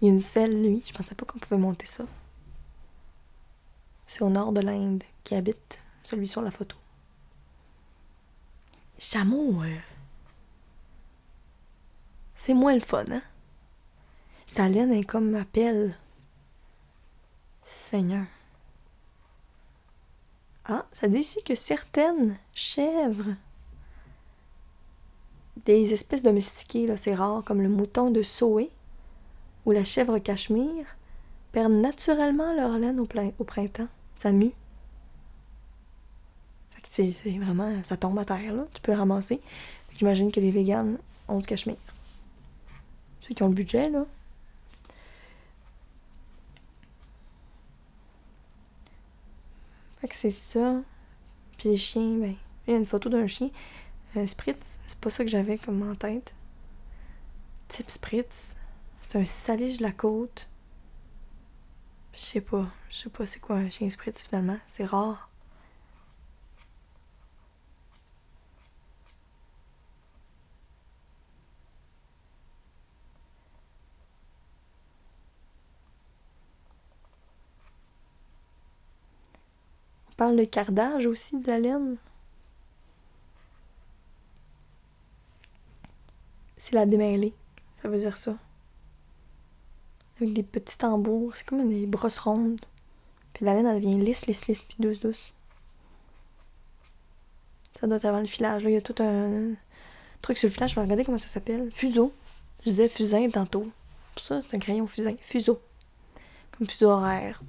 Il 0.00 0.08
y 0.08 0.10
a 0.10 0.14
une 0.14 0.20
selle, 0.20 0.60
lui, 0.60 0.82
je 0.84 0.92
pensais 0.92 1.14
pas 1.14 1.24
qu'on 1.24 1.38
pouvait 1.38 1.58
monter 1.60 1.86
ça. 1.86 2.06
C'est 4.08 4.22
au 4.22 4.28
nord 4.28 4.50
de 4.50 4.60
l'Inde 4.60 5.04
qui 5.22 5.36
habite 5.36 5.78
celui 6.02 6.26
sur 6.26 6.42
la 6.42 6.50
photo. 6.50 6.76
Chameau, 8.98 9.62
euh, 9.62 9.78
c'est 12.34 12.54
moins 12.54 12.74
le 12.74 12.80
fun, 12.80 13.04
hein? 13.12 13.22
Est 14.56 15.04
comme 15.04 15.30
ma 15.30 15.44
pelle. 15.44 15.96
Ah, 20.64 20.86
ça 20.92 21.08
dit 21.08 21.18
ici 21.18 21.42
que 21.42 21.54
certaines 21.54 22.36
chèvres, 22.54 23.34
des 25.64 25.92
espèces 25.92 26.22
domestiquées, 26.22 26.86
là, 26.86 26.96
c'est 26.96 27.14
rare, 27.14 27.42
comme 27.44 27.60
le 27.60 27.68
mouton 27.68 28.10
de 28.10 28.22
Soé 28.22 28.70
ou 29.66 29.72
la 29.72 29.84
chèvre 29.84 30.18
cachemire, 30.18 30.86
perdent 31.52 31.72
naturellement 31.72 32.54
leur 32.54 32.78
laine 32.78 33.00
au, 33.00 33.44
printemps. 33.44 33.88
Ça 34.16 34.32
mue. 34.32 34.52
c'est 36.88 37.10
vraiment, 37.38 37.82
ça 37.82 37.96
tombe 37.96 38.18
à 38.18 38.24
terre, 38.24 38.54
là. 38.54 38.66
Tu 38.72 38.80
peux 38.80 38.92
ramasser. 38.92 39.40
J'imagine 39.96 40.32
que 40.32 40.40
les 40.40 40.50
véganes 40.50 40.98
ont 41.28 41.38
du 41.38 41.46
cachemire. 41.46 41.76
Ceux 43.20 43.34
qui 43.34 43.42
ont 43.42 43.48
le 43.48 43.54
budget, 43.54 43.90
là, 43.90 44.06
c'est 50.14 50.30
ça. 50.30 50.82
Puis 51.58 51.70
les 51.70 51.76
chiens, 51.76 52.16
ben, 52.18 52.34
il 52.66 52.72
y 52.72 52.74
a 52.74 52.78
une 52.78 52.86
photo 52.86 53.08
d'un 53.08 53.26
chien. 53.26 53.50
Euh, 54.16 54.26
Spritz, 54.26 54.78
c'est 54.86 54.98
pas 54.98 55.10
ça 55.10 55.24
que 55.24 55.30
j'avais 55.30 55.58
comme 55.58 55.88
en 55.88 55.94
tête. 55.94 56.34
Type 57.68 57.90
Spritz. 57.90 58.54
C'est 59.02 59.18
un 59.18 59.24
salige 59.24 59.78
de 59.78 59.82
la 59.82 59.92
côte. 59.92 60.48
Je 62.12 62.18
sais 62.20 62.40
pas. 62.40 62.66
Je 62.90 62.96
sais 62.96 63.10
pas 63.10 63.26
c'est 63.26 63.40
quoi 63.40 63.56
un 63.56 63.70
chien 63.70 63.88
Spritz 63.88 64.22
finalement. 64.22 64.58
C'est 64.68 64.84
rare. 64.84 65.31
Parle 80.22 80.36
de 80.36 80.44
cardage 80.44 81.06
aussi 81.06 81.40
de 81.40 81.48
la 81.48 81.58
laine? 81.58 81.96
C'est 86.58 86.76
la 86.76 86.86
démêlée, 86.86 87.34
ça 87.82 87.88
veut 87.88 87.98
dire 87.98 88.16
ça. 88.16 88.36
Avec 90.20 90.32
des 90.32 90.44
petits 90.44 90.78
tambours, 90.78 91.34
c'est 91.34 91.44
comme 91.44 91.68
des 91.68 91.86
brosses 91.86 92.20
rondes. 92.20 92.60
Puis 93.32 93.44
la 93.44 93.54
laine, 93.54 93.66
elle 93.66 93.80
devient 93.82 93.98
lisse, 93.98 94.24
lisse, 94.26 94.46
lisse, 94.46 94.60
puis 94.60 94.76
douce, 94.78 95.00
douce. 95.00 95.34
Ça 97.80 97.88
doit 97.88 97.96
être 97.96 98.04
avant 98.04 98.20
le 98.20 98.26
filage. 98.26 98.62
Là, 98.62 98.70
il 98.70 98.74
y 98.74 98.76
a 98.76 98.80
tout 98.80 99.02
un 99.02 99.54
truc 100.20 100.38
sur 100.38 100.46
le 100.46 100.52
filage. 100.54 100.70
Je 100.70 100.76
vais 100.76 100.82
regarder 100.82 101.04
comment 101.04 101.18
ça 101.18 101.26
s'appelle. 101.26 101.68
Fuseau. 101.72 102.12
Je 102.60 102.70
disais 102.70 102.88
fusain 102.88 103.28
tantôt. 103.28 103.66
Pour 104.14 104.22
ça, 104.22 104.40
c'est 104.40 104.56
un 104.56 104.60
crayon 104.60 104.86
fusain. 104.86 105.16
Fuseau. 105.20 105.60
Comme 106.56 106.68
fuseau 106.68 106.90
horaire 106.90 107.42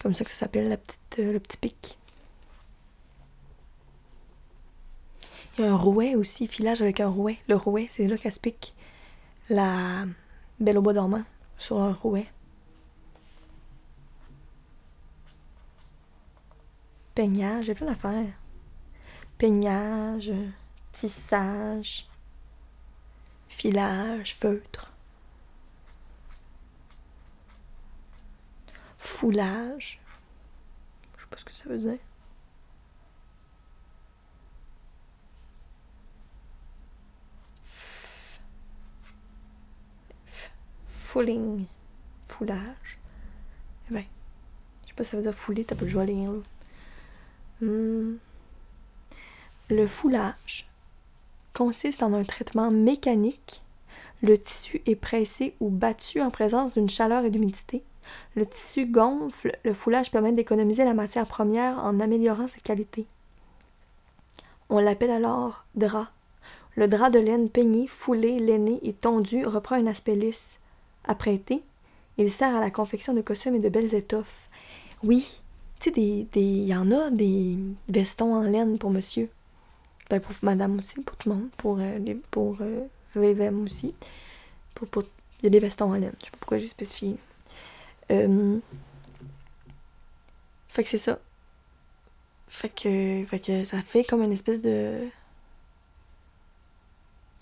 comme 0.00 0.14
ça 0.14 0.24
que 0.24 0.30
ça 0.30 0.36
s'appelle, 0.38 0.68
la 0.68 0.76
petite, 0.76 1.18
euh, 1.18 1.32
le 1.32 1.40
petit 1.40 1.58
pic. 1.58 1.98
Il 5.58 5.64
y 5.64 5.68
a 5.68 5.72
un 5.72 5.76
rouet 5.76 6.14
aussi, 6.14 6.46
filage 6.46 6.80
avec 6.80 7.00
un 7.00 7.08
rouet. 7.08 7.38
Le 7.48 7.56
rouet, 7.56 7.88
c'est 7.90 8.06
là 8.06 8.16
qu'elle 8.16 8.32
se 8.32 8.40
pique 8.40 8.74
la 9.50 10.06
belle 10.58 10.78
au 10.78 10.82
bois 10.82 10.92
dormant 10.92 11.24
sur 11.58 11.80
un 11.80 11.92
rouet. 11.92 12.26
Peignage, 17.14 17.66
j'ai 17.66 17.74
plein 17.74 17.88
d'affaires. 17.88 18.32
Peignage, 19.36 20.32
tissage, 20.92 22.06
filage, 23.48 24.34
feutre. 24.34 24.89
Foulage. 29.00 30.00
Je 31.16 31.22
sais 31.22 31.28
pas 31.28 31.36
ce 31.38 31.44
que 31.44 31.52
ça 31.52 31.68
veut 31.68 31.78
dire. 31.78 31.98
Fouling. 40.86 41.66
foulage. 42.28 42.98
Eh 43.90 43.94
ben, 43.94 44.04
je 44.84 44.88
sais 44.88 44.94
pas 44.94 45.02
si 45.02 45.10
ça 45.10 45.16
veut 45.16 45.24
dire 45.24 45.34
fouler, 45.34 45.64
t'as 45.64 45.74
pas 45.74 45.84
le 45.84 46.04
lire, 46.04 46.32
là. 46.32 46.42
Hmm. 47.60 48.18
Le 49.68 49.86
foulage 49.86 50.68
consiste 51.52 52.02
en 52.02 52.12
un 52.14 52.24
traitement 52.24 52.70
mécanique. 52.70 53.62
Le 54.22 54.38
tissu 54.38 54.82
est 54.86 54.96
pressé 54.96 55.54
ou 55.60 55.70
battu 55.70 56.20
en 56.20 56.30
présence 56.30 56.74
d'une 56.74 56.88
chaleur 56.88 57.24
et 57.24 57.30
d'humidité. 57.30 57.82
Le 58.34 58.46
tissu 58.46 58.86
gonfle, 58.86 59.56
le 59.64 59.74
foulage 59.74 60.10
permet 60.10 60.32
d'économiser 60.32 60.84
la 60.84 60.94
matière 60.94 61.26
première 61.26 61.78
en 61.78 62.00
améliorant 62.00 62.48
sa 62.48 62.58
qualité. 62.58 63.06
On 64.68 64.78
l'appelle 64.78 65.10
alors 65.10 65.64
drap. 65.74 66.08
Le 66.76 66.86
drap 66.86 67.10
de 67.10 67.18
laine 67.18 67.50
peigné, 67.50 67.88
foulé, 67.88 68.38
lainé 68.38 68.78
et 68.82 68.92
tondu 68.92 69.44
reprend 69.44 69.74
un 69.74 69.86
aspect 69.86 70.14
lisse. 70.14 70.60
Après 71.04 71.34
été, 71.34 71.62
il 72.18 72.30
sert 72.30 72.54
à 72.54 72.60
la 72.60 72.70
confection 72.70 73.12
de 73.12 73.20
costumes 73.20 73.56
et 73.56 73.60
de 73.60 73.68
belles 73.68 73.94
étoffes. 73.94 74.48
Oui, 75.02 75.40
tu 75.80 75.84
sais, 75.84 75.90
des, 75.90 76.26
des, 76.32 76.40
il 76.40 76.66
y 76.66 76.74
en 76.76 76.92
a 76.92 77.10
des 77.10 77.58
vestons 77.88 78.34
en 78.34 78.42
laine 78.42 78.78
pour 78.78 78.90
monsieur. 78.90 79.28
Ben, 80.08 80.20
pour 80.20 80.34
madame 80.42 80.78
aussi, 80.78 81.00
pour 81.00 81.16
tout 81.16 81.28
le 81.30 81.36
monde. 81.36 81.48
Pour, 81.56 81.78
euh, 81.80 81.98
pour 82.30 82.58
euh, 82.60 83.62
aussi. 83.64 83.94
Pour, 84.74 84.88
pour, 84.88 85.02
il 85.40 85.44
y 85.44 85.46
a 85.46 85.50
des 85.50 85.60
vestons 85.60 85.90
en 85.90 85.94
laine. 85.94 86.14
Je 86.20 86.26
sais 86.26 86.30
pas 86.30 86.36
pourquoi 86.38 86.58
j'ai 86.58 86.66
spécifié. 86.66 87.16
Euh, 88.10 88.58
fait 90.68 90.84
que 90.84 90.88
c'est 90.88 90.98
ça. 90.98 91.18
Fait 92.48 92.68
que, 92.68 93.24
fait 93.26 93.40
que 93.40 93.64
ça 93.64 93.80
fait 93.80 94.04
comme 94.04 94.22
une 94.22 94.32
espèce 94.32 94.60
de. 94.60 95.08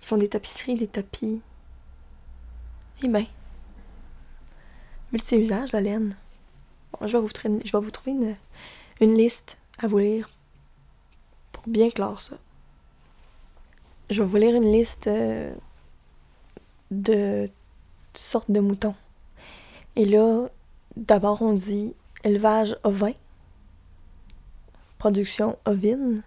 Ils 0.01 0.05
font 0.05 0.17
des 0.17 0.29
tapisseries, 0.29 0.77
des 0.77 0.87
tapis. 0.87 1.41
Eh 3.03 3.09
ben. 3.09 3.25
Multi-usage, 5.13 5.73
la 5.73 5.81
laine. 5.81 6.17
Bon, 6.93 7.07
je 7.07 7.17
vais 7.17 7.23
vous, 7.23 7.29
je 7.65 7.73
vais 7.73 7.85
vous 7.85 7.91
trouver 7.91 8.13
une, 8.13 8.37
une 9.01 9.15
liste 9.15 9.59
à 9.79 9.87
vous 9.87 9.99
lire 9.99 10.31
pour 11.53 11.67
bien 11.69 11.91
clore 11.91 12.21
ça. 12.21 12.37
Je 14.11 14.23
vais 14.23 14.29
vous 14.29 14.37
lire 14.37 14.55
une 14.55 14.73
liste 14.73 15.07
euh, 15.07 15.55
de 16.91 17.51
sortes 18.15 18.51
de 18.51 18.61
moutons. 18.61 18.95
Et 19.97 20.05
là, 20.05 20.49
d'abord 20.99 21.43
on 21.43 21.55
dit 21.55 21.95
élevage 22.25 22.77
ovin, 22.83 23.13
production 24.99 25.59
ovine. 25.65 26.23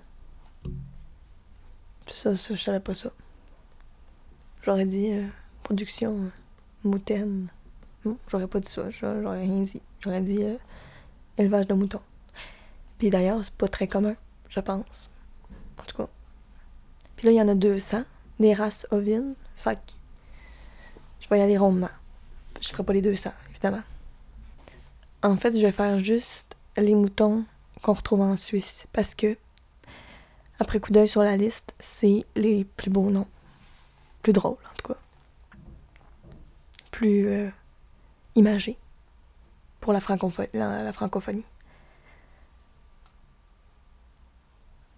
Ça, 2.07 2.35
ça, 2.35 2.55
je 2.55 2.61
savais 2.61 2.79
pas 2.79 2.93
ça. 2.93 3.09
J'aurais 4.63 4.85
dit 4.85 5.11
euh, 5.11 5.27
production 5.63 6.31
moutaine. 6.83 7.47
Non, 8.05 8.17
j'aurais 8.27 8.47
pas 8.47 8.59
dit 8.59 8.69
ça, 8.69 8.89
j'aurais 8.89 9.41
rien 9.41 9.61
dit. 9.61 9.81
J'aurais 9.99 10.21
dit 10.21 10.43
euh, 10.43 10.57
élevage 11.37 11.67
de 11.67 11.73
moutons. 11.73 12.01
Puis 12.97 13.09
d'ailleurs, 13.09 13.43
c'est 13.43 13.53
pas 13.53 13.67
très 13.67 13.87
commun, 13.87 14.15
je 14.49 14.59
pense. 14.59 15.09
En 15.79 15.83
tout 15.83 15.97
cas. 15.97 16.07
Puis 17.15 17.27
là, 17.27 17.33
il 17.33 17.35
y 17.35 17.41
en 17.41 17.47
a 17.47 17.55
200, 17.55 18.03
des 18.39 18.53
races 18.53 18.87
ovines. 18.91 19.35
Fait 19.55 19.79
je 21.19 21.29
vais 21.29 21.39
y 21.39 21.41
aller 21.41 21.57
rondement. 21.57 21.89
Je 22.59 22.69
ferai 22.69 22.83
pas 22.83 22.93
les 22.93 23.01
200, 23.01 23.31
évidemment. 23.51 23.83
En 25.23 25.37
fait, 25.37 25.55
je 25.55 25.61
vais 25.61 25.71
faire 25.71 25.99
juste 25.99 26.57
les 26.77 26.95
moutons 26.95 27.45
qu'on 27.83 27.93
retrouve 27.93 28.21
en 28.21 28.35
Suisse 28.35 28.87
parce 28.91 29.13
que, 29.13 29.37
après 30.59 30.79
coup 30.79 30.91
d'œil 30.91 31.07
sur 31.07 31.21
la 31.21 31.37
liste, 31.37 31.75
c'est 31.79 32.25
les 32.35 32.65
plus 32.65 32.89
beaux 32.89 33.11
noms. 33.11 33.27
Plus 34.23 34.33
drôles, 34.33 34.57
en 34.71 34.75
tout 34.77 34.93
cas. 34.93 34.99
Plus 36.89 37.27
euh, 37.27 37.49
imagés 38.35 38.77
pour 39.79 39.93
la, 39.93 39.99
francophonie. 39.99 41.45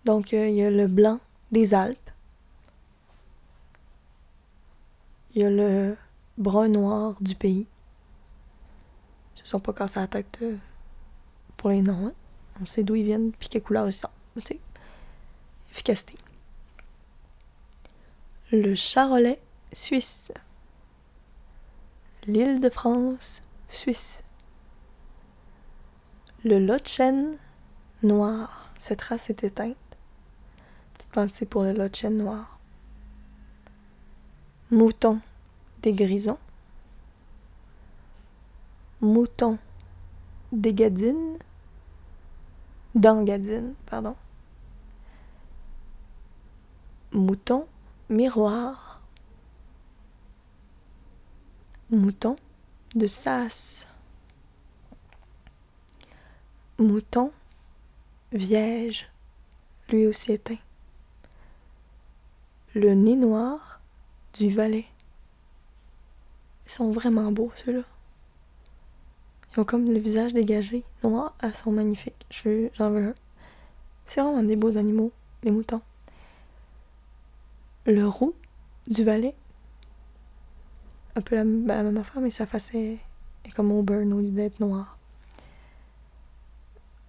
Donc, 0.05 0.33
euh, 0.33 0.47
il 0.47 0.55
y 0.55 0.63
a 0.63 0.69
le 0.69 0.87
blanc 0.87 1.19
des 1.51 1.73
Alpes. 1.73 1.97
Il 5.35 5.41
y 5.41 5.45
a 5.45 5.49
le 5.49 5.97
brun 6.37 6.67
noir 6.67 7.15
du 7.21 7.35
pays. 7.35 7.67
Se 9.35 9.45
sont 9.45 9.59
pas 9.59 9.73
cassés 9.73 9.99
la 9.99 10.07
tête 10.07 10.39
euh, 10.41 10.55
pour 11.57 11.69
les 11.69 11.81
noms. 11.81 12.07
Hein. 12.07 12.13
On 12.61 12.65
sait 12.65 12.83
d'où 12.83 12.95
ils 12.95 13.03
viennent, 13.03 13.31
puis 13.31 13.49
quelle 13.49 13.63
couleur 13.63 13.87
ils 13.87 13.93
sont. 13.93 14.09
Efficacité. 15.71 16.15
Le 18.51 18.75
charolais 18.75 19.41
suisse. 19.71 20.31
L'île 22.27 22.59
de 22.59 22.69
France 22.69 23.41
suisse. 23.69 24.23
Le 26.43 26.59
Lotchen 26.59 27.37
noir. 28.03 28.71
Cette 28.77 29.01
race 29.01 29.29
est 29.29 29.43
éteinte. 29.43 29.75
Petite 30.93 31.11
pensée 31.11 31.45
pour 31.45 31.63
le 31.63 31.73
Lotchen 31.73 32.17
noir. 32.17 32.59
Mouton 34.69 35.19
des 35.81 35.93
grisons 35.93 36.39
mouton 39.03 39.59
d'égadine, 40.53 41.37
d'engadine, 42.95 43.73
pardon. 43.85 44.15
Mouton 47.11 47.67
miroir. 48.09 49.01
Mouton 51.91 52.37
de 52.95 53.05
sas. 53.05 53.87
Mouton 56.79 57.31
vierge, 58.31 59.11
lui 59.89 60.07
aussi 60.07 60.31
éteint. 60.31 60.57
Le 62.73 62.95
nez 62.95 63.17
noir 63.17 63.81
du 64.33 64.49
valet. 64.49 64.85
Ils 66.65 66.71
sont 66.71 66.91
vraiment 66.91 67.31
beaux, 67.31 67.51
ceux-là. 67.55 67.83
Ils 69.53 69.59
ont 69.59 69.65
comme 69.65 69.91
le 69.91 69.99
visage 69.99 70.33
dégagé, 70.33 70.83
noir, 71.03 71.35
elles 71.41 71.53
sont 71.53 71.71
magnifiques. 71.71 72.25
J'en 72.31 72.89
veux 72.89 73.09
un. 73.09 73.13
C'est 74.05 74.21
vraiment 74.21 74.41
des 74.41 74.55
beaux 74.55 74.77
animaux, 74.77 75.11
les 75.43 75.51
moutons. 75.51 75.81
Le 77.85 78.07
roux 78.07 78.33
du 78.87 79.03
valet. 79.03 79.35
Un 81.15 81.21
peu 81.21 81.35
la, 81.35 81.43
même 81.43 81.97
affaire, 81.97 82.21
mais 82.21 82.31
sa 82.31 82.47
face 82.47 82.73
est, 82.73 82.97
comme 83.55 83.71
auburn 83.71 84.11
au 84.13 84.19
lieu 84.19 84.31
d'être 84.31 84.59
noir. 84.59 84.97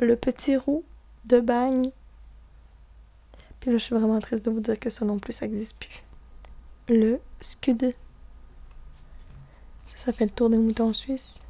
Le 0.00 0.14
petit 0.16 0.56
roux 0.56 0.84
de 1.24 1.40
bagne. 1.40 1.90
Puis 3.60 3.70
là, 3.70 3.78
je 3.78 3.84
suis 3.84 3.94
vraiment 3.94 4.20
triste 4.20 4.44
de 4.44 4.50
vous 4.50 4.60
dire 4.60 4.78
que 4.78 4.90
ça 4.90 5.06
non 5.06 5.18
plus, 5.18 5.32
ça 5.32 5.46
n'existe 5.46 5.76
plus. 5.76 6.02
Le 6.88 7.18
scud. 7.40 7.94
Ça, 9.88 9.96
ça 9.96 10.12
fait 10.12 10.26
le 10.26 10.30
tour 10.30 10.50
des 10.50 10.58
moutons 10.58 10.92
suisses. 10.92 11.40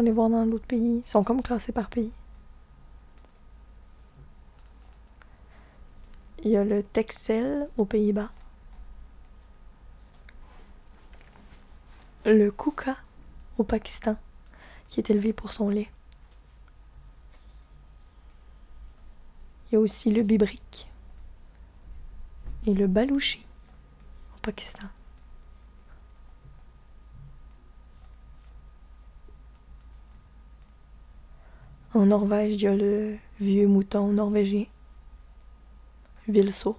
Aller 0.00 0.12
voir 0.12 0.30
dans 0.30 0.46
l'autre 0.46 0.64
pays. 0.64 1.02
Ils 1.04 1.10
sont 1.10 1.22
comme 1.22 1.42
classés 1.42 1.72
par 1.72 1.90
pays. 1.90 2.10
Il 6.42 6.50
y 6.50 6.56
a 6.56 6.64
le 6.64 6.82
Texel 6.82 7.68
aux 7.76 7.84
Pays-Bas. 7.84 8.30
Le 12.24 12.50
Kuka 12.50 12.96
au 13.58 13.64
Pakistan, 13.64 14.16
qui 14.88 15.00
est 15.00 15.10
élevé 15.10 15.34
pour 15.34 15.52
son 15.52 15.68
lait. 15.68 15.90
Il 19.66 19.74
y 19.74 19.76
a 19.76 19.80
aussi 19.80 20.10
le 20.10 20.22
Bibrick 20.22 20.90
et 22.66 22.72
le 22.72 22.86
Balouchi 22.86 23.44
au 24.34 24.38
Pakistan. 24.40 24.88
En 31.92 32.06
Norvège, 32.06 32.54
il 32.54 32.62
y 32.62 32.66
a 32.68 32.76
le 32.76 33.16
vieux 33.40 33.66
mouton 33.66 34.12
norvégien, 34.12 34.66
Vilso. 36.28 36.76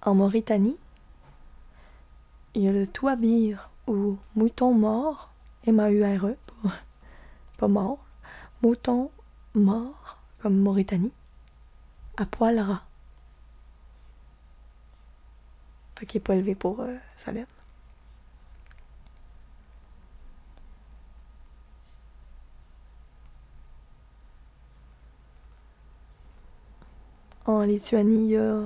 En 0.00 0.14
Mauritanie, 0.14 0.78
il 2.54 2.62
y 2.62 2.68
a 2.68 2.72
le 2.72 2.86
touabir 2.86 3.68
ou 3.86 4.16
mouton 4.34 4.72
mort, 4.72 5.30
M-A-U-R-E, 5.66 6.38
pas 7.58 7.68
mort, 7.68 7.98
mouton 8.62 9.10
mort, 9.54 10.16
comme 10.38 10.56
Mauritanie, 10.56 11.12
à 12.16 12.24
poil 12.24 12.58
ras. 12.58 12.82
Qui 16.06 16.16
n'est 16.16 16.20
pas 16.20 16.34
élevé 16.34 16.54
pour 16.54 16.80
euh, 16.80 16.96
sa 17.16 17.32
en 27.44 27.62
Lituanie, 27.62 28.24
il 28.26 28.30
y 28.30 28.36
a 28.36 28.62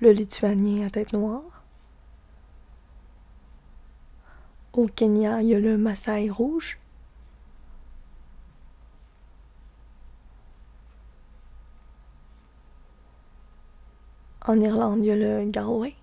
le 0.00 0.10
lituanien 0.12 0.86
à 0.86 0.90
tête 0.90 1.12
noire. 1.12 1.64
Au 4.72 4.86
Kenya, 4.86 5.40
il 5.42 5.48
y 5.48 5.54
a 5.54 5.58
le 5.58 5.78
Maasai 5.78 6.28
rouge. 6.30 6.78
En 14.46 14.60
Irlande, 14.60 15.00
il 15.00 15.06
y 15.06 15.10
a 15.10 15.16
le 15.16 15.44
Galway. 15.50 15.94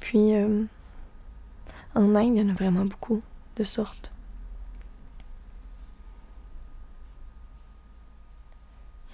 Puis 0.00 0.34
euh, 0.34 0.64
en 1.94 2.14
Inde, 2.14 2.36
il 2.36 2.42
y 2.42 2.42
en 2.42 2.50
a 2.50 2.52
vraiment 2.52 2.84
beaucoup 2.84 3.22
de 3.56 3.64
sortes. 3.64 4.12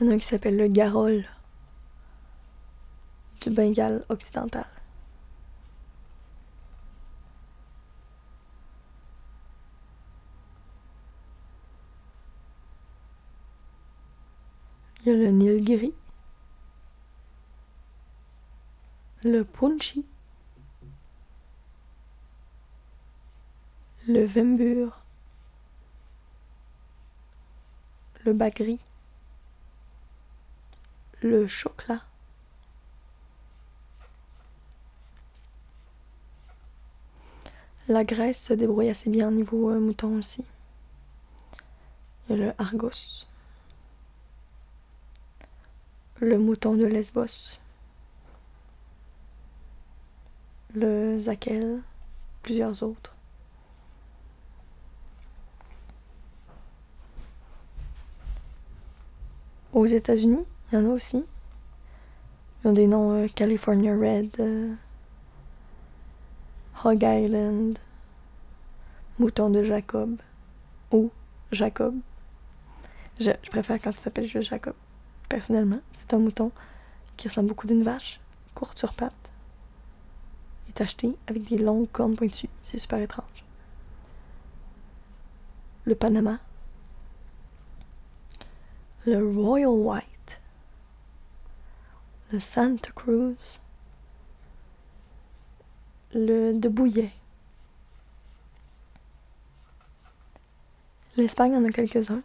Il 0.00 0.06
y 0.06 0.08
en 0.08 0.12
a 0.12 0.14
un 0.16 0.18
qui 0.18 0.26
s'appelle 0.26 0.56
le 0.56 0.66
Garol 0.66 1.24
du 3.42 3.50
Bengale 3.50 4.04
occidental. 4.08 4.66
Il 15.12 15.22
y 15.22 15.26
a 15.26 15.32
le 15.32 15.90
le 19.22 19.44
Punchi, 19.44 20.06
le 24.06 24.24
Vembur, 24.24 25.02
le 28.24 28.32
Bagri, 28.32 28.78
le 31.22 31.48
chocolat. 31.48 32.02
La 37.88 38.04
Grèce 38.04 38.40
se 38.40 38.52
débrouille 38.52 38.90
assez 38.90 39.10
bien 39.10 39.26
au 39.26 39.32
niveau 39.32 39.70
euh, 39.70 39.80
mouton 39.80 40.18
aussi. 40.18 40.44
Il 42.28 42.36
y 42.36 42.42
a 42.42 42.46
le 42.46 42.54
Argos 42.58 43.26
le 46.20 46.38
mouton 46.38 46.74
de 46.74 46.84
Lesbos, 46.84 47.58
le 50.74 51.18
Zakel, 51.18 51.80
plusieurs 52.42 52.82
autres. 52.82 53.14
Aux 59.72 59.86
États-Unis, 59.86 60.44
il 60.70 60.78
y 60.78 60.82
en 60.82 60.90
a 60.90 60.92
aussi. 60.92 61.24
Ils 62.62 62.68
ont 62.68 62.72
des 62.74 62.86
noms 62.86 63.12
euh, 63.12 63.28
California 63.34 63.94
Red, 63.94 64.36
euh, 64.40 64.74
Hog 66.84 67.02
Island, 67.02 67.78
Mouton 69.18 69.48
de 69.48 69.62
Jacob 69.62 70.16
ou 70.92 71.10
Jacob. 71.50 71.94
Je, 73.18 73.30
préfère 73.50 73.80
quand 73.80 73.92
il 73.92 73.98
s'appelle 73.98 74.26
juste 74.26 74.50
Jacob 74.50 74.74
personnellement. 75.30 75.80
C'est 75.92 76.12
un 76.12 76.18
mouton 76.18 76.52
qui 77.16 77.28
ressemble 77.28 77.48
beaucoup 77.48 77.66
d'une 77.66 77.82
vache, 77.82 78.20
courte 78.54 78.78
sur 78.78 78.92
pattes, 78.92 79.32
et 80.68 80.72
tacheté 80.72 81.16
avec 81.26 81.48
des 81.48 81.56
longues 81.56 81.90
cornes 81.90 82.16
pointues. 82.16 82.50
C'est 82.62 82.78
super 82.78 82.98
étrange. 82.98 83.44
Le 85.84 85.94
Panama. 85.94 86.38
Le 89.06 89.26
Royal 89.34 89.70
White. 89.70 90.40
Le 92.32 92.38
Santa 92.38 92.90
Cruz. 92.92 93.60
Le 96.12 96.52
de 96.52 96.68
Bouillet. 96.68 97.12
L'Espagne 101.16 101.56
en 101.56 101.64
a 101.64 101.70
quelques-uns, 101.70 102.22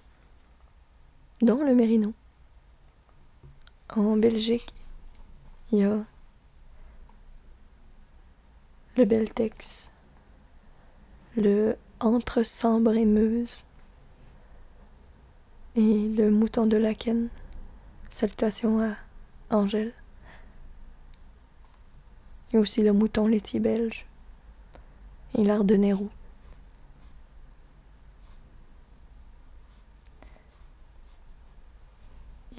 dont 1.41 1.63
le 1.63 1.75
Mérino. 1.75 2.13
En 3.89 4.17
Belgique, 4.17 4.73
il 5.71 5.79
y 5.79 5.83
a 5.83 6.03
le 8.97 9.05
Beltex, 9.05 9.89
le 11.37 11.77
Entre 11.99 12.43
Sambre 12.43 12.95
et 12.95 13.05
Meuse 13.05 13.63
et 15.75 16.09
le 16.09 16.31
Mouton 16.31 16.65
de 16.65 16.77
Laken. 16.77 17.29
Salutations 18.11 18.81
à 18.81 18.95
Angèle. 19.49 19.93
Il 22.53 22.59
aussi 22.59 22.81
le 22.81 22.93
Mouton 22.93 23.27
laitier 23.27 23.59
belge 23.59 24.05
et 25.37 25.43
l'Ardenero. 25.43 26.09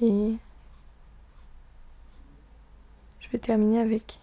Et 0.01 0.37
je 3.27 3.33
vais 3.33 3.39
terminer 3.39 3.81
avec 3.81 4.19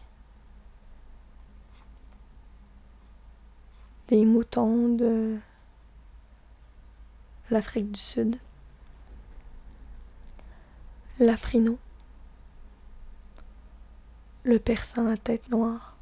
des 4.08 4.24
moutons 4.24 4.94
de 4.94 5.38
l'Afrique 7.50 7.92
du 7.92 8.00
Sud, 8.00 8.38
l'Afrino, 11.18 11.78
le 14.42 14.58
persan 14.58 15.06
à 15.06 15.18
tête 15.18 15.50
noire, 15.50 15.98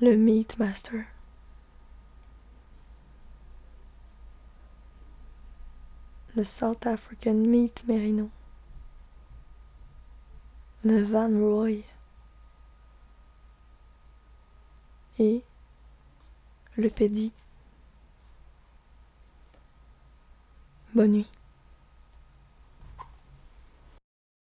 le 0.00 0.16
Meat 0.16 0.56
Master. 0.58 1.04
Le 6.36 6.42
South 6.42 6.84
African 6.84 7.34
Meat 7.34 7.84
Merino 7.86 8.28
le 10.84 11.02
Van 11.02 11.30
Roy 11.30 11.82
et 15.18 15.42
le 16.76 16.90
Pédi. 16.90 17.32
Bonne 20.94 21.12
nuit. 21.12 21.30